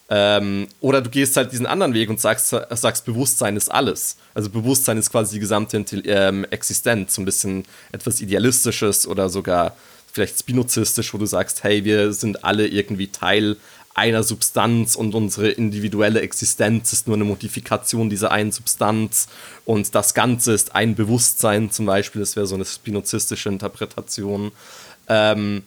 Ähm, 0.09 0.67
oder 0.79 1.01
du 1.01 1.09
gehst 1.09 1.35
halt 1.37 1.51
diesen 1.51 1.65
anderen 1.65 1.95
Weg 1.95 2.09
und 2.09 2.21
sagst, 2.21 2.55
sagst, 2.69 3.05
Bewusstsein 3.05 3.55
ist 3.55 3.71
alles. 3.71 4.17
Also 4.35 4.51
Bewusstsein 4.51 4.99
ist 4.99 5.09
quasi 5.09 5.35
die 5.35 5.39
gesamte 5.39 5.77
ähm, 5.77 6.45
Existenz, 6.51 7.15
so 7.15 7.21
ein 7.23 7.25
bisschen 7.25 7.65
etwas 7.91 8.21
Idealistisches 8.21 9.07
oder 9.07 9.29
sogar 9.29 9.75
vielleicht 10.13 10.39
spinozistisch, 10.39 11.13
wo 11.13 11.17
du 11.17 11.25
sagst, 11.25 11.63
hey, 11.63 11.83
wir 11.83 12.13
sind 12.13 12.45
alle 12.45 12.67
irgendwie 12.67 13.07
Teil 13.07 13.57
einer 13.95 14.23
Substanz 14.23 14.95
und 14.95 15.13
unsere 15.13 15.49
individuelle 15.49 16.21
Existenz 16.21 16.93
ist 16.93 17.07
nur 17.07 17.15
eine 17.15 17.25
Modifikation 17.25 18.09
dieser 18.09 18.31
einen 18.31 18.51
Substanz 18.51 19.27
und 19.65 19.93
das 19.93 20.13
Ganze 20.13 20.53
ist 20.53 20.73
ein 20.73 20.95
Bewusstsein 20.95 21.69
zum 21.69 21.85
Beispiel, 21.85 22.21
das 22.21 22.35
wäre 22.35 22.47
so 22.47 22.55
eine 22.55 22.65
spinozistische 22.65 23.49
Interpretation. 23.49 24.51
Ähm, 25.07 25.63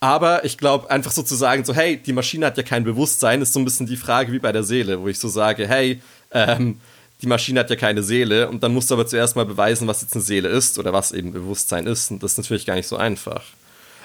Aber 0.00 0.44
ich 0.44 0.56
glaube, 0.56 0.90
einfach 0.90 1.10
so 1.10 1.22
zu 1.22 1.34
sagen, 1.34 1.64
so, 1.64 1.74
hey, 1.74 1.96
die 1.96 2.12
Maschine 2.12 2.46
hat 2.46 2.56
ja 2.56 2.62
kein 2.62 2.84
Bewusstsein, 2.84 3.42
ist 3.42 3.52
so 3.52 3.58
ein 3.58 3.64
bisschen 3.64 3.86
die 3.86 3.96
Frage 3.96 4.32
wie 4.32 4.38
bei 4.38 4.52
der 4.52 4.62
Seele, 4.62 5.00
wo 5.00 5.08
ich 5.08 5.18
so 5.18 5.28
sage, 5.28 5.66
hey, 5.66 6.00
ähm, 6.30 6.80
die 7.20 7.26
Maschine 7.26 7.60
hat 7.60 7.70
ja 7.70 7.76
keine 7.76 8.02
Seele 8.02 8.48
und 8.48 8.62
dann 8.62 8.72
musst 8.72 8.90
du 8.90 8.94
aber 8.94 9.06
zuerst 9.06 9.34
mal 9.34 9.46
beweisen, 9.46 9.88
was 9.88 10.02
jetzt 10.02 10.14
eine 10.14 10.22
Seele 10.22 10.48
ist 10.48 10.78
oder 10.78 10.92
was 10.92 11.12
eben 11.12 11.32
Bewusstsein 11.32 11.86
ist. 11.86 12.10
Und 12.10 12.22
das 12.22 12.32
ist 12.32 12.38
natürlich 12.38 12.66
gar 12.66 12.76
nicht 12.76 12.86
so 12.86 12.96
einfach. 12.96 13.42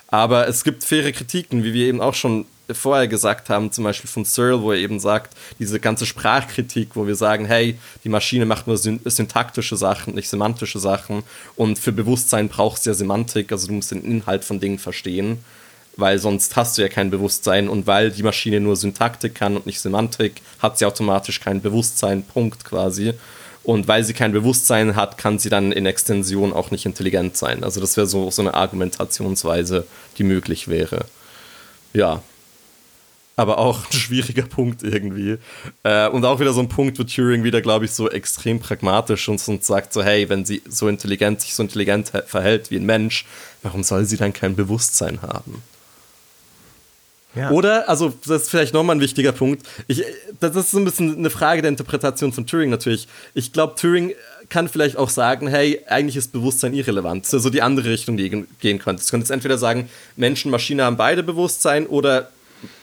Aber 0.07 0.47
es 0.47 0.63
gibt 0.63 0.83
faire 0.83 1.11
Kritiken, 1.11 1.63
wie 1.63 1.73
wir 1.73 1.87
eben 1.87 2.01
auch 2.01 2.13
schon 2.13 2.45
vorher 2.71 3.07
gesagt 3.07 3.49
haben, 3.49 3.71
zum 3.71 3.83
Beispiel 3.83 4.09
von 4.09 4.25
Searle, 4.25 4.61
wo 4.61 4.71
er 4.71 4.77
eben 4.77 4.99
sagt, 4.99 5.35
diese 5.59 5.79
ganze 5.79 6.05
Sprachkritik, 6.05 6.95
wo 6.95 7.05
wir 7.07 7.15
sagen, 7.15 7.45
hey, 7.45 7.77
die 8.03 8.09
Maschine 8.09 8.45
macht 8.45 8.67
nur 8.67 8.77
syntaktische 8.77 9.75
Sachen, 9.75 10.15
nicht 10.15 10.29
semantische 10.29 10.79
Sachen 10.79 11.23
und 11.55 11.77
für 11.77 11.91
Bewusstsein 11.91 12.47
brauchst 12.49 12.85
du 12.85 12.91
ja 12.91 12.93
Semantik, 12.93 13.51
also 13.51 13.67
du 13.67 13.73
musst 13.73 13.91
den 13.91 14.03
Inhalt 14.03 14.45
von 14.45 14.59
Dingen 14.59 14.79
verstehen, 14.79 15.39
weil 15.95 16.17
sonst 16.19 16.55
hast 16.55 16.77
du 16.77 16.81
ja 16.81 16.89
kein 16.89 17.11
Bewusstsein 17.11 17.69
und 17.69 17.87
weil 17.87 18.11
die 18.11 18.23
Maschine 18.23 18.59
nur 18.59 18.75
Syntaktik 18.75 19.35
kann 19.35 19.55
und 19.55 19.65
nicht 19.65 19.79
Semantik, 19.79 20.41
hat 20.59 20.77
sie 20.77 20.85
automatisch 20.85 21.39
kein 21.39 21.61
Bewusstsein, 21.61 22.23
Punkt 22.23 22.65
quasi. 22.65 23.13
Und 23.63 23.87
weil 23.87 24.03
sie 24.03 24.13
kein 24.13 24.33
Bewusstsein 24.33 24.95
hat, 24.95 25.17
kann 25.17 25.39
sie 25.39 25.49
dann 25.49 25.71
in 25.71 25.85
Extension 25.85 26.51
auch 26.51 26.71
nicht 26.71 26.85
intelligent 26.85 27.37
sein. 27.37 27.63
Also 27.63 27.79
das 27.79 27.95
wäre 27.95 28.07
so, 28.07 28.29
so 28.29 28.41
eine 28.41 28.55
Argumentationsweise, 28.55 29.85
die 30.17 30.23
möglich 30.23 30.67
wäre. 30.67 31.05
Ja. 31.93 32.21
Aber 33.35 33.57
auch 33.59 33.85
ein 33.85 33.93
schwieriger 33.93 34.43
Punkt 34.43 34.83
irgendwie. 34.83 35.37
Äh, 35.83 36.09
und 36.09 36.25
auch 36.25 36.39
wieder 36.39 36.53
so 36.53 36.59
ein 36.59 36.69
Punkt, 36.69 36.99
wo 36.99 37.03
Turing 37.03 37.43
wieder, 37.43 37.61
glaube 37.61 37.85
ich, 37.85 37.91
so 37.91 38.09
extrem 38.09 38.59
pragmatisch 38.59 39.29
und, 39.29 39.47
und 39.47 39.63
sagt 39.63 39.93
so, 39.93 40.03
hey, 40.03 40.27
wenn 40.29 40.43
sie 40.43 40.61
so 40.67 40.87
intelligent, 40.87 41.41
sich 41.41 41.55
so 41.55 41.63
intelligent 41.63 42.11
verhält 42.27 42.69
wie 42.69 42.75
ein 42.75 42.85
Mensch, 42.85 43.25
warum 43.61 43.83
soll 43.83 44.05
sie 44.05 44.17
dann 44.17 44.33
kein 44.33 44.55
Bewusstsein 44.55 45.21
haben? 45.21 45.63
Ja. 47.35 47.49
Oder, 47.49 47.89
also 47.89 48.13
das 48.25 48.43
ist 48.43 48.49
vielleicht 48.49 48.73
nochmal 48.73 48.95
ein 48.95 49.01
wichtiger 49.01 49.31
Punkt. 49.31 49.65
Ich, 49.87 50.03
das 50.39 50.55
ist 50.55 50.71
so 50.71 50.77
ein 50.77 50.85
bisschen 50.85 51.17
eine 51.17 51.29
Frage 51.29 51.61
der 51.61 51.69
Interpretation 51.69 52.31
von 52.31 52.45
Turing 52.45 52.69
natürlich. 52.69 53.07
Ich 53.33 53.51
glaube, 53.53 53.75
Turing 53.75 54.13
kann 54.49 54.69
vielleicht 54.69 54.97
auch 54.97 55.09
sagen, 55.09 55.47
hey, 55.47 55.81
eigentlich 55.87 56.15
ist 56.15 56.31
Bewusstsein 56.31 56.73
irrelevant. 56.73 57.23
Das 57.23 57.29
ist 57.29 57.33
also 57.35 57.49
die 57.49 57.61
andere 57.61 57.89
Richtung, 57.89 58.17
die 58.17 58.45
gehen 58.59 58.79
könnte. 58.79 59.03
Du 59.03 59.09
könntest 59.09 59.31
entweder 59.31 59.57
sagen, 59.57 59.89
Menschen, 60.15 60.51
Maschine 60.51 60.83
haben 60.83 60.97
beide 60.97 61.23
Bewusstsein 61.23 61.87
oder 61.87 62.29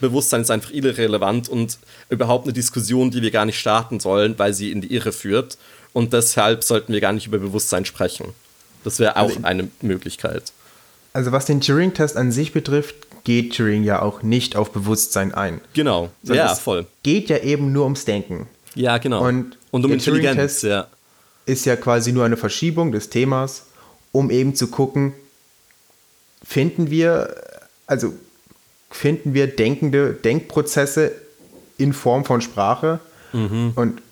Bewusstsein 0.01 0.43
ist 0.43 0.51
einfach 0.51 0.73
irrelevant 0.73 1.49
und 1.49 1.79
überhaupt 2.09 2.45
eine 2.45 2.53
Diskussion, 2.53 3.11
die 3.11 3.23
wir 3.23 3.31
gar 3.31 3.47
nicht 3.47 3.59
starten 3.59 4.01
sollen, 4.01 4.39
weil 4.39 4.53
sie 4.53 4.73
in 4.73 4.81
die 4.81 4.93
Irre 4.93 5.13
führt. 5.13 5.59
Und 5.93 6.13
deshalb 6.13 6.65
sollten 6.65 6.93
wir 6.93 7.01
gar 7.01 7.13
nicht 7.13 7.27
über 7.27 7.39
Bewusstsein 7.39 7.85
sprechen. 7.85 8.35
Das 8.85 8.99
wäre 8.99 9.17
auch 9.17 9.29
also, 9.29 9.41
eine 9.43 9.69
Möglichkeit. 9.81 10.53
Also 11.13 11.33
was 11.33 11.47
den 11.47 11.61
Turing-Test 11.61 12.17
an 12.17 12.33
sich 12.33 12.53
betrifft, 12.53 12.95
geht 13.25 13.57
Turing 13.57 13.85
ja 13.85 14.03
auch 14.03 14.23
nicht 14.23 14.57
auf 14.57 14.71
Bewusstsein 14.73 15.35
ein. 15.35 15.61
Genau, 15.75 16.11
ja, 16.23 16.55
voll. 16.55 16.87
Geht 17.03 17.29
ja 17.29 17.39
eben 17.39 17.73
nur 17.73 17.85
ums 17.85 18.05
Denken. 18.05 18.47
Ja, 18.75 18.99
genau. 18.99 19.27
Und, 19.27 19.57
Und 19.71 19.85
um 19.85 19.93
Intelligenz, 19.93 20.63
ja. 20.63 20.87
Ist 21.47 21.67
ja 21.67 21.77
quasi 21.77 22.13
nur 22.13 22.25
eine 22.25 22.37
Verschiebung 22.37 22.93
des 22.93 23.11
Themas, 23.11 23.67
um 24.13 24.31
eben 24.31 24.55
zu 24.55 24.69
gucken, 24.69 25.15
finden 26.43 26.91
wir, 26.91 27.35
also 27.87 28.13
finden 28.91 29.35
wir 29.35 29.47
denkende 29.47 30.13
Denkprozesse 30.13 31.13
in 31.79 31.93
Form 31.93 32.25
von 32.25 32.41
Sprache. 32.41 33.01
Mhm. 33.33 33.73
Und 33.75 34.03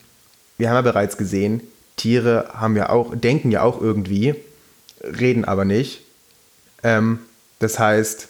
wir 0.57 0.69
haben 0.69 0.77
ja 0.77 0.83
bereits 0.83 1.17
gesehen, 1.17 1.63
Tiere 1.97 2.49
haben 2.55 2.77
ja 2.77 2.91
auch, 2.91 3.15
denken 3.15 3.51
ja 3.51 3.63
auch 3.63 3.81
irgendwie, 3.81 4.35
reden 5.03 5.45
aber 5.45 5.65
nicht. 5.65 6.03
Ähm, 6.83 7.21
das 7.59 7.79
heißt, 7.79 8.29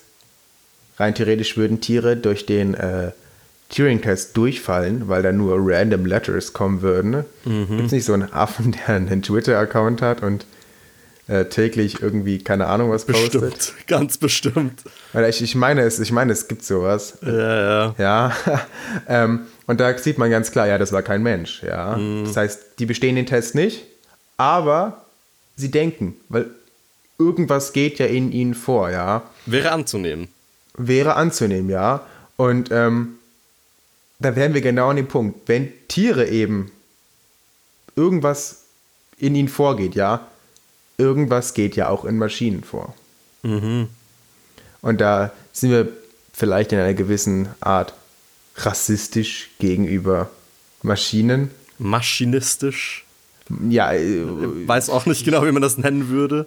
rein 0.99 1.14
theoretisch 1.14 1.57
würden 1.57 1.80
Tiere 1.80 2.16
durch 2.16 2.46
den 2.46 2.74
äh, 2.74 3.12
Turing-Test 3.70 4.36
durchfallen, 4.36 5.09
weil 5.09 5.22
da 5.22 5.32
nur 5.32 5.57
random 5.59 6.07
Letters 6.07 6.53
kommen 6.53 6.82
würden. 6.82 7.24
Mhm. 7.44 7.68
Gibt 7.68 7.86
es 7.86 7.92
nicht 7.92 8.05
so 8.05 8.14
einen 8.14 8.32
Affen, 8.32 8.72
der 8.86 8.96
einen 8.96 9.22
Twitter-Account 9.22 10.03
hat 10.03 10.22
und 10.22 10.46
äh, 11.26 11.44
täglich 11.44 12.01
irgendwie, 12.01 12.38
keine 12.38 12.66
Ahnung, 12.66 12.90
was 12.90 13.05
postet? 13.05 13.40
Bestimmt, 13.40 13.74
ganz 13.86 14.16
bestimmt. 14.16 14.82
Weil 15.12 15.28
ich, 15.28 15.42
ich 15.42 15.55
meine 15.55 15.82
es, 15.82 16.01
ich 16.01 16.11
meine, 16.11 16.32
es 16.32 16.49
gibt 16.49 16.64
sowas. 16.64 17.18
Ja, 17.20 17.92
ja. 17.92 17.94
Ja. 17.99 18.32
ähm, 19.09 19.40
und 19.66 19.80
da 19.80 19.96
sieht 19.99 20.16
man 20.16 20.30
ganz 20.30 20.51
klar, 20.51 20.66
ja, 20.66 20.78
das 20.78 20.92
war 20.92 21.03
kein 21.03 21.22
Mensch, 21.22 21.62
ja. 21.62 21.96
Mhm. 21.96 22.24
Das 22.24 22.36
heißt, 22.36 22.61
die 22.78 22.86
bestehen 22.86 23.16
den 23.16 23.26
Test 23.26 23.55
nicht, 23.55 23.84
aber 24.38 25.05
sie 25.57 25.70
denken, 25.70 26.16
weil 26.30 26.46
irgendwas 27.18 27.74
geht 27.74 27.99
ja 27.99 28.07
in 28.07 28.32
ihnen 28.32 28.55
vor, 28.55 28.90
ja. 28.90 29.24
Wäre 29.44 29.72
anzunehmen 29.72 30.28
wäre 30.79 31.14
anzunehmen, 31.14 31.68
ja. 31.68 32.07
Und 32.37 32.70
ähm, 32.70 33.18
da 34.18 34.35
wären 34.37 34.55
wir 34.55 34.61
genau 34.61 34.89
an 34.89 34.97
dem 34.97 35.09
Punkt. 35.09 35.49
Wenn 35.49 35.72
Tiere 35.89 36.29
eben 36.29 36.70
irgendwas 37.97 38.62
in 39.18 39.35
ihnen 39.35 39.49
vorgeht, 39.49 39.95
ja, 39.95 40.26
irgendwas 40.97 41.55
geht 41.55 41.76
ja 41.76 41.89
auch 41.89 42.05
in 42.05 42.18
Maschinen 42.18 42.64
vor. 42.64 42.95
Mhm. 43.43 43.89
Und 44.81 45.01
da 45.01 45.33
sind 45.53 45.70
wir 45.70 45.89
vielleicht 46.33 46.72
in 46.72 46.79
einer 46.79 46.95
gewissen 46.95 47.49
Art 47.61 47.95
rassistisch 48.57 49.51
gegenüber 49.59 50.31
Maschinen. 50.83 51.51
Maschinistisch? 51.79 53.05
Ja. 53.68 53.93
Äh, 53.93 54.24
Weiß 54.66 54.91
auch 54.91 55.07
nicht 55.07 55.24
genau, 55.24 55.45
wie 55.47 55.53
man 55.53 55.62
das 55.62 55.79
nennen 55.79 56.09
würde. 56.09 56.47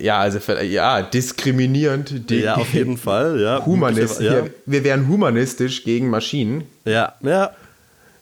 Ja, 0.00 0.18
also 0.18 0.38
ja, 0.62 1.02
diskriminierend. 1.02 2.30
ja, 2.30 2.56
auf 2.56 2.72
jeden 2.74 2.96
Fall, 2.98 3.40
ja. 3.40 3.64
Humanist, 3.64 4.20
ja. 4.20 4.44
Wir 4.66 4.84
wären 4.84 5.08
humanistisch 5.08 5.84
gegen 5.84 6.10
Maschinen. 6.10 6.64
Ja, 6.84 7.14
ja. 7.20 7.52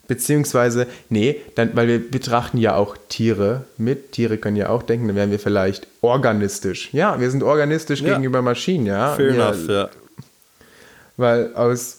Beziehungsweise, 0.06 0.88
nee, 1.08 1.36
dann, 1.54 1.70
weil 1.74 1.86
wir 1.86 2.10
betrachten 2.10 2.58
ja 2.58 2.74
auch 2.74 2.96
Tiere 3.08 3.64
mit. 3.78 4.12
Tiere 4.12 4.38
können 4.38 4.56
ja 4.56 4.68
auch 4.68 4.82
denken, 4.82 5.06
dann 5.06 5.16
wären 5.16 5.30
wir 5.30 5.38
vielleicht 5.38 5.86
organistisch. 6.00 6.92
Ja, 6.92 7.20
wir 7.20 7.30
sind 7.30 7.44
organistisch 7.44 8.00
ja. 8.00 8.08
gegenüber 8.08 8.42
Maschinen, 8.42 8.86
ja. 8.86 9.14
Fair 9.14 9.34
wir, 9.34 9.34
enough, 9.34 9.68
ja. 9.68 9.88
Weil 11.16 11.54
aus 11.54 11.98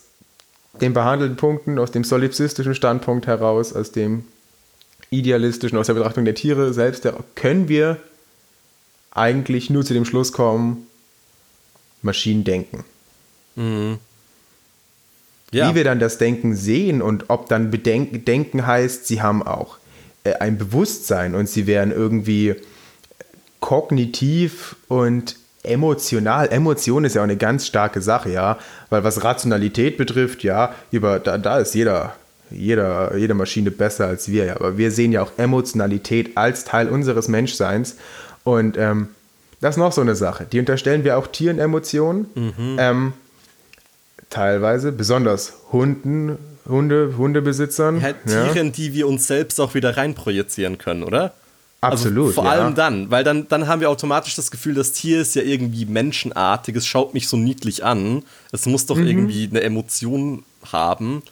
den 0.82 0.94
behandelten 0.94 1.38
Punkten, 1.38 1.80
aus 1.80 1.92
dem 1.92 2.04
solipsistischen 2.04 2.76
Standpunkt 2.76 3.28
heraus, 3.28 3.74
aus 3.74 3.94
dem 3.94 4.26
idealistischen, 5.10 5.78
aus 5.78 5.88
der 5.88 5.94
Betrachtung 5.94 6.26
der 6.26 6.36
Tiere 6.36 6.74
selbst, 6.74 7.08
können 7.36 7.70
wir 7.70 7.98
eigentlich 9.12 9.70
nur 9.70 9.86
zu 9.86 9.94
dem 9.94 10.06
Schluss 10.06 10.32
kommen, 10.34 10.88
Maschinen 12.02 12.44
denken. 12.44 12.84
Mhm. 13.56 14.00
Ja. 15.52 15.70
Wie 15.70 15.76
wir 15.76 15.84
dann 15.84 16.00
das 16.00 16.18
Denken 16.18 16.56
sehen 16.56 17.02
und 17.02 17.30
ob 17.30 17.50
dann 17.50 17.72
Bedenken, 17.72 18.24
Denken 18.24 18.66
heißt, 18.66 19.06
sie 19.06 19.22
haben 19.22 19.44
auch 19.44 19.78
äh, 20.24 20.36
ein 20.36 20.58
Bewusstsein 20.58 21.36
und 21.36 21.50
sie 21.50 21.68
wären 21.68 21.92
irgendwie 21.92 22.56
kognitiv 23.60 24.78
und 24.88 25.36
emotional. 25.64 26.50
Emotion 26.50 27.04
ist 27.04 27.16
ja 27.16 27.22
auch 27.22 27.26
eine 27.26 27.38
ganz 27.38 27.68
starke 27.68 28.02
Sache, 28.02 28.32
ja, 28.32 28.58
weil 28.90 29.04
was 29.04 29.24
Rationalität 29.24 29.98
betrifft, 29.98 30.44
ja, 30.44 30.74
über, 30.90 31.20
da, 31.20 31.38
da 31.38 31.60
ist 31.60 31.76
jeder, 31.76 32.16
jeder, 32.50 33.16
jede 33.18 33.34
Maschine 33.34 33.72
besser 33.72 34.08
als 34.08 34.30
wir, 34.30 34.46
ja, 34.46 34.56
aber 34.56 34.78
wir 34.78 34.90
sehen 34.92 35.12
ja 35.12 35.22
auch 35.22 35.32
Emotionalität 35.38 36.38
als 36.38 36.64
Teil 36.64 36.88
unseres 36.90 37.28
Menschseins 37.28 37.98
und 38.44 38.78
ähm, 38.78 39.10
das 39.62 39.76
ist 39.76 39.80
noch 39.80 39.92
so 39.92 40.02
eine 40.02 40.16
Sache. 40.16 40.46
Die 40.52 40.60
unterstellen 40.60 41.04
wir 41.04 41.18
auch 41.18 41.28
Tieren 41.28 41.60
Emotionen. 41.60 42.26
Mhm. 42.34 42.78
Ähm, 42.80 43.14
teilweise, 44.30 44.92
besonders 44.92 45.54
Hunden, 45.72 46.38
Hunde, 46.68 47.16
Hundebesitzern. 47.18 48.02
Ja, 48.02 48.14
Tieren, 48.14 48.68
ja. 48.68 48.72
die 48.72 48.94
wir 48.94 49.08
uns 49.08 49.28
selbst 49.28 49.60
auch 49.60 49.76
wieder 49.76 49.98
reinprojizieren 49.98 50.78
können, 50.78 51.04
oder? 51.04 51.34
Absolut. 51.82 52.28
Also 52.28 52.42
vor 52.42 52.46
ja. 52.46 52.52
allem 52.52 52.76
dann, 52.76 53.10
weil 53.10 53.24
dann, 53.24 53.48
dann 53.48 53.68
haben 53.68 53.82
wir 53.82 53.90
automatisch 53.90 54.36
das 54.36 54.52
Gefühl, 54.52 54.76
das 54.76 54.92
Tier 54.92 55.20
ist 55.22 55.36
ja 55.36 55.42
irgendwie 55.42 55.86
menschenartig, 55.86 56.76
es 56.76 56.86
schaut 56.86 57.16
mich 57.16 57.28
so 57.28 57.38
niedlich 57.38 57.84
an. 57.84 58.24
Es 58.52 58.68
muss 58.68 58.86
doch 58.86 58.98
mhm. 58.98 59.08
irgendwie 59.08 59.48
eine 59.50 59.62
Emotion 59.62 60.44
haben. 60.72 61.24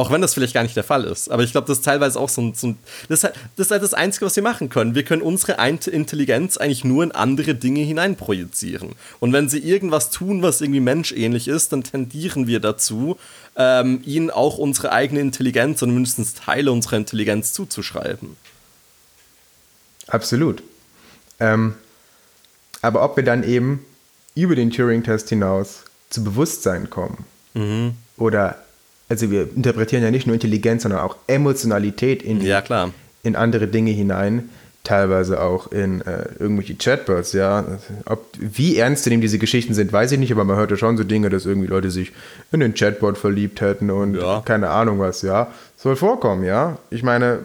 Auch 0.00 0.10
wenn 0.10 0.22
das 0.22 0.32
vielleicht 0.32 0.54
gar 0.54 0.62
nicht 0.62 0.74
der 0.74 0.82
Fall 0.82 1.04
ist. 1.04 1.30
Aber 1.30 1.42
ich 1.42 1.52
glaube, 1.52 1.66
das 1.66 1.80
ist 1.80 1.84
teilweise 1.84 2.18
auch 2.18 2.30
so 2.30 2.40
ein. 2.40 2.54
So 2.54 2.68
ein 2.68 2.78
das, 3.10 3.22
ist, 3.22 3.34
das 3.56 3.66
ist 3.66 3.70
halt 3.70 3.82
das 3.82 3.92
Einzige, 3.92 4.24
was 4.24 4.34
wir 4.34 4.42
machen 4.42 4.70
können. 4.70 4.94
Wir 4.94 5.02
können 5.02 5.20
unsere 5.20 5.58
Intelligenz 5.90 6.56
eigentlich 6.56 6.84
nur 6.84 7.04
in 7.04 7.12
andere 7.12 7.54
Dinge 7.54 7.82
hineinprojizieren. 7.82 8.92
Und 9.18 9.34
wenn 9.34 9.50
sie 9.50 9.58
irgendwas 9.58 10.08
tun, 10.08 10.40
was 10.40 10.62
irgendwie 10.62 10.80
menschähnlich 10.80 11.48
ist, 11.48 11.74
dann 11.74 11.82
tendieren 11.82 12.46
wir 12.46 12.60
dazu, 12.60 13.18
ähm, 13.56 14.00
ihnen 14.06 14.30
auch 14.30 14.56
unsere 14.56 14.90
eigene 14.90 15.20
Intelligenz 15.20 15.82
und 15.82 15.92
mindestens 15.92 16.32
Teile 16.32 16.72
unserer 16.72 16.96
Intelligenz 16.96 17.52
zuzuschreiben. 17.52 18.38
Absolut. 20.06 20.62
Ähm, 21.40 21.74
aber 22.80 23.04
ob 23.04 23.18
wir 23.18 23.24
dann 23.24 23.42
eben 23.42 23.84
über 24.34 24.56
den 24.56 24.70
Turing-Test 24.70 25.28
hinaus 25.28 25.84
zu 26.08 26.24
Bewusstsein 26.24 26.88
kommen 26.88 27.26
mhm. 27.52 27.96
oder 28.16 28.64
also 29.10 29.30
wir 29.30 29.48
interpretieren 29.54 30.02
ja 30.02 30.10
nicht 30.10 30.26
nur 30.26 30.34
Intelligenz, 30.34 30.84
sondern 30.84 31.00
auch 31.00 31.16
Emotionalität 31.26 32.22
in, 32.22 32.40
ja, 32.40 32.62
in 33.22 33.36
andere 33.36 33.66
Dinge 33.68 33.90
hinein. 33.90 34.48
teilweise 34.82 35.42
auch 35.42 35.70
in 35.72 36.00
äh, 36.00 36.24
irgendwelche 36.38 36.74
Chatbots, 36.74 37.34
ja. 37.34 37.64
Ob, 38.06 38.24
wie 38.38 38.78
ernst 38.78 39.04
zu 39.04 39.10
nehmen 39.10 39.20
diese 39.20 39.38
Geschichten 39.38 39.74
sind, 39.74 39.92
weiß 39.92 40.10
ich 40.12 40.18
nicht, 40.18 40.32
aber 40.32 40.44
man 40.44 40.56
hört 40.56 40.70
ja 40.70 40.78
schon 40.78 40.96
so 40.96 41.04
Dinge, 41.04 41.28
dass 41.28 41.44
irgendwie 41.44 41.66
Leute 41.68 41.90
sich 41.90 42.12
in 42.50 42.60
den 42.60 42.72
Chatbot 42.72 43.18
verliebt 43.18 43.60
hätten 43.60 43.90
und 43.90 44.14
Ja. 44.14 44.40
keine 44.42 44.70
Ahnung 44.70 44.98
was, 44.98 45.20
ja. 45.20 45.48
Soll 45.76 45.96
vorkommen, 45.96 46.44
ja. 46.44 46.78
Ich 46.88 47.02
meine, 47.02 47.40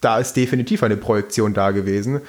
da 0.00 0.18
ist 0.20 0.34
definitiv 0.36 0.84
eine 0.84 0.96
Projektion 0.96 1.52
da 1.52 1.72
gewesen, 1.72 2.20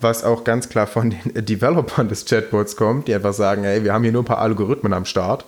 was 0.00 0.24
auch 0.24 0.42
ganz 0.42 0.68
klar 0.68 0.88
von 0.88 1.10
den 1.10 1.20
Developern 1.46 2.08
des 2.08 2.24
Chatbots 2.24 2.74
kommt, 2.76 3.06
die 3.06 3.14
einfach 3.14 3.34
sagen, 3.34 3.62
ey, 3.62 3.84
wir 3.84 3.92
haben 3.92 4.02
hier 4.02 4.12
nur 4.12 4.22
ein 4.22 4.26
paar 4.26 4.38
Algorithmen 4.40 4.92
am 4.94 5.04
Start. 5.04 5.44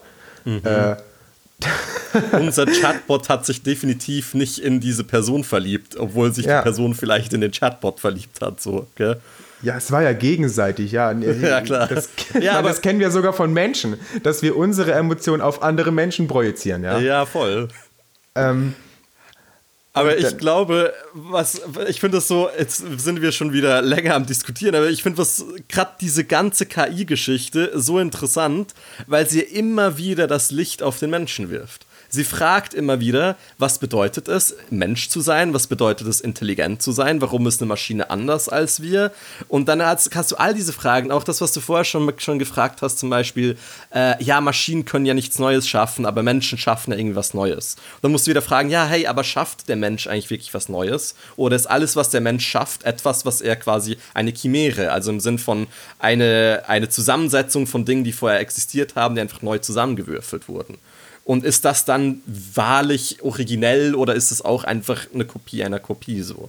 Äh, 0.47 0.95
Unser 2.33 2.67
Chatbot 2.67 3.29
hat 3.29 3.45
sich 3.45 3.63
definitiv 3.63 4.35
nicht 4.35 4.59
in 4.59 4.81
diese 4.81 5.05
Person 5.05 5.45
verliebt, 5.45 5.97
obwohl 5.97 6.33
sich 6.33 6.47
Ja. 6.47 6.59
die 6.59 6.63
Person 6.65 6.95
vielleicht 6.95 7.33
in 7.33 7.41
den 7.41 7.51
Chatbot 7.53 8.01
verliebt 8.01 8.41
hat, 8.41 8.61
so, 8.61 8.87
gell? 8.97 9.21
Ja, 9.63 9.77
es 9.77 9.91
war 9.91 10.03
ja 10.03 10.13
gegenseitig, 10.13 10.93
ja. 10.93 11.11
Ja, 11.43 11.61
klar. 11.61 11.89
Das, 11.89 12.09
Ja, 12.41 12.59
aber- 12.59 12.69
das 12.69 12.81
kennen 12.81 13.01
wir 13.01 13.11
sogar 13.11 13.33
von 13.33 13.53
Menschen, 13.53 13.97
dass 14.23 14.41
wir 14.43 14.57
unsere 14.57 14.93
Emotionen 14.93 15.43
auf 15.43 15.63
andere 15.63 15.91
Menschen 15.91 16.29
projizieren, 16.29 16.85
ja. 16.85 16.99
Ja, 16.99 17.27
voll. 17.27 17.69
Ähm, 18.37 18.75
Aber 19.99 20.19
ich 20.19 20.39
glaube, 20.39 20.93
was 21.13 21.61
ich 21.89 22.01
finde 22.01 22.19
das 22.19 22.29
so, 22.29 22.49
jetzt 22.59 22.83
sind 22.99 23.23
wir 23.23 23.33
schon 23.33 23.53
wieder 23.53 23.83
länger 23.83 24.15
am 24.15 24.27
diskutieren, 24.27 24.75
aber 24.75 24.89
ich 24.89 25.03
finde 25.03 25.19
was 25.19 25.45
gerade 25.69 25.93
diese 26.01 26.25
ganze 26.25 26.67
KI-Geschichte 26.67 27.73
so 27.75 27.99
interessant, 27.99 28.75
weil 29.07 29.29
sie 29.29 29.41
immer 29.41 29.99
wieder 29.99 30.27
das 30.27 30.51
Licht 30.51 30.83
auf 30.83 30.99
den 30.99 31.11
Menschen 31.11 31.51
wirft. 31.51 31.88
Sie 32.11 32.25
fragt 32.25 32.73
immer 32.73 33.01
wieder, 33.01 33.37
was 33.59 33.79
bedeutet 33.79 34.29
es, 34.29 34.57
Mensch 34.71 35.11
zu 35.11 35.21
sein? 35.21 35.53
Was 35.53 35.67
bedeutet 35.67 36.07
es, 36.07 36.23
intelligent 36.23 36.81
zu 36.81 36.91
sein? 36.93 37.21
Warum 37.21 37.47
ist 37.47 37.61
eine 37.61 37.69
Maschine 37.69 38.09
anders 38.09 38.49
als 38.49 38.81
wir? 38.81 39.13
Und 39.49 39.69
dann 39.69 39.83
hast, 39.83 40.15
hast 40.15 40.31
du 40.33 40.37
all 40.37 40.55
diese 40.55 40.73
Fragen, 40.73 41.13
auch 41.13 41.23
das, 41.23 41.43
was 41.43 41.53
du 41.53 41.61
vorher 41.61 41.85
schon, 41.85 42.11
schon 42.17 42.39
gefragt 42.39 42.81
hast, 42.81 42.99
zum 42.99 43.11
Beispiel, 43.11 43.59
äh, 43.95 44.23
ja, 44.25 44.41
Maschinen 44.41 44.87
können 44.87 45.05
ja 45.05 45.13
nichts 45.13 45.39
Neues 45.39 45.69
schaffen, 45.69 46.07
aber 46.07 46.23
Menschen 46.23 46.57
schaffen 46.57 46.93
ja 46.93 46.99
irgendwie 46.99 47.17
was 47.17 47.35
Neues. 47.35 47.77
Dann 48.01 48.11
musst 48.11 48.27
du 48.27 48.31
wieder 48.31 48.43
fragen, 48.43 48.71
ja, 48.71 48.87
hey, 48.87 49.07
aber 49.07 49.23
schafft 49.23 49.69
der 49.69 49.77
Mensch 49.77 50.07
eigentlich 50.07 50.31
wirklich 50.31 50.55
was 50.55 50.71
Neues? 50.71 51.15
Oder 51.37 51.57
ist 51.57 51.67
alles, 51.67 51.95
was 51.95 52.09
der 52.09 52.23
Mensch 52.23 52.47
schafft, 52.47 52.85
etwas, 52.85 53.27
was 53.27 53.43
er 53.43 53.57
quasi 53.57 53.99
eine 54.15 54.33
Chimäre, 54.33 54.93
also 54.93 55.11
im 55.11 55.21
Sinn 55.21 55.39
von 55.39 55.67
eine, 55.99 56.63
eine 56.69 56.89
Zusammensetzung 56.89 57.67
von 57.67 57.85
Dingen, 57.85 58.05
die 58.05 58.13
vorher 58.13 58.41
existiert 58.41 58.95
haben, 58.95 59.15
die 59.15 59.21
einfach 59.21 59.43
neu 59.43 59.59
zusammengewürfelt 59.59 60.49
wurden? 60.49 60.79
Und 61.29 61.45
ist 61.45 61.67
das 61.67 61.85
dann 61.85 62.23
wahrlich 62.27 63.19
originell 63.23 63.95
oder 63.95 64.15
ist 64.15 64.31
es 64.31 64.43
auch 64.43 64.65
einfach 64.65 65.09
eine 65.13 65.27
Kopie 65.27 65.63
einer 65.63 65.79
Kopie 65.79 66.23
so? 66.23 66.49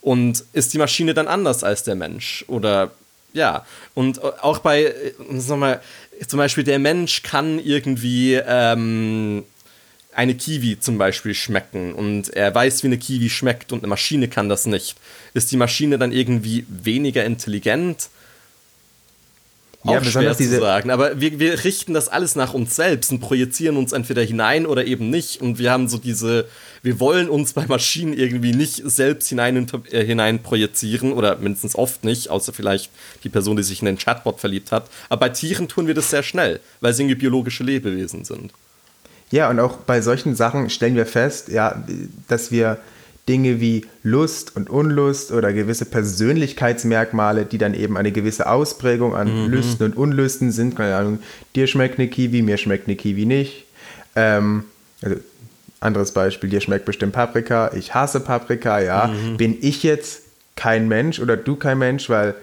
Und 0.00 0.44
ist 0.54 0.72
die 0.72 0.78
Maschine 0.78 1.12
dann 1.12 1.28
anders 1.28 1.62
als 1.62 1.82
der 1.82 1.94
Mensch? 1.94 2.42
Oder 2.48 2.92
ja, 3.34 3.66
und 3.92 4.24
auch 4.42 4.60
bei, 4.60 4.84
äh, 4.84 5.12
sag 5.34 5.58
mal, 5.58 5.82
zum 6.26 6.38
Beispiel 6.38 6.64
der 6.64 6.78
Mensch 6.78 7.22
kann 7.22 7.58
irgendwie 7.58 8.36
ähm, 8.36 9.44
eine 10.14 10.34
Kiwi 10.34 10.80
zum 10.80 10.96
Beispiel 10.96 11.34
schmecken 11.34 11.92
und 11.92 12.30
er 12.30 12.54
weiß, 12.54 12.82
wie 12.82 12.86
eine 12.86 12.96
Kiwi 12.96 13.28
schmeckt 13.28 13.72
und 13.72 13.80
eine 13.80 13.88
Maschine 13.88 14.28
kann 14.28 14.48
das 14.48 14.64
nicht. 14.64 14.96
Ist 15.34 15.52
die 15.52 15.58
Maschine 15.58 15.98
dann 15.98 16.12
irgendwie 16.12 16.64
weniger 16.70 17.26
intelligent? 17.26 18.08
Ja, 19.84 19.90
auch 19.90 19.94
schwer 19.96 20.04
besonders 20.04 20.36
zu 20.38 20.42
diese- 20.44 20.60
sagen. 20.60 20.90
Aber 20.90 21.20
wir, 21.20 21.38
wir 21.38 21.62
richten 21.64 21.92
das 21.94 22.08
alles 22.08 22.36
nach 22.36 22.54
uns 22.54 22.74
selbst 22.74 23.12
und 23.12 23.20
projizieren 23.20 23.76
uns 23.76 23.92
entweder 23.92 24.22
hinein 24.22 24.64
oder 24.66 24.86
eben 24.86 25.10
nicht. 25.10 25.42
Und 25.42 25.58
wir 25.58 25.70
haben 25.70 25.88
so 25.88 25.98
diese, 25.98 26.46
wir 26.82 27.00
wollen 27.00 27.28
uns 27.28 27.52
bei 27.52 27.66
Maschinen 27.66 28.14
irgendwie 28.14 28.52
nicht 28.52 28.82
selbst 28.86 29.28
hinein, 29.28 29.66
äh, 29.90 30.04
hinein 30.04 30.42
projizieren 30.42 31.12
oder 31.12 31.36
mindestens 31.36 31.76
oft 31.76 32.02
nicht, 32.02 32.30
außer 32.30 32.52
vielleicht 32.54 32.90
die 33.24 33.28
Person, 33.28 33.56
die 33.56 33.62
sich 33.62 33.80
in 33.80 33.86
den 33.86 33.98
Chatbot 33.98 34.40
verliebt 34.40 34.72
hat. 34.72 34.86
Aber 35.10 35.20
bei 35.20 35.28
Tieren 35.28 35.68
tun 35.68 35.86
wir 35.86 35.94
das 35.94 36.08
sehr 36.10 36.22
schnell, 36.22 36.60
weil 36.80 36.94
sie 36.94 37.02
irgendwie 37.02 37.20
biologische 37.20 37.62
Lebewesen 37.62 38.24
sind. 38.24 38.52
Ja, 39.30 39.50
und 39.50 39.60
auch 39.60 39.78
bei 39.78 40.00
solchen 40.00 40.34
Sachen 40.34 40.70
stellen 40.70 40.94
wir 40.96 41.06
fest, 41.06 41.48
ja, 41.48 41.82
dass 42.28 42.50
wir 42.50 42.78
Dinge 43.28 43.60
wie 43.60 43.86
Lust 44.02 44.54
und 44.54 44.68
Unlust 44.68 45.32
oder 45.32 45.52
gewisse 45.52 45.86
Persönlichkeitsmerkmale, 45.86 47.46
die 47.46 47.58
dann 47.58 47.72
eben 47.72 47.96
eine 47.96 48.12
gewisse 48.12 48.48
Ausprägung 48.48 49.14
an 49.14 49.46
Lüsten 49.50 49.86
und 49.86 49.96
Unlüsten 49.96 50.52
sind, 50.52 50.76
keine 50.76 50.96
Ahnung, 50.96 51.18
dir 51.54 51.66
schmeckt 51.66 51.98
eine 51.98 52.08
Kiwi, 52.08 52.42
mir 52.42 52.58
schmeckt 52.58 52.86
eine 52.86 52.96
Kiwi 52.96 53.24
nicht. 53.24 53.64
Ähm, 54.14 54.64
also, 55.00 55.16
anderes 55.80 56.12
Beispiel, 56.12 56.50
dir 56.50 56.60
schmeckt 56.60 56.84
bestimmt 56.84 57.12
Paprika, 57.12 57.70
ich 57.74 57.94
hasse 57.94 58.20
Paprika, 58.20 58.80
ja. 58.80 59.14
Bin 59.36 59.56
ich 59.60 59.82
jetzt 59.82 60.22
kein 60.56 60.88
Mensch 60.88 61.18
oder 61.18 61.36
du 61.36 61.56
kein 61.56 61.78
Mensch, 61.78 62.08
weil 62.10 62.34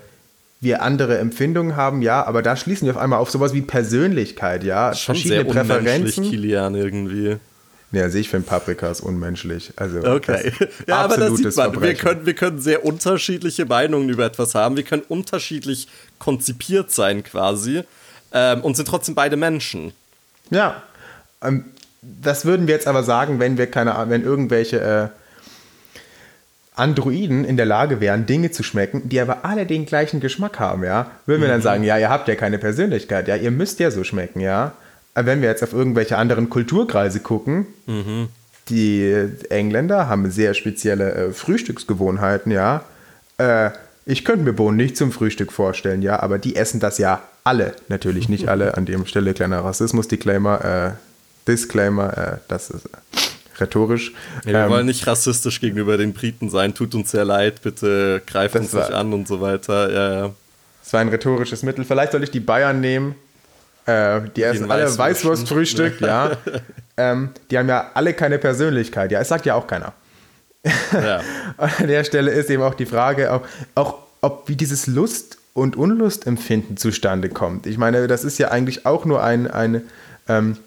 wir 0.61 0.83
andere 0.83 1.17
Empfindungen 1.17 1.75
haben, 1.75 2.01
ja, 2.03 2.23
aber 2.23 2.43
da 2.43 2.55
schließen 2.55 2.85
wir 2.85 2.95
auf 2.95 3.01
einmal 3.01 3.19
auf 3.19 3.31
sowas 3.31 3.53
wie 3.53 3.61
Persönlichkeit, 3.61 4.63
ja, 4.63 4.93
Schon 4.93 5.15
verschiedene 5.15 5.43
sehr 5.43 5.51
Präferenzen. 5.51 6.23
Kilian, 6.23 6.75
irgendwie. 6.75 7.37
Ja, 7.93 8.03
also 8.03 8.17
ich 8.17 8.29
finde 8.29 8.47
Paprikas 8.47 9.01
unmenschlich. 9.01 9.73
Also 9.75 9.99
Okay. 9.99 10.53
Ja, 10.87 10.97
aber 10.97 11.17
das 11.17 11.31
absolutes 11.31 11.55
sieht 11.55 11.63
man. 11.73 11.81
Wir 11.81 11.93
können, 11.95 12.25
wir 12.25 12.33
können 12.35 12.59
sehr 12.61 12.85
unterschiedliche 12.85 13.65
Meinungen 13.65 14.07
über 14.09 14.25
etwas 14.25 14.55
haben. 14.55 14.77
Wir 14.77 14.83
können 14.83 15.03
unterschiedlich 15.07 15.87
konzipiert 16.17 16.91
sein, 16.91 17.23
quasi. 17.23 17.83
Ähm, 18.33 18.61
und 18.61 18.77
sind 18.77 18.87
trotzdem 18.87 19.13
beide 19.13 19.35
Menschen. 19.35 19.91
Ja, 20.51 20.81
ähm, 21.43 21.65
das 22.01 22.45
würden 22.45 22.67
wir 22.67 22.75
jetzt 22.75 22.87
aber 22.87 23.03
sagen, 23.03 23.39
wenn 23.39 23.57
wir 23.57 23.67
keine 23.67 23.93
wenn 24.09 24.23
irgendwelche 24.23 24.79
äh, 24.79 25.07
Androiden 26.75 27.43
in 27.43 27.57
der 27.57 27.65
Lage 27.65 27.99
wären, 27.99 28.25
Dinge 28.25 28.51
zu 28.51 28.63
schmecken, 28.63 29.09
die 29.09 29.19
aber 29.19 29.43
alle 29.43 29.65
den 29.65 29.85
gleichen 29.85 30.19
Geschmack 30.21 30.59
haben, 30.59 30.83
ja, 30.83 31.11
würden 31.25 31.41
wir 31.41 31.47
Mhm. 31.49 31.53
dann 31.53 31.61
sagen, 31.61 31.83
ja, 31.83 31.97
ihr 31.97 32.09
habt 32.09 32.27
ja 32.29 32.35
keine 32.35 32.57
Persönlichkeit, 32.57 33.27
ja, 33.27 33.35
ihr 33.35 33.51
müsst 33.51 33.79
ja 33.79 33.91
so 33.91 34.03
schmecken, 34.03 34.39
ja. 34.39 34.71
Aber 35.13 35.25
wenn 35.27 35.41
wir 35.41 35.49
jetzt 35.49 35.63
auf 35.63 35.73
irgendwelche 35.73 36.17
anderen 36.17 36.49
Kulturkreise 36.49 37.19
gucken, 37.19 37.67
Mhm. 37.85 38.29
die 38.69 39.27
Engländer 39.49 40.07
haben 40.07 40.31
sehr 40.31 40.53
spezielle 40.53 41.11
äh, 41.13 41.31
Frühstücksgewohnheiten, 41.31 42.51
ja. 42.51 42.83
Äh, 43.37 43.71
ich 44.05 44.25
könnte 44.25 44.45
mir 44.45 44.53
Bohnen 44.53 44.77
nicht 44.77 44.97
zum 44.97 45.11
Frühstück 45.11 45.51
vorstellen, 45.51 46.01
ja, 46.01 46.19
aber 46.21 46.39
die 46.39 46.55
essen 46.55 46.79
das 46.79 46.97
ja 46.97 47.21
alle. 47.43 47.75
Natürlich 47.87 48.29
nicht 48.29 48.47
alle, 48.47 48.75
an 48.77 48.85
dem 48.85 49.05
Stelle 49.05 49.33
kleiner 49.33 49.63
Rassismus-Disclaimer, 49.63 50.63
äh, 50.65 50.91
Disclaimer, 51.47 52.17
äh, 52.17 52.37
das 52.47 52.69
ist 52.69 52.85
äh, 52.85 52.89
rhetorisch. 53.59 54.13
Ja, 54.45 54.51
wir 54.53 54.59
Ähm, 54.65 54.69
wollen 54.71 54.85
nicht 54.85 55.05
rassistisch 55.07 55.59
gegenüber 55.59 55.97
den 55.97 56.13
Briten 56.13 56.49
sein. 56.49 56.73
Tut 56.73 56.95
uns 56.95 57.11
sehr 57.11 57.25
leid. 57.25 57.61
Bitte 57.63 58.21
greift 58.25 58.55
Das 58.55 58.61
uns 58.63 58.73
nicht 58.73 58.91
war- 58.91 58.97
an 58.99 59.13
und 59.13 59.27
so 59.27 59.41
weiter. 59.41 59.91
Ja, 59.91 60.13
ja. 60.25 60.31
Es 60.83 60.93
war 60.93 61.01
ein 61.01 61.09
rhetorisches 61.09 61.61
Mittel. 61.63 61.83
Vielleicht 61.85 62.11
soll 62.11 62.23
ich 62.23 62.31
die 62.31 62.39
Bayern 62.39 62.79
nehmen. 62.81 63.15
Äh, 63.85 64.21
die 64.35 64.43
essen 64.43 64.69
alle. 64.71 64.97
Weißwurstfrühstück, 64.97 66.01
ja. 66.01 66.37
ähm, 66.97 67.29
die 67.49 67.57
haben 67.57 67.69
ja 67.69 67.91
alle 67.93 68.13
keine 68.13 68.37
Persönlichkeit. 68.37 69.11
Ja, 69.11 69.19
es 69.19 69.29
sagt 69.29 69.45
ja 69.45 69.55
auch 69.55 69.67
keiner. 69.67 69.93
ja. 70.93 71.21
An 71.57 71.87
der 71.87 72.03
Stelle 72.03 72.31
ist 72.31 72.49
eben 72.49 72.63
auch 72.63 72.75
die 72.75 72.85
Frage, 72.85 73.31
auch, 73.31 73.41
auch 73.75 73.99
ob 74.21 74.47
wie 74.47 74.55
dieses 74.55 74.87
Lust- 74.87 75.37
und 75.53 75.75
Unlustempfinden 75.75 76.77
zustande 76.77 77.29
kommt. 77.29 77.65
Ich 77.65 77.77
meine, 77.77 78.07
das 78.07 78.23
ist 78.23 78.37
ja 78.37 78.49
eigentlich 78.49 78.85
auch 78.85 79.05
nur 79.05 79.23
ein, 79.23 79.47
ein 79.49 79.81
ähm, 80.29 80.57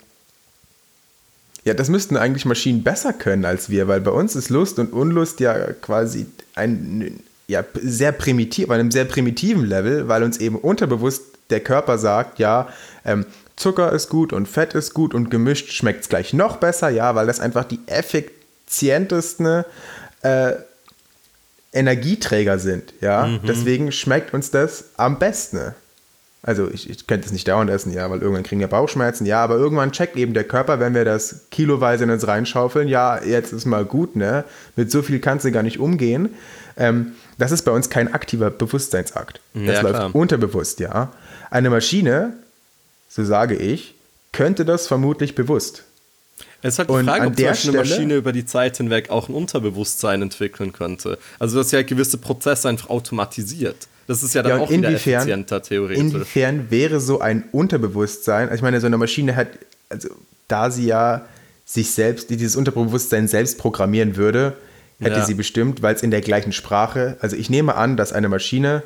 ja, 1.64 1.72
das 1.72 1.88
müssten 1.88 2.16
eigentlich 2.16 2.44
Maschinen 2.44 2.82
besser 2.82 3.12
können 3.12 3.44
als 3.44 3.70
wir, 3.70 3.88
weil 3.88 4.00
bei 4.00 4.10
uns 4.10 4.36
ist 4.36 4.50
Lust 4.50 4.78
und 4.78 4.92
Unlust 4.92 5.40
ja 5.40 5.72
quasi 5.72 6.26
ein 6.54 7.20
ja, 7.46 7.64
sehr 7.74 8.12
primitiv, 8.12 8.66
auf 8.66 8.70
einem 8.72 8.90
sehr 8.90 9.04
primitiven 9.04 9.64
Level, 9.64 10.08
weil 10.08 10.22
uns 10.22 10.38
eben 10.38 10.56
unterbewusst 10.56 11.22
der 11.50 11.60
Körper 11.60 11.98
sagt, 11.98 12.38
ja, 12.38 12.68
ähm, 13.04 13.26
Zucker 13.56 13.92
ist 13.92 14.08
gut 14.08 14.32
und 14.32 14.48
Fett 14.48 14.74
ist 14.74 14.94
gut 14.94 15.14
und 15.14 15.30
gemischt 15.30 15.70
schmeckt 15.72 16.02
es 16.02 16.08
gleich 16.08 16.32
noch 16.32 16.56
besser, 16.56 16.88
ja, 16.88 17.14
weil 17.14 17.26
das 17.26 17.38
einfach 17.40 17.64
die 17.64 17.78
effizientesten 17.86 19.64
äh, 20.22 20.52
Energieträger 21.72 22.58
sind, 22.58 22.94
ja. 23.00 23.28
Deswegen 23.46 23.90
schmeckt 23.92 24.32
uns 24.32 24.50
das 24.50 24.90
am 24.96 25.18
besten. 25.18 25.74
Also 26.46 26.70
ich, 26.70 26.90
ich 26.90 27.06
könnte 27.06 27.26
es 27.26 27.32
nicht 27.32 27.48
dauernd 27.48 27.70
essen, 27.70 27.92
ja, 27.92 28.08
weil 28.10 28.20
irgendwann 28.20 28.42
kriegen 28.42 28.60
wir 28.60 28.68
Bauchschmerzen, 28.68 29.24
ja, 29.24 29.42
aber 29.42 29.56
irgendwann 29.56 29.92
checkt 29.92 30.16
eben 30.16 30.34
der 30.34 30.44
Körper, 30.44 30.78
wenn 30.78 30.94
wir 30.94 31.04
das 31.04 31.46
kiloweise 31.50 32.04
in 32.04 32.10
uns 32.10 32.26
reinschaufeln, 32.28 32.86
ja, 32.86 33.22
jetzt 33.24 33.52
ist 33.52 33.64
mal 33.64 33.84
gut, 33.86 34.14
ne? 34.14 34.44
Mit 34.76 34.90
so 34.90 35.00
viel 35.02 35.20
kannst 35.20 35.46
du 35.46 35.52
gar 35.52 35.62
nicht 35.62 35.80
umgehen. 35.80 36.34
Ähm, 36.76 37.12
das 37.38 37.50
ist 37.50 37.62
bei 37.62 37.72
uns 37.72 37.88
kein 37.88 38.12
aktiver 38.12 38.50
Bewusstseinsakt. 38.50 39.40
Das 39.54 39.62
Ja, 39.76 39.80
läuft 39.80 39.94
klar. 39.94 40.14
unterbewusst, 40.14 40.80
ja. 40.80 41.12
Eine 41.54 41.70
Maschine, 41.70 42.32
so 43.08 43.24
sage 43.24 43.54
ich, 43.54 43.94
könnte 44.32 44.64
das 44.64 44.88
vermutlich 44.88 45.36
bewusst. 45.36 45.84
Es 46.62 46.74
ist 46.74 46.78
halt 46.80 46.88
die 46.88 46.94
Und 46.94 47.04
Frage, 47.04 47.28
ob 47.28 47.36
der 47.36 47.52
eine 47.52 47.72
Maschine 47.78 48.16
über 48.16 48.32
die 48.32 48.44
Zeit 48.44 48.78
hinweg 48.78 49.08
auch 49.10 49.28
ein 49.28 49.36
Unterbewusstsein 49.36 50.20
entwickeln 50.20 50.72
könnte. 50.72 51.16
Also, 51.38 51.56
dass 51.58 51.70
sie 51.70 51.76
halt 51.76 51.86
gewisse 51.86 52.18
Prozesse 52.18 52.68
einfach 52.68 52.90
automatisiert. 52.90 53.76
Das 54.08 54.24
ist 54.24 54.34
ja 54.34 54.42
dann 54.42 54.58
Ja, 54.58 54.64
auch 54.64 54.70
wieder 54.70 54.88
inwiefern- 54.88 55.14
effizienter, 55.20 55.62
theoretisch. 55.62 56.00
Inwiefern 56.00 56.70
wäre 56.72 56.98
so 56.98 57.20
ein 57.20 57.44
Unterbewusstsein, 57.52 58.48
also 58.48 58.56
ich 58.56 58.62
meine, 58.62 58.80
so 58.80 58.86
eine 58.88 58.98
Maschine 58.98 59.36
hat, 59.36 59.46
also 59.90 60.08
da 60.48 60.72
sie 60.72 60.86
ja 60.86 61.24
sich 61.64 61.92
selbst, 61.92 62.30
dieses 62.30 62.56
Unterbewusstsein 62.56 63.28
selbst 63.28 63.58
programmieren 63.58 64.16
würde, 64.16 64.54
hätte 64.98 65.18
Ja. 65.20 65.24
sie 65.24 65.34
bestimmt, 65.34 65.82
weil 65.82 65.94
es 65.94 66.02
in 66.02 66.10
der 66.10 66.20
gleichen 66.20 66.50
Sprache, 66.52 67.16
also 67.20 67.36
ich 67.36 67.48
nehme 67.48 67.76
an, 67.76 67.96
dass 67.96 68.12
eine 68.12 68.28
Maschine, 68.28 68.82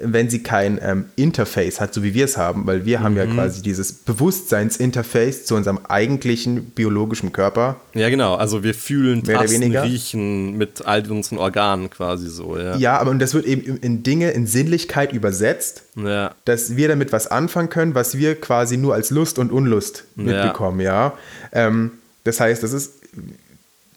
wenn 0.00 0.28
sie 0.28 0.42
kein 0.42 0.78
ähm, 0.82 1.06
Interface 1.16 1.80
hat, 1.80 1.94
so 1.94 2.02
wie 2.02 2.12
wir 2.12 2.26
es 2.26 2.36
haben, 2.36 2.66
weil 2.66 2.84
wir 2.84 3.00
haben 3.00 3.12
Mhm. 3.12 3.18
ja 3.18 3.26
quasi 3.26 3.62
dieses 3.62 3.92
Bewusstseinsinterface 3.92 5.44
zu 5.46 5.54
unserem 5.54 5.78
eigentlichen 5.88 6.66
biologischen 6.70 7.32
Körper. 7.32 7.76
Ja, 7.94 8.08
genau. 8.10 8.34
Also 8.34 8.62
wir 8.62 8.74
fühlen, 8.74 9.22
Mehr 9.26 9.38
tasten, 9.38 9.76
riechen 9.76 10.56
mit 10.58 10.84
all 10.86 11.10
unseren 11.10 11.38
Organen 11.38 11.88
quasi 11.90 12.28
so, 12.28 12.58
ja. 12.58 12.76
Ja, 12.76 12.98
aber 12.98 13.10
und 13.10 13.18
das 13.20 13.32
wird 13.34 13.46
eben 13.46 13.78
in 13.78 14.02
Dinge, 14.02 14.30
in 14.32 14.46
Sinnlichkeit 14.46 15.12
übersetzt, 15.12 15.82
Ja. 15.96 16.34
dass 16.44 16.76
wir 16.76 16.88
damit 16.88 17.12
was 17.12 17.26
anfangen 17.28 17.70
können, 17.70 17.94
was 17.94 18.18
wir 18.18 18.34
quasi 18.40 18.76
nur 18.76 18.94
als 18.94 19.10
Lust 19.10 19.38
und 19.38 19.50
Unlust 19.50 20.04
mitbekommen, 20.14 20.80
ja. 20.80 21.14
Ähm, 21.52 21.92
das 22.24 22.40
heißt, 22.40 22.62
das 22.62 22.72
ist 22.72 22.92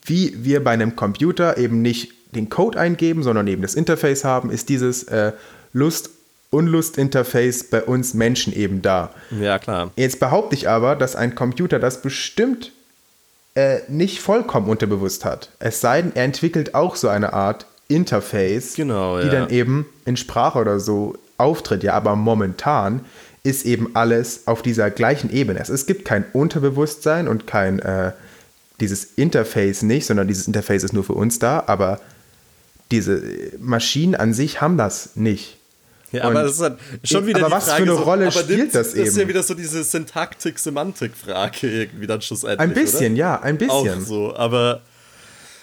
wie 0.06 0.34
wir 0.42 0.64
bei 0.64 0.70
einem 0.70 0.96
Computer 0.96 1.58
eben 1.58 1.82
nicht 1.82 2.12
den 2.34 2.48
Code 2.48 2.78
eingeben, 2.80 3.22
sondern 3.22 3.46
eben 3.48 3.60
das 3.62 3.74
Interface 3.74 4.24
haben, 4.24 4.50
ist 4.50 4.68
dieses 4.68 5.02
äh, 5.04 5.32
Lust-Unlust-Interface 5.72 7.64
bei 7.64 7.82
uns 7.82 8.14
Menschen 8.14 8.52
eben 8.52 8.82
da. 8.82 9.10
Ja, 9.30 9.58
klar. 9.58 9.90
Jetzt 9.96 10.20
behaupte 10.20 10.54
ich 10.54 10.68
aber, 10.68 10.96
dass 10.96 11.16
ein 11.16 11.34
Computer 11.34 11.78
das 11.78 12.02
bestimmt 12.02 12.72
äh, 13.54 13.80
nicht 13.88 14.20
vollkommen 14.20 14.68
unterbewusst 14.68 15.24
hat. 15.24 15.50
Es 15.58 15.80
sei 15.80 16.02
denn, 16.02 16.12
er 16.14 16.24
entwickelt 16.24 16.74
auch 16.74 16.96
so 16.96 17.08
eine 17.08 17.32
Art 17.32 17.66
Interface, 17.88 18.74
Genau, 18.74 19.18
die 19.20 19.26
ja. 19.26 19.32
dann 19.32 19.50
eben 19.50 19.86
in 20.04 20.16
Sprache 20.16 20.58
oder 20.58 20.78
so 20.78 21.16
auftritt. 21.38 21.82
Ja, 21.82 21.94
aber 21.94 22.14
momentan 22.14 23.04
ist 23.42 23.64
eben 23.64 23.94
alles 23.94 24.46
auf 24.46 24.62
dieser 24.62 24.90
gleichen 24.90 25.32
Ebene. 25.32 25.60
Es, 25.60 25.68
es 25.68 25.86
gibt 25.86 26.04
kein 26.04 26.24
Unterbewusstsein 26.32 27.26
und 27.26 27.46
kein 27.46 27.78
äh, 27.80 28.12
dieses 28.80 29.04
Interface 29.16 29.82
nicht, 29.82 30.06
sondern 30.06 30.28
dieses 30.28 30.46
Interface 30.46 30.84
ist 30.84 30.92
nur 30.92 31.04
für 31.04 31.14
uns 31.14 31.38
da, 31.38 31.64
aber 31.66 32.00
diese 32.90 33.22
Maschinen 33.58 34.14
an 34.14 34.34
sich 34.34 34.60
haben 34.60 34.76
das 34.76 35.16
nicht. 35.16 35.58
Ja, 36.12 36.24
aber 36.24 36.42
das 36.42 36.52
ist 36.54 36.60
halt 36.60 36.78
schon 37.04 37.26
wieder 37.26 37.38
aber 37.44 37.50
was 37.56 37.64
für 37.64 37.70
Frage, 37.70 37.82
eine 37.84 37.92
so, 37.94 37.98
Rolle 38.02 38.22
aber 38.24 38.32
spielt 38.32 38.58
nimmt- 38.58 38.74
das 38.74 38.88
Das 38.88 38.94
ist 38.94 39.16
ja 39.16 39.22
eben? 39.22 39.30
wieder 39.30 39.42
so 39.42 39.54
diese 39.54 39.84
Syntaktik-Semantik-Frage 39.84 41.70
irgendwie 41.70 42.06
dann 42.06 42.20
schlussendlich, 42.22 42.60
Ein 42.60 42.74
bisschen, 42.74 43.12
oder? 43.14 43.18
ja, 43.20 43.40
ein 43.40 43.58
bisschen. 43.58 43.70
Auch 43.70 44.00
so, 44.00 44.34
aber 44.36 44.82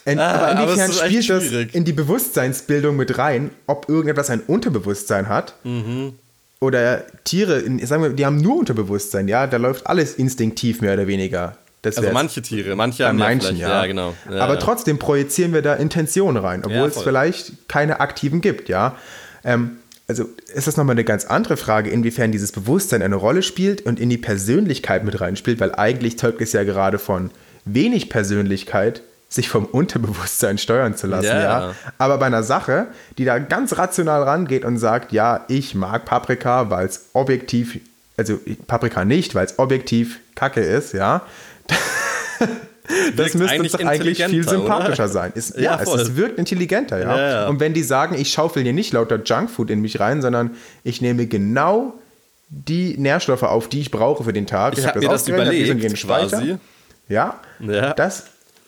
In, 0.06 0.20
Ah, 0.20 0.32
aber 0.32 0.48
aber 0.48 0.64
inwiefern 0.64 0.90
echt 0.92 1.26
spielt 1.26 1.30
das 1.30 1.74
in 1.76 1.84
die 1.84 1.92
Bewusstseinsbildung 1.94 2.96
mit 2.96 3.18
rein, 3.18 3.52
ob 3.68 3.90
irgendetwas 3.90 4.30
ein 4.30 4.40
Unterbewusstsein 4.42 5.28
hat? 5.28 5.54
Mhm. 5.66 6.14
Oder 6.62 7.04
Tiere, 7.26 7.62
sagen 7.86 8.02
wir, 8.04 8.10
die 8.12 8.26
haben 8.26 8.38
nur 8.38 8.58
Unterbewusstsein, 8.58 9.28
ja, 9.28 9.48
da 9.48 9.58
läuft 9.58 9.86
alles 9.86 10.16
instinktiv 10.16 10.82
mehr 10.82 10.94
oder 10.94 11.08
weniger. 11.08 11.58
Das 11.84 11.98
also 11.98 12.10
manche 12.12 12.42
Tiere, 12.42 12.76
manche 12.76 13.06
haben 13.06 13.18
manchen, 13.20 13.58
ja. 13.58 13.70
ja, 13.82 13.86
genau. 13.86 14.14
Ja, 14.32 14.40
Aber 14.40 14.58
trotzdem 14.58 14.98
projizieren 14.98 15.54
wir 15.54 15.62
da 15.62 15.76
Intentionen 15.76 16.38
rein, 16.44 16.64
obwohl 16.66 16.88
es 16.88 16.98
vielleicht 17.02 17.68
keine 17.68 18.00
aktiven 18.00 18.42
gibt, 18.42 18.70
ja. 18.70 18.96
Ähm, 19.44 19.78
also 20.08 20.26
ist 20.54 20.68
das 20.68 20.78
nochmal 20.78 20.94
eine 20.94 21.04
ganz 21.04 21.26
andere 21.26 21.58
Frage, 21.58 21.90
inwiefern 21.90 22.32
dieses 22.32 22.54
Bewusstsein 22.54 23.02
eine 23.02 23.16
Rolle 23.16 23.44
spielt 23.44 23.86
und 23.86 24.00
in 24.00 24.10
die 24.10 24.18
Persönlichkeit 24.18 25.04
mit 25.04 25.20
reinspielt, 25.20 25.60
weil 25.60 25.76
eigentlich 25.76 26.18
zeugt 26.18 26.42
es 26.42 26.54
ja 26.54 26.64
gerade 26.64 26.98
von 26.98 27.30
wenig 27.66 28.10
Persönlichkeit, 28.10 29.02
sich 29.30 29.50
vom 29.50 29.66
Unterbewusstsein 29.66 30.58
steuern 30.58 30.96
zu 30.96 31.08
lassen, 31.08 31.26
Ja. 31.28 31.42
ja. 31.42 31.76
Aber 31.98 32.18
bei 32.18 32.28
einer 32.28 32.44
Sache, 32.44 32.88
die 33.18 33.26
da 33.26 33.40
ganz 33.40 33.78
rational 33.78 34.24
rangeht 34.24 34.64
und 34.64 34.78
sagt, 34.78 35.12
ja, 35.12 35.44
ich 35.50 35.76
mag 35.76 36.06
Paprika, 36.06 36.70
weil 36.70 36.86
es 36.86 37.10
objektiv, 37.12 37.80
also 38.16 38.40
Paprika 38.68 39.04
nicht, 39.04 39.36
weil 39.36 39.46
es 39.46 39.60
objektiv 39.60 40.22
Kacke 40.36 40.62
ist, 40.62 40.94
ja. 40.94 41.24
Das 43.16 43.34
müsste 43.34 43.44
uns 43.44 43.50
eigentlich 43.52 43.72
doch 43.74 43.80
eigentlich 43.86 44.24
viel 44.26 44.48
sympathischer 44.48 45.04
oder? 45.04 45.12
sein. 45.12 45.32
Ist, 45.36 45.56
Ja, 45.56 45.62
ja, 45.78 45.82
es, 45.82 45.90
es 45.94 46.16
wirkt 46.16 46.38
intelligenter, 46.40 47.00
ja. 47.00 47.18
Ja, 47.18 47.30
ja. 47.32 47.48
Und 47.48 47.60
wenn 47.60 47.74
die 47.74 47.84
sagen, 47.84 48.16
ich 48.18 48.32
schaufel 48.32 48.64
hier 48.64 48.74
nicht 48.74 48.94
lauter 48.94 49.22
Junkfood 49.24 49.70
in 49.70 49.82
mich 49.82 50.00
rein, 50.00 50.22
sondern 50.22 50.52
ich 50.84 51.02
nehme 51.02 51.28
genau 51.28 51.94
die 52.50 52.98
Nährstoffe 52.98 53.44
auf, 53.44 53.68
die 53.68 53.82
ich 53.82 53.92
brauche 53.92 54.24
für 54.24 54.34
den 54.34 54.48
Tag. 54.48 54.78
Ich 54.78 54.86
hab 54.86 54.96
hab 54.96 55.02
mir 55.02 55.10
das 55.10 55.22
ausgerechnet, 55.22 55.48
hab 55.48 55.54
diesen 55.54 55.78
überlegt, 55.78 56.32
quasi. 56.32 56.58
Ja, 57.10 57.40
Ja. 57.60 57.94
das 57.94 58.26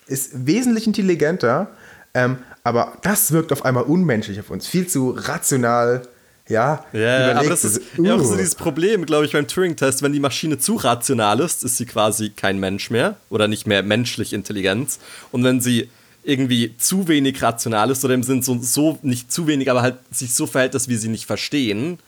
ist 0.08 0.46
wesentlich 0.46 0.88
intelligenter, 0.88 1.70
ähm, 2.14 2.38
aber 2.64 2.94
das 3.04 3.32
wirkt 3.32 3.52
auf 3.54 3.64
einmal 3.66 3.84
unmenschlich 3.84 4.40
auf 4.40 4.50
uns. 4.50 4.68
Viel 4.68 4.88
zu 4.88 5.12
rational, 5.12 6.02
ja. 6.50 6.84
Ja, 6.91 7.39
aber 7.39 7.50
das 7.50 7.64
ist 7.64 7.82
Uh. 7.97 8.04
ja 8.04 8.16
auch 8.16 8.24
so 8.24 8.36
dieses 8.36 8.56
Problem, 8.56 9.06
glaube 9.06 9.26
ich, 9.26 9.32
beim 9.32 9.47
Turing-Test, 9.47 10.02
wenn 10.02 10.14
die 10.14 10.20
Maschine 10.20 10.58
zu 10.58 10.76
rational 10.76 11.39
ist, 11.39 11.64
ist 11.64 11.78
sie 11.78 11.86
quasi 11.86 12.30
kein 12.32 12.60
Mensch 12.60 12.89
mehr 12.89 13.16
oder 13.30 13.47
nicht 13.47 13.68
mehr 13.68 13.84
menschlich 13.84 14.34
Intelligenz. 14.34 15.00
Und 15.32 15.43
wenn 15.43 15.62
sie 15.62 15.89
irgendwie 16.24 16.76
zu 16.78 17.08
wenig 17.08 17.41
rational 17.41 17.91
ist 17.91 18.04
oder 18.04 18.14
im 18.14 18.24
Sinn 18.24 18.41
so, 18.41 18.58
so 18.62 19.00
nicht 19.02 19.32
zu 19.32 19.47
wenig, 19.47 19.72
aber 19.72 19.82
halt 19.82 19.95
sich 20.12 20.34
so 20.34 20.47
verhält, 20.47 20.74
dass 20.74 20.89
wir 20.89 21.00
sie 21.00 21.08
nicht 21.08 21.26
verstehen, 21.26 22.00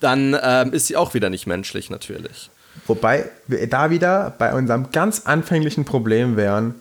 dann 0.00 0.36
ähm, 0.42 0.72
ist 0.72 0.86
sie 0.88 0.96
auch 0.96 1.14
wieder 1.14 1.30
nicht 1.30 1.46
menschlich 1.46 1.88
natürlich. 1.88 2.50
Wobei 2.86 3.30
wir 3.46 3.66
da 3.68 3.90
wieder 3.90 4.34
bei 4.38 4.52
unserem 4.52 4.90
ganz 4.92 5.22
anfänglichen 5.24 5.84
Problem 5.84 6.36
wären, 6.36 6.74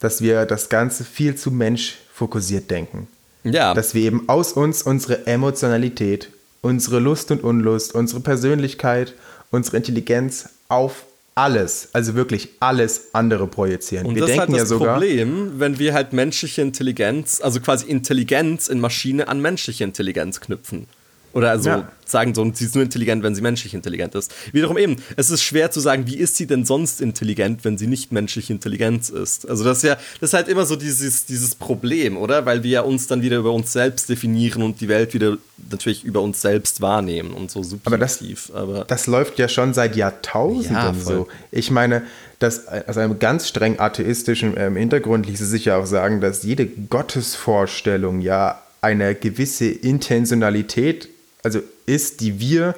dass 0.00 0.20
wir 0.20 0.44
das 0.44 0.68
Ganze 0.68 1.04
viel 1.04 1.34
zu 1.36 1.50
menschfokussiert 1.50 2.70
denken. 2.70 3.08
Ja, 3.44 3.74
Dass 3.74 3.94
wir 3.94 4.02
eben 4.02 4.28
aus 4.28 4.52
uns 4.52 4.82
unsere 4.82 5.26
Emotionalität, 5.26 6.30
unsere 6.62 6.98
Lust 6.98 7.30
und 7.30 7.44
Unlust, 7.44 7.94
unsere 7.94 8.20
Persönlichkeit, 8.20 9.14
unsere 9.50 9.76
Intelligenz 9.76 10.48
auf 10.68 11.04
alles, 11.34 11.88
also 11.92 12.14
wirklich 12.14 12.48
alles 12.60 13.08
andere 13.12 13.46
projizieren. 13.46 14.06
Und 14.06 14.14
wir 14.14 14.22
das 14.22 14.30
ist 14.30 14.36
denken 14.36 14.52
halt 14.52 14.58
ja 14.58 14.62
das 14.62 14.68
sogar, 14.68 14.98
Problem, 14.98 15.54
wenn 15.58 15.78
wir 15.78 15.92
halt 15.92 16.12
menschliche 16.12 16.62
Intelligenz, 16.62 17.40
also 17.42 17.60
quasi 17.60 17.86
Intelligenz 17.86 18.68
in 18.68 18.80
Maschine 18.80 19.28
an 19.28 19.40
menschliche 19.40 19.84
Intelligenz 19.84 20.40
knüpfen. 20.40 20.86
Oder 21.34 21.50
also 21.50 21.68
Ja. 21.68 21.88
sagen 22.06 22.32
so, 22.34 22.48
sie 22.54 22.64
ist 22.64 22.74
nur 22.74 22.84
intelligent, 22.84 23.22
wenn 23.22 23.34
sie 23.34 23.42
menschlich 23.42 23.74
intelligent 23.74 24.14
ist. 24.14 24.32
Wiederum 24.52 24.78
eben, 24.78 24.96
es 25.16 25.30
ist 25.30 25.42
schwer 25.42 25.70
zu 25.70 25.80
sagen, 25.80 26.06
wie 26.06 26.16
ist 26.16 26.36
sie 26.36 26.46
denn 26.46 26.64
sonst 26.64 27.00
intelligent, 27.00 27.64
wenn 27.64 27.76
sie 27.76 27.86
nicht 27.88 28.12
menschliche 28.12 28.52
Intelligenz 28.52 29.08
ist. 29.08 29.48
Also 29.48 29.64
das 29.64 29.78
ist 29.78 29.82
ja, 29.82 29.96
das 30.20 30.30
ist 30.30 30.34
halt 30.34 30.48
immer 30.48 30.64
so 30.64 30.76
dieses, 30.76 31.26
dieses 31.26 31.54
Problem, 31.56 32.16
oder? 32.16 32.46
Weil 32.46 32.62
wir 32.62 32.70
ja 32.70 32.80
uns 32.82 33.06
dann 33.08 33.20
wieder 33.22 33.36
über 33.38 33.52
uns 33.52 33.72
selbst 33.72 34.08
definieren 34.08 34.62
und 34.62 34.80
die 34.80 34.88
Welt 34.88 35.12
wieder 35.12 35.36
natürlich 35.70 36.04
über 36.04 36.20
uns 36.20 36.40
selbst 36.40 36.80
wahrnehmen 36.80 37.32
und 37.32 37.50
so 37.50 37.64
Aber 37.84 37.98
das- 37.98 38.14
subjektiv. 38.18 38.52
Aber, 38.54 38.84
das 38.84 39.06
läuft 39.06 39.38
ja 39.38 39.48
schon 39.48 39.74
seit 39.74 39.96
Jahrtausenden 39.96 40.74
Ja, 40.76 40.94
so. 40.94 41.26
Ich 41.50 41.70
meine, 41.70 42.02
dass 42.38 42.68
aus 42.68 42.96
einem 42.96 43.18
ganz 43.18 43.48
streng 43.48 43.78
atheistischen 43.80 44.54
ähm, 44.56 44.76
Hintergrund 44.76 45.26
ließe 45.26 45.46
sich 45.46 45.64
ja 45.64 45.78
auch 45.78 45.86
sagen, 45.86 46.20
dass 46.20 46.42
jede 46.42 46.66
Gottesvorstellung 46.66 48.20
ja 48.20 48.60
eine 48.80 49.14
gewisse 49.14 49.66
Intentionalität, 49.66 51.08
also 51.44 51.60
ist, 51.86 52.20
die 52.20 52.40
wir 52.40 52.74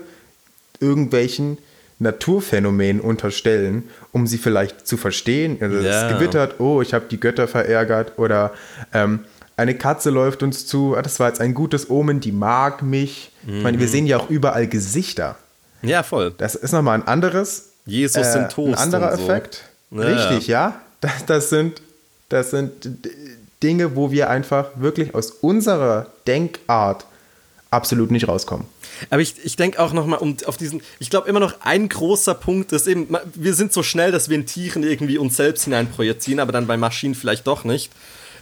irgendwelchen 0.80 1.58
Naturphänomenen 1.98 3.00
unterstellen, 3.00 3.84
um 4.12 4.26
sie 4.26 4.36
vielleicht 4.38 4.86
zu 4.86 4.96
verstehen. 4.96 5.56
Also 5.60 5.78
Ja. 5.78 6.06
es 6.08 6.12
gewittert, 6.14 6.60
oh, 6.60 6.82
ich 6.82 6.92
habe 6.92 7.06
die 7.10 7.18
Götter 7.18 7.48
verärgert 7.48 8.18
oder 8.18 8.52
ähm, 8.92 9.20
eine 9.56 9.74
Katze 9.74 10.10
läuft 10.10 10.42
uns 10.42 10.66
zu, 10.66 10.94
ah, 10.96 11.00
das 11.02 11.18
war 11.18 11.28
jetzt 11.28 11.40
ein 11.40 11.54
gutes 11.54 11.88
Omen, 11.88 12.20
die 12.20 12.32
mag 12.32 12.82
mich. 12.82 13.32
Ich 13.46 13.62
meine, 13.62 13.78
Mhm. 13.78 13.80
wir 13.80 13.88
sehen 13.88 14.06
ja 14.06 14.18
auch 14.18 14.28
überall 14.28 14.66
Gesichter. 14.66 15.36
ja, 15.82 16.02
voll. 16.02 16.34
Das 16.36 16.54
ist 16.54 16.72
nochmal 16.72 16.98
ein 17.00 17.06
anderes. 17.08 17.70
Jesus 17.86 18.26
Toast 18.52 18.58
Ein 18.58 18.74
anderer 18.74 19.16
so. 19.16 19.22
Effekt. 19.22 19.62
Ja, 19.92 20.00
Richtig, 20.02 20.48
ja. 20.48 20.80
Das, 21.00 21.24
das, 21.26 21.48
sind, 21.50 21.80
das 22.28 22.50
sind 22.50 22.88
Dinge, 23.62 23.94
wo 23.96 24.10
wir 24.10 24.28
einfach 24.28 24.66
wirklich 24.76 25.14
aus 25.14 25.30
unserer 25.30 26.08
Denkart 26.26 27.06
absolut 27.76 28.10
nicht 28.10 28.26
rauskommen. 28.26 28.66
Aber 29.10 29.20
ich, 29.20 29.34
ich 29.44 29.56
denke 29.56 29.80
auch 29.80 29.92
nochmal 29.92 30.18
um, 30.18 30.36
auf 30.46 30.56
diesen, 30.56 30.82
ich 30.98 31.10
glaube 31.10 31.28
immer 31.28 31.40
noch 31.40 31.60
ein 31.60 31.88
großer 31.88 32.34
Punkt 32.34 32.72
ist 32.72 32.86
eben, 32.86 33.08
wir 33.34 33.54
sind 33.54 33.72
so 33.72 33.82
schnell, 33.82 34.10
dass 34.10 34.28
wir 34.28 34.36
in 34.36 34.46
Tieren 34.46 34.82
irgendwie 34.82 35.18
uns 35.18 35.36
selbst 35.36 35.64
hineinprojizieren, 35.64 36.40
aber 36.40 36.52
dann 36.52 36.66
bei 36.66 36.76
Maschinen 36.76 37.14
vielleicht 37.14 37.46
doch 37.46 37.64
nicht. 37.64 37.92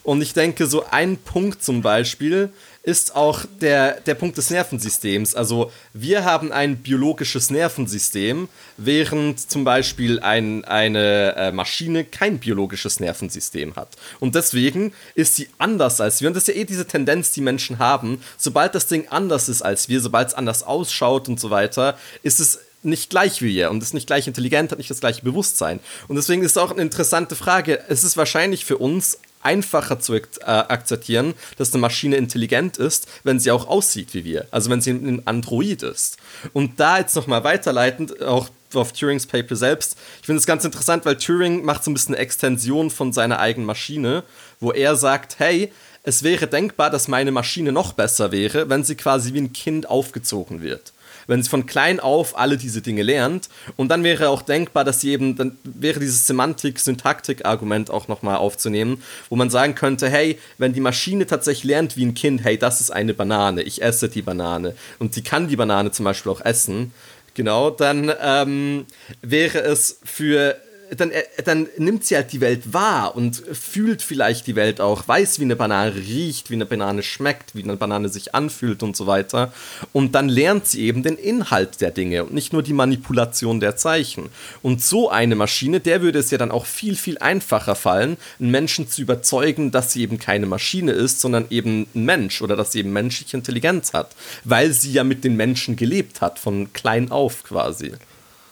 Und 0.04 0.22
ich 0.22 0.34
denke, 0.34 0.66
so 0.66 0.84
ein 0.90 1.16
Punkt 1.16 1.62
zum 1.62 1.82
Beispiel 1.82 2.50
ist 2.84 3.16
auch 3.16 3.46
der, 3.62 4.00
der 4.02 4.14
Punkt 4.14 4.36
des 4.36 4.50
Nervensystems. 4.50 5.34
Also 5.34 5.72
wir 5.94 6.24
haben 6.24 6.52
ein 6.52 6.76
biologisches 6.76 7.50
Nervensystem, 7.50 8.48
während 8.76 9.50
zum 9.50 9.64
Beispiel 9.64 10.20
ein, 10.20 10.66
eine 10.66 11.34
äh, 11.34 11.50
Maschine 11.50 12.04
kein 12.04 12.38
biologisches 12.38 13.00
Nervensystem 13.00 13.74
hat. 13.74 13.88
Und 14.20 14.34
deswegen 14.34 14.92
ist 15.14 15.34
sie 15.34 15.48
anders 15.56 16.00
als 16.02 16.20
wir. 16.20 16.28
Und 16.28 16.34
das 16.34 16.46
ist 16.46 16.54
ja 16.54 16.60
eh 16.60 16.64
diese 16.64 16.86
Tendenz, 16.86 17.32
die 17.32 17.40
Menschen 17.40 17.78
haben. 17.78 18.22
Sobald 18.36 18.74
das 18.74 18.86
Ding 18.86 19.08
anders 19.08 19.48
ist 19.48 19.62
als 19.62 19.88
wir, 19.88 20.02
sobald 20.02 20.28
es 20.28 20.34
anders 20.34 20.62
ausschaut 20.62 21.26
und 21.28 21.40
so 21.40 21.48
weiter, 21.48 21.98
ist 22.22 22.38
es 22.38 22.58
nicht 22.82 23.08
gleich 23.08 23.40
wie 23.40 23.54
wir 23.54 23.70
und 23.70 23.82
ist 23.82 23.94
nicht 23.94 24.06
gleich 24.06 24.26
intelligent, 24.26 24.70
hat 24.70 24.78
nicht 24.78 24.90
das 24.90 25.00
gleiche 25.00 25.22
Bewusstsein. 25.22 25.80
Und 26.06 26.16
deswegen 26.16 26.42
ist 26.42 26.50
es 26.50 26.58
auch 26.58 26.70
eine 26.70 26.82
interessante 26.82 27.34
Frage. 27.34 27.82
Es 27.88 28.04
ist 28.04 28.18
wahrscheinlich 28.18 28.66
für 28.66 28.76
uns 28.76 29.18
einfacher 29.44 30.00
zu 30.00 30.14
äh, 30.14 30.20
akzeptieren, 30.44 31.34
dass 31.56 31.72
eine 31.72 31.80
Maschine 31.80 32.16
intelligent 32.16 32.76
ist, 32.76 33.06
wenn 33.22 33.38
sie 33.38 33.50
auch 33.50 33.68
aussieht 33.68 34.14
wie 34.14 34.24
wir. 34.24 34.46
Also 34.50 34.70
wenn 34.70 34.80
sie 34.80 34.90
ein 34.90 35.26
Android 35.26 35.82
ist. 35.82 36.16
Und 36.52 36.80
da 36.80 36.98
jetzt 36.98 37.14
nochmal 37.14 37.44
weiterleitend, 37.44 38.22
auch 38.22 38.48
auf 38.74 38.92
Turings 38.92 39.26
Paper 39.26 39.54
selbst. 39.54 39.96
Ich 40.20 40.26
finde 40.26 40.40
es 40.40 40.46
ganz 40.46 40.64
interessant, 40.64 41.04
weil 41.04 41.16
Turing 41.16 41.64
macht 41.64 41.84
so 41.84 41.90
ein 41.90 41.94
bisschen 41.94 42.16
eine 42.16 42.22
Extension 42.24 42.90
von 42.90 43.12
seiner 43.12 43.38
eigenen 43.38 43.66
Maschine, 43.66 44.24
wo 44.58 44.72
er 44.72 44.96
sagt, 44.96 45.38
hey, 45.38 45.72
es 46.02 46.24
wäre 46.24 46.48
denkbar, 46.48 46.90
dass 46.90 47.06
meine 47.06 47.30
Maschine 47.30 47.70
noch 47.70 47.92
besser 47.92 48.32
wäre, 48.32 48.68
wenn 48.68 48.82
sie 48.82 48.96
quasi 48.96 49.32
wie 49.32 49.40
ein 49.40 49.52
Kind 49.52 49.88
aufgezogen 49.88 50.60
wird 50.60 50.93
wenn 51.26 51.42
sie 51.42 51.48
von 51.48 51.66
klein 51.66 52.00
auf 52.00 52.38
alle 52.38 52.56
diese 52.56 52.82
Dinge 52.82 53.02
lernt. 53.02 53.48
Und 53.76 53.88
dann 53.88 54.04
wäre 54.04 54.28
auch 54.28 54.42
denkbar, 54.42 54.84
dass 54.84 55.00
sie 55.00 55.10
eben, 55.10 55.36
dann 55.36 55.58
wäre 55.64 56.00
dieses 56.00 56.26
Semantik-Syntaktik-Argument 56.26 57.90
auch 57.90 58.08
nochmal 58.08 58.36
aufzunehmen, 58.36 59.02
wo 59.28 59.36
man 59.36 59.50
sagen 59.50 59.74
könnte, 59.74 60.08
hey, 60.08 60.38
wenn 60.58 60.72
die 60.72 60.80
Maschine 60.80 61.26
tatsächlich 61.26 61.64
lernt 61.64 61.96
wie 61.96 62.04
ein 62.04 62.14
Kind, 62.14 62.44
hey, 62.44 62.58
das 62.58 62.80
ist 62.80 62.90
eine 62.90 63.14
Banane, 63.14 63.62
ich 63.62 63.82
esse 63.82 64.08
die 64.08 64.22
Banane 64.22 64.74
und 64.98 65.14
sie 65.14 65.22
kann 65.22 65.48
die 65.48 65.56
Banane 65.56 65.90
zum 65.90 66.04
Beispiel 66.04 66.32
auch 66.32 66.40
essen, 66.40 66.92
genau, 67.34 67.70
dann 67.70 68.12
ähm, 68.20 68.86
wäre 69.22 69.58
es 69.58 70.00
für 70.04 70.56
dann, 70.96 71.10
äh, 71.10 71.22
dann 71.44 71.68
nimmt 71.78 72.04
sie 72.04 72.16
halt 72.16 72.32
die 72.32 72.40
Welt 72.40 72.72
wahr 72.72 73.16
und 73.16 73.42
fühlt 73.52 74.02
vielleicht 74.02 74.46
die 74.46 74.56
Welt 74.56 74.80
auch, 74.80 75.06
weiß, 75.06 75.38
wie 75.38 75.44
eine 75.44 75.56
Banane 75.56 75.94
riecht, 75.94 76.50
wie 76.50 76.54
eine 76.54 76.66
Banane 76.66 77.02
schmeckt, 77.02 77.54
wie 77.54 77.62
eine 77.62 77.76
Banane 77.76 78.08
sich 78.08 78.34
anfühlt 78.34 78.82
und 78.82 78.96
so 78.96 79.06
weiter. 79.06 79.52
Und 79.92 80.14
dann 80.14 80.28
lernt 80.28 80.66
sie 80.66 80.82
eben 80.82 81.02
den 81.02 81.16
Inhalt 81.16 81.80
der 81.80 81.90
Dinge 81.90 82.24
und 82.24 82.34
nicht 82.34 82.52
nur 82.52 82.62
die 82.62 82.72
Manipulation 82.72 83.60
der 83.60 83.76
Zeichen. 83.76 84.28
Und 84.62 84.82
so 84.82 85.10
eine 85.10 85.36
Maschine, 85.36 85.80
der 85.80 86.02
würde 86.02 86.18
es 86.18 86.30
ja 86.30 86.38
dann 86.38 86.50
auch 86.50 86.66
viel, 86.66 86.96
viel 86.96 87.18
einfacher 87.18 87.74
fallen, 87.74 88.16
einen 88.38 88.50
Menschen 88.50 88.88
zu 88.88 89.02
überzeugen, 89.02 89.70
dass 89.70 89.92
sie 89.92 90.02
eben 90.02 90.18
keine 90.18 90.46
Maschine 90.46 90.92
ist, 90.92 91.20
sondern 91.20 91.46
eben 91.50 91.86
ein 91.94 92.04
Mensch 92.04 92.42
oder 92.42 92.56
dass 92.56 92.72
sie 92.72 92.80
eben 92.80 92.92
menschliche 92.92 93.36
Intelligenz 93.36 93.92
hat, 93.92 94.14
weil 94.44 94.72
sie 94.72 94.92
ja 94.92 95.04
mit 95.04 95.24
den 95.24 95.36
Menschen 95.36 95.76
gelebt 95.76 96.20
hat, 96.20 96.38
von 96.38 96.72
klein 96.72 97.10
auf 97.10 97.44
quasi. 97.44 97.92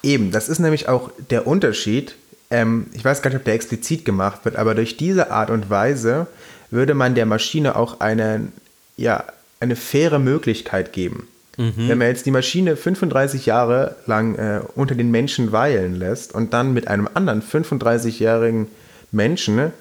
Eben, 0.02 0.32
das 0.32 0.48
ist 0.48 0.58
nämlich 0.58 0.88
auch 0.88 1.10
der 1.30 1.46
Unterschied 1.46 2.16
ähm, 2.52 2.86
ich 2.92 3.04
weiß 3.04 3.22
gar 3.22 3.30
nicht, 3.30 3.38
ob 3.38 3.44
der 3.44 3.54
explizit 3.54 4.04
gemacht 4.04 4.44
wird, 4.44 4.56
aber 4.56 4.74
durch 4.74 4.98
diese 4.98 5.30
Art 5.30 5.50
und 5.50 5.70
Weise 5.70 6.26
würde 6.70 6.92
man 6.92 7.14
der 7.14 7.24
Maschine 7.24 7.76
auch 7.76 8.00
eine, 8.00 8.48
ja, 8.96 9.24
eine 9.58 9.74
faire 9.74 10.18
Möglichkeit 10.18 10.92
geben. 10.92 11.28
Mhm. 11.56 11.88
Wenn 11.88 11.98
man 11.98 12.08
jetzt 12.08 12.26
die 12.26 12.30
Maschine 12.30 12.76
35 12.76 13.46
Jahre 13.46 13.96
lang 14.06 14.34
äh, 14.36 14.60
unter 14.74 14.94
den 14.94 15.10
Menschen 15.10 15.50
weilen 15.52 15.96
lässt 15.96 16.34
und 16.34 16.52
dann 16.52 16.74
mit 16.74 16.88
einem 16.88 17.08
anderen 17.14 17.42
35-jährigen 17.42 18.68
Menschen 19.10 19.72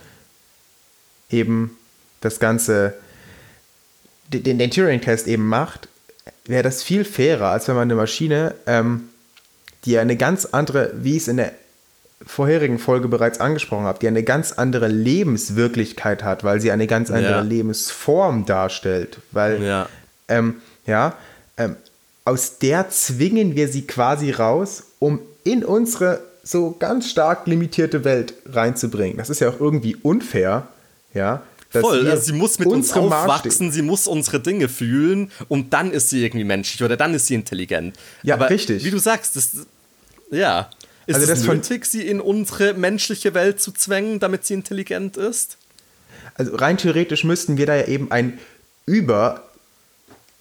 eben 1.29 1.77
das 2.21 2.39
Ganze, 2.39 2.93
den, 4.29 4.57
den 4.57 4.71
Turing-Test 4.71 5.27
eben 5.27 5.47
macht, 5.47 5.89
wäre 6.45 6.63
das 6.63 6.83
viel 6.83 7.03
fairer, 7.03 7.49
als 7.49 7.67
wenn 7.67 7.75
man 7.75 7.83
eine 7.83 7.95
Maschine, 7.95 8.55
ähm, 8.65 9.09
die 9.83 9.97
eine 9.97 10.15
ganz 10.15 10.45
andere, 10.45 10.91
wie 10.95 11.17
es 11.17 11.27
in 11.27 11.37
der 11.37 11.53
vorherigen 12.25 12.79
Folge 12.79 13.07
bereits 13.07 13.39
angesprochen 13.39 13.85
habe, 13.85 13.99
die 13.99 14.07
eine 14.07 14.23
ganz 14.23 14.51
andere 14.51 14.87
Lebenswirklichkeit 14.87 16.23
hat, 16.23 16.43
weil 16.43 16.61
sie 16.61 16.71
eine 16.71 16.87
ganz 16.87 17.09
andere 17.11 17.31
ja. 17.31 17.41
Lebensform 17.41 18.45
darstellt. 18.45 19.19
Weil, 19.31 19.63
ja, 19.63 19.89
ähm, 20.27 20.55
ja 20.85 21.15
ähm, 21.57 21.75
aus 22.25 22.59
der 22.59 22.89
zwingen 22.89 23.55
wir 23.55 23.67
sie 23.67 23.87
quasi 23.87 24.31
raus, 24.31 24.83
um 24.99 25.19
in 25.43 25.65
unsere 25.65 26.21
so 26.43 26.75
ganz 26.77 27.09
stark 27.09 27.47
limitierte 27.47 28.03
Welt 28.03 28.33
reinzubringen. 28.45 29.17
Das 29.17 29.29
ist 29.29 29.39
ja 29.39 29.49
auch 29.49 29.59
irgendwie 29.59 29.95
unfair, 29.95 30.67
ja. 31.13 31.43
Voll, 31.69 32.05
also 32.09 32.23
sie 32.23 32.33
muss 32.33 32.59
mit 32.59 32.67
uns 32.67 32.91
aufwachsen, 32.91 33.71
sie 33.71 33.81
muss 33.81 34.05
unsere 34.05 34.41
Dinge 34.41 34.67
fühlen 34.67 35.31
und 35.47 35.71
dann 35.71 35.91
ist 35.91 36.09
sie 36.09 36.21
irgendwie 36.21 36.43
menschlich 36.43 36.83
oder 36.83 36.97
dann 36.97 37.13
ist 37.13 37.27
sie 37.27 37.35
intelligent. 37.35 37.95
Ja, 38.23 38.35
Aber 38.35 38.49
richtig. 38.49 38.83
Wie 38.83 38.91
du 38.91 38.97
sagst, 38.97 39.37
das, 39.37 39.51
ja. 40.31 40.69
Ist 41.07 41.15
also 41.15 41.31
es 41.31 41.43
nötig, 41.43 41.85
sie 41.85 42.07
in 42.07 42.21
unsere 42.21 42.73
menschliche 42.73 43.33
Welt 43.33 43.59
zu 43.59 43.71
zwängen, 43.71 44.19
damit 44.19 44.45
sie 44.45 44.53
intelligent 44.53 45.17
ist? 45.17 45.57
Also 46.35 46.55
rein 46.55 46.77
theoretisch 46.77 47.23
müssten 47.23 47.57
wir 47.57 47.65
da 47.65 47.75
ja 47.75 47.87
eben 47.87 48.11
ein 48.11 48.39
Über, 48.85 49.43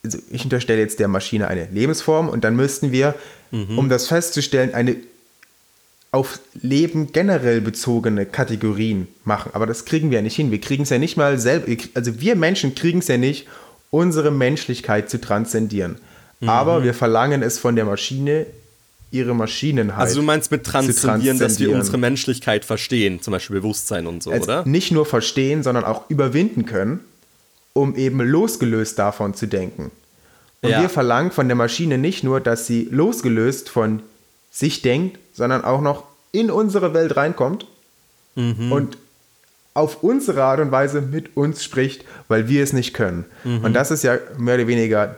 also 0.05 0.19
ich 0.31 0.45
unterstelle 0.45 0.81
jetzt 0.81 0.99
der 1.01 1.09
Maschine 1.09 1.49
eine 1.49 1.67
Lebensform 1.67 2.29
und 2.29 2.45
dann 2.45 2.57
müssten 2.57 2.93
wir, 2.93 3.15
mhm. 3.51 3.79
um 3.79 3.89
das 3.89 4.09
festzustellen, 4.09 4.75
eine 4.75 4.97
auf 6.13 6.41
Leben 6.61 7.13
generell 7.13 7.61
bezogene 7.61 8.27
Kategorien 8.27 9.07
machen. 9.25 9.51
Aber 9.55 9.67
das 9.67 9.85
kriegen 9.85 10.11
wir 10.11 10.19
ja 10.19 10.23
nicht 10.23 10.35
hin. 10.35 10.51
Wir 10.51 10.61
kriegen 10.61 10.83
es 10.83 10.91
ja 10.91 10.99
nicht 10.99 11.17
mal 11.17 11.39
selber, 11.39 11.69
also 11.95 12.21
wir 12.21 12.35
Menschen 12.35 12.75
kriegen 12.75 12.99
es 12.99 13.09
ja 13.09 13.17
nicht, 13.17 13.47
unsere 13.91 14.31
Menschlichkeit 14.31 15.09
zu 15.09 15.21
transzendieren. 15.21 15.99
Mhm. 16.41 16.49
Aber 16.49 16.83
wir 16.83 16.95
verlangen 16.95 17.43
es 17.43 17.59
von 17.59 17.77
der 17.77 17.85
Maschine 17.85 18.47
ihre 19.11 19.35
Maschinen 19.35 19.97
halt. 19.97 20.09
Also 20.09 20.21
du 20.21 20.27
meinst 20.27 20.51
mit 20.51 20.65
transzendieren, 20.65 21.39
dass 21.39 21.59
wir 21.59 21.75
unsere 21.75 21.99
Menschlichkeit 21.99 22.65
verstehen, 22.65 23.21
zum 23.21 23.33
Beispiel 23.33 23.57
Bewusstsein 23.57 24.07
und 24.07 24.23
so, 24.23 24.31
also 24.31 24.45
oder? 24.45 24.67
Nicht 24.67 24.93
nur 24.93 25.07
verstehen, 25.07 25.63
sondern 25.63 25.85
auch 25.85 26.09
überwinden 26.09 26.65
können, 26.65 27.01
um 27.73 27.97
eben 27.97 28.21
losgelöst 28.21 28.99
davon 28.99 29.35
zu 29.35 29.47
denken. 29.47 29.91
Und 30.63 30.71
ja. 30.71 30.83
wir 30.83 30.89
verlangen 30.89 31.31
von 31.33 31.49
der 31.49 31.57
Maschine 31.57 31.99
nicht 31.99 32.23
nur, 32.23 32.41
dass 32.41 32.67
sie 32.67 32.89
losgelöst 32.91 33.69
von 33.69 34.03
sich 34.51 34.83
denkt, 34.83 35.19
sondern 35.33 35.65
auch 35.65 35.81
noch 35.81 36.05
in 36.33 36.51
unsere 36.51 36.95
Welt 36.95 37.17
reinkommt 37.17 37.67
mhm. 38.35 38.71
und 38.71 38.99
auf 39.75 40.03
unsere 40.03 40.43
Art 40.43 40.61
und 40.61 40.73
Weise 40.73 41.01
mit 41.01 41.37
uns 41.37 41.65
spricht, 41.65 42.05
weil 42.29 42.49
wir 42.49 42.63
es 42.63 42.73
nicht 42.73 42.93
können. 42.93 43.25
Mhm. 43.45 43.65
Und 43.65 43.73
das 43.73 43.91
ist 43.91 44.05
ja 44.05 44.19
mehr 44.37 44.57
oder 44.57 44.67
weniger 44.67 45.17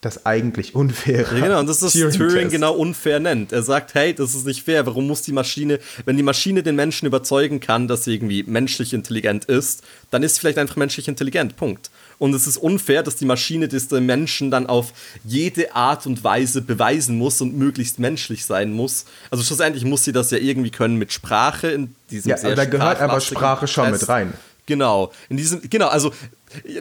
das 0.00 0.26
eigentlich 0.26 0.76
Unfaire. 0.76 1.40
Genau, 1.40 1.58
und 1.58 1.68
das 1.68 1.82
ist 1.82 1.92
Turing, 1.94 2.12
Turing 2.12 2.48
genau 2.50 2.74
unfair 2.74 3.18
nennt. 3.18 3.50
Er 3.52 3.64
sagt, 3.64 3.94
hey, 3.94 4.14
das 4.14 4.32
ist 4.34 4.46
nicht 4.46 4.62
fair. 4.62 4.86
Warum 4.86 5.08
muss 5.08 5.22
die 5.22 5.32
Maschine, 5.32 5.80
wenn 6.04 6.16
die 6.16 6.22
Maschine 6.22 6.62
den 6.62 6.76
Menschen 6.76 7.06
überzeugen 7.06 7.58
kann, 7.58 7.88
dass 7.88 8.04
sie 8.04 8.14
irgendwie 8.14 8.44
menschlich 8.44 8.94
intelligent 8.94 9.46
ist, 9.46 9.82
dann 10.12 10.22
ist 10.22 10.36
sie 10.36 10.40
vielleicht 10.40 10.58
einfach 10.58 10.76
menschlich 10.76 11.08
intelligent. 11.08 11.56
Punkt. 11.56 11.90
Und 12.18 12.32
es 12.32 12.46
ist 12.46 12.58
unfair, 12.58 13.02
dass 13.02 13.16
die 13.16 13.24
Maschine 13.24 13.66
das 13.66 13.88
den 13.88 14.06
Menschen 14.06 14.52
dann 14.52 14.68
auf 14.68 14.92
jede 15.24 15.74
Art 15.74 16.06
und 16.06 16.22
Weise 16.22 16.62
beweisen 16.62 17.18
muss 17.18 17.40
und 17.40 17.56
möglichst 17.56 17.98
menschlich 17.98 18.44
sein 18.44 18.72
muss. 18.72 19.04
Also 19.30 19.42
schlussendlich 19.42 19.84
muss 19.84 20.04
sie 20.04 20.12
das 20.12 20.30
ja 20.30 20.38
irgendwie 20.38 20.70
können 20.70 20.96
mit 20.96 21.12
Sprache 21.12 21.68
in 21.68 21.94
diesem 22.10 22.30
ja, 22.30 22.36
sehr 22.36 22.54
da 22.54 22.64
gehört 22.66 23.00
aber 23.00 23.20
Sprache 23.20 23.66
schon 23.66 23.90
Test. 23.90 24.02
mit 24.02 24.08
rein. 24.08 24.32
Genau. 24.68 25.12
In 25.30 25.38
diesem, 25.38 25.62
genau, 25.70 25.88
also 25.88 26.12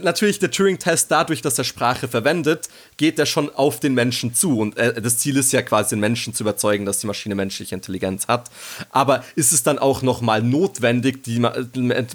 natürlich 0.02 0.40
der 0.40 0.52
Turing-Test 0.52 1.10
dadurch, 1.10 1.42
dass 1.42 1.58
er 1.58 1.64
Sprache 1.64 2.10
verwendet, 2.10 2.68
geht 2.98 3.20
er 3.20 3.26
schon 3.26 3.54
auf 3.54 3.80
den 3.80 3.94
Menschen 3.94 4.34
zu. 4.34 4.60
Und 4.60 4.78
äh, 4.78 5.02
das 5.02 5.20
Ziel 5.20 5.38
ist 5.38 5.54
ja 5.54 5.62
quasi, 5.62 5.96
den 5.96 6.00
Menschen 6.00 6.34
zu 6.34 6.44
überzeugen, 6.44 6.86
dass 6.86 7.00
die 7.00 7.08
Maschine 7.08 7.36
menschliche 7.36 7.76
Intelligenz 7.76 8.28
hat. 8.28 8.50
Aber 8.90 9.24
ist 9.36 9.54
es 9.54 9.64
dann 9.64 9.80
auch 9.80 10.02
nochmal 10.02 10.42
notwendig, 10.42 11.24
die 11.24 11.40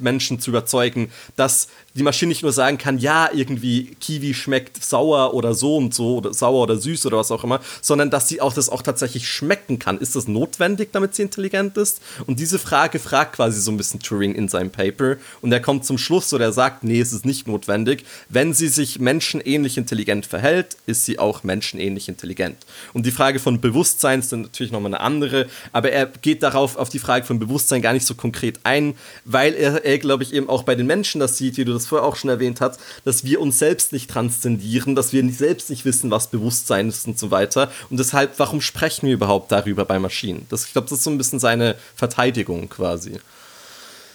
Menschen 0.01 0.41
zu 0.41 0.51
überzeugen, 0.51 1.11
dass 1.37 1.69
die 1.95 2.03
Maschine 2.03 2.31
nicht 2.31 2.43
nur 2.43 2.53
sagen 2.53 2.79
kann, 2.79 2.99
ja, 2.99 3.31
irgendwie 3.33 3.95
Kiwi 4.01 4.35
schmeckt 4.35 4.83
sauer 4.83 5.35
oder 5.35 5.55
so 5.55 5.77
und 5.77 5.95
so, 5.95 6.17
oder 6.17 6.35
sauer 6.35 6.63
oder 6.63 6.77
süß 6.77 7.07
oder 7.07 7.19
was 7.19 7.31
auch 7.31 7.45
immer, 7.45 7.61
sondern 7.81 8.11
dass 8.11 8.29
sie 8.29 8.41
auch 8.41 8.55
das 8.55 8.69
auch 8.69 8.83
tatsächlich 8.83 9.29
schmecken 9.29 9.79
kann. 9.79 9.99
Ist 9.99 10.17
das 10.17 10.27
notwendig, 10.27 10.91
damit 10.93 11.15
sie 11.15 11.23
intelligent 11.23 11.77
ist? 11.77 12.01
Und 12.27 12.41
diese 12.41 12.59
Frage 12.59 12.99
fragt 12.99 13.37
quasi 13.37 13.61
so 13.61 13.71
ein 13.71 13.77
bisschen 13.77 14.01
Turing 14.01 14.35
in 14.35 14.49
seinem 14.49 14.71
Paper. 14.71 15.17
Und 15.41 15.53
er 15.53 15.61
kommt 15.61 15.85
zum 15.85 15.99
Schluss 15.99 16.33
oder 16.33 16.47
er 16.47 16.53
sagt, 16.53 16.83
nee, 16.83 17.01
es 17.01 17.13
ist 17.13 17.25
nicht 17.25 17.47
notwendig. 17.47 18.05
Wenn 18.29 18.55
sie 18.55 18.69
sich 18.69 18.99
menschenähnlich 18.99 19.77
intelligent 19.77 20.27
verhält, 20.27 20.72
ist 20.87 21.05
sie 21.05 21.19
auch 21.19 21.43
menschenähnlich 21.43 22.09
intelligent. 22.09 22.57
Und 22.93 23.07
die 23.07 23.11
Frage 23.11 23.39
von 23.39 23.61
Bewusstsein 23.61 24.21
ist 24.21 24.33
dann 24.33 24.43
natürlich 24.43 24.73
nochmal 24.73 24.95
eine 24.95 25.01
andere, 25.01 25.47
aber 25.73 25.93
er 25.93 26.07
geht 26.07 26.43
darauf, 26.43 26.77
auf 26.77 26.89
die 26.89 26.99
Frage 26.99 27.25
von 27.25 27.39
Bewusstsein 27.39 27.83
gar 27.83 27.93
nicht 27.93 28.07
so 28.07 28.15
konkret 28.15 28.61
ein, 28.65 28.95
weil 29.25 29.55
er, 29.55 29.85
er 29.85 29.99
glaube 29.99 30.23
ich, 30.23 30.33
eben 30.33 30.49
auch 30.49 30.63
bei 30.63 30.75
den 30.75 30.87
Menschen 30.87 31.21
das 31.21 31.37
sieht, 31.39 31.57
wie 31.57 31.65
du 31.65 31.73
das 31.73 31.87
vorher 31.87 32.07
auch 32.07 32.17
schon 32.17 32.31
erwähnt 32.31 32.61
hast, 32.61 32.81
dass 33.05 33.25
wir 33.25 33.41
uns 33.41 33.59
selbst 33.59 33.93
nicht 33.93 34.11
transzendieren, 34.11 34.95
dass 34.95 35.13
wir 35.13 35.23
nicht, 35.23 35.39
selbst 35.39 35.71
nicht 35.71 35.85
wissen, 35.85 36.11
was 36.11 36.29
Bewusstsein 36.29 36.89
ist 36.89 37.07
und 37.07 37.19
so 37.19 37.31
weiter. 37.31 37.71
Und 37.91 37.99
deshalb, 37.99 38.39
warum 38.39 38.61
sprechen 38.61 39.07
wir 39.07 39.15
überhaupt 39.15 39.53
darüber 39.53 39.85
bei 39.85 39.99
Maschinen? 39.99 40.47
Das, 40.49 40.67
ich 40.67 40.73
glaube, 40.73 40.89
das 40.89 40.99
ist 40.99 41.05
so 41.05 41.11
ein 41.11 41.19
bisschen 41.19 41.39
seine 41.39 41.77
Verteidigung 41.95 42.69
quasi. 42.69 43.21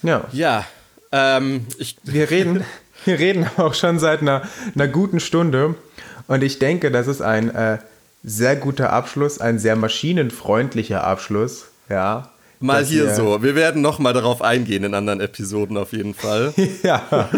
Ja. 0.02 0.24
Ja. 0.32 0.66
Ähm, 1.10 1.66
ich, 1.78 1.96
wir 2.04 2.30
reden, 2.30 2.64
wir 3.04 3.18
reden 3.18 3.48
auch 3.56 3.74
schon 3.74 3.98
seit 3.98 4.20
einer, 4.20 4.42
einer 4.74 4.88
guten 4.88 5.20
Stunde 5.20 5.74
und 6.28 6.44
ich 6.44 6.58
denke, 6.60 6.90
das 6.92 7.08
ist 7.08 7.20
ein 7.20 7.52
äh, 7.52 7.78
sehr 8.22 8.54
guter 8.56 8.92
Abschluss, 8.92 9.40
ein 9.40 9.58
sehr 9.58 9.74
maschinenfreundlicher 9.74 11.02
Abschluss, 11.02 11.66
ja. 11.88 12.30
Mal 12.60 12.84
hier 12.84 13.06
wir, 13.06 13.14
so. 13.14 13.42
Wir 13.42 13.54
werden 13.54 13.82
noch 13.82 14.00
mal 14.00 14.12
darauf 14.12 14.42
eingehen 14.42 14.82
in 14.82 14.94
anderen 14.94 15.20
Episoden 15.20 15.76
auf 15.76 15.92
jeden 15.92 16.14
Fall. 16.14 16.52
ja, 16.82 17.28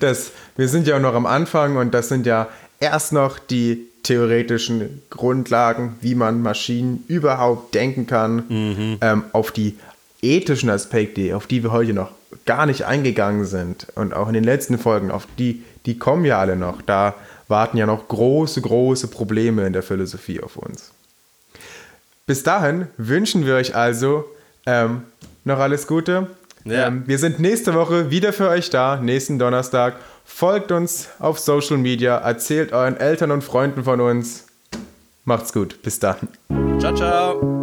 das, 0.00 0.32
wir 0.56 0.68
sind 0.68 0.86
ja 0.86 0.96
auch 0.96 1.00
noch 1.00 1.14
am 1.14 1.26
Anfang 1.26 1.76
und 1.76 1.92
das 1.92 2.08
sind 2.08 2.24
ja 2.26 2.48
erst 2.80 3.12
noch 3.12 3.38
die 3.38 3.86
theoretischen 4.02 5.02
Grundlagen, 5.10 5.96
wie 6.00 6.14
man 6.14 6.40
Maschinen 6.40 7.04
überhaupt 7.08 7.74
denken 7.74 8.06
kann, 8.06 8.44
mhm. 8.48 8.98
ähm, 9.02 9.24
auf 9.32 9.52
die 9.52 9.76
ethischen 10.22 10.70
Aspekte, 10.70 11.36
auf 11.36 11.46
die 11.46 11.62
wir 11.62 11.72
heute 11.72 11.92
noch 11.92 12.10
gar 12.46 12.64
nicht 12.66 12.84
eingegangen 12.84 13.44
sind 13.44 13.88
und 13.94 14.14
auch 14.14 14.28
in 14.28 14.34
den 14.34 14.44
letzten 14.44 14.78
Folgen, 14.78 15.10
auf 15.10 15.26
die, 15.38 15.62
die 15.86 15.98
kommen 15.98 16.24
ja 16.24 16.38
alle 16.38 16.56
noch. 16.56 16.80
Da 16.82 17.14
warten 17.50 17.76
ja 17.76 17.86
noch 17.86 18.08
große, 18.08 18.60
große 18.62 19.08
Probleme 19.08 19.66
in 19.66 19.72
der 19.72 19.82
Philosophie 19.82 20.40
auf 20.40 20.56
uns. 20.56 20.92
bis 22.26 22.42
dahin 22.42 22.86
wünschen 22.96 23.44
wir 23.44 23.56
euch 23.56 23.74
also 23.74 24.24
ähm, 24.66 25.02
noch 25.44 25.58
alles 25.58 25.86
Gute. 25.86 26.28
Ja. 26.64 26.86
Ähm, 26.86 27.04
wir 27.06 27.18
sind 27.18 27.40
nächste 27.40 27.74
Woche 27.74 28.10
wieder 28.10 28.32
für 28.32 28.48
euch 28.48 28.70
da, 28.70 28.96
nächsten 28.96 29.38
Donnerstag. 29.38 29.96
Folgt 30.24 30.70
uns 30.70 31.08
auf 31.18 31.38
Social 31.38 31.78
Media, 31.78 32.18
erzählt 32.18 32.72
euren 32.72 32.96
Eltern 32.96 33.30
und 33.30 33.42
Freunden 33.42 33.84
von 33.84 34.00
uns. 34.00 34.46
Macht's 35.24 35.52
gut, 35.52 35.82
bis 35.82 35.98
dann. 35.98 36.28
Ciao, 36.78 36.94
ciao. 36.94 37.59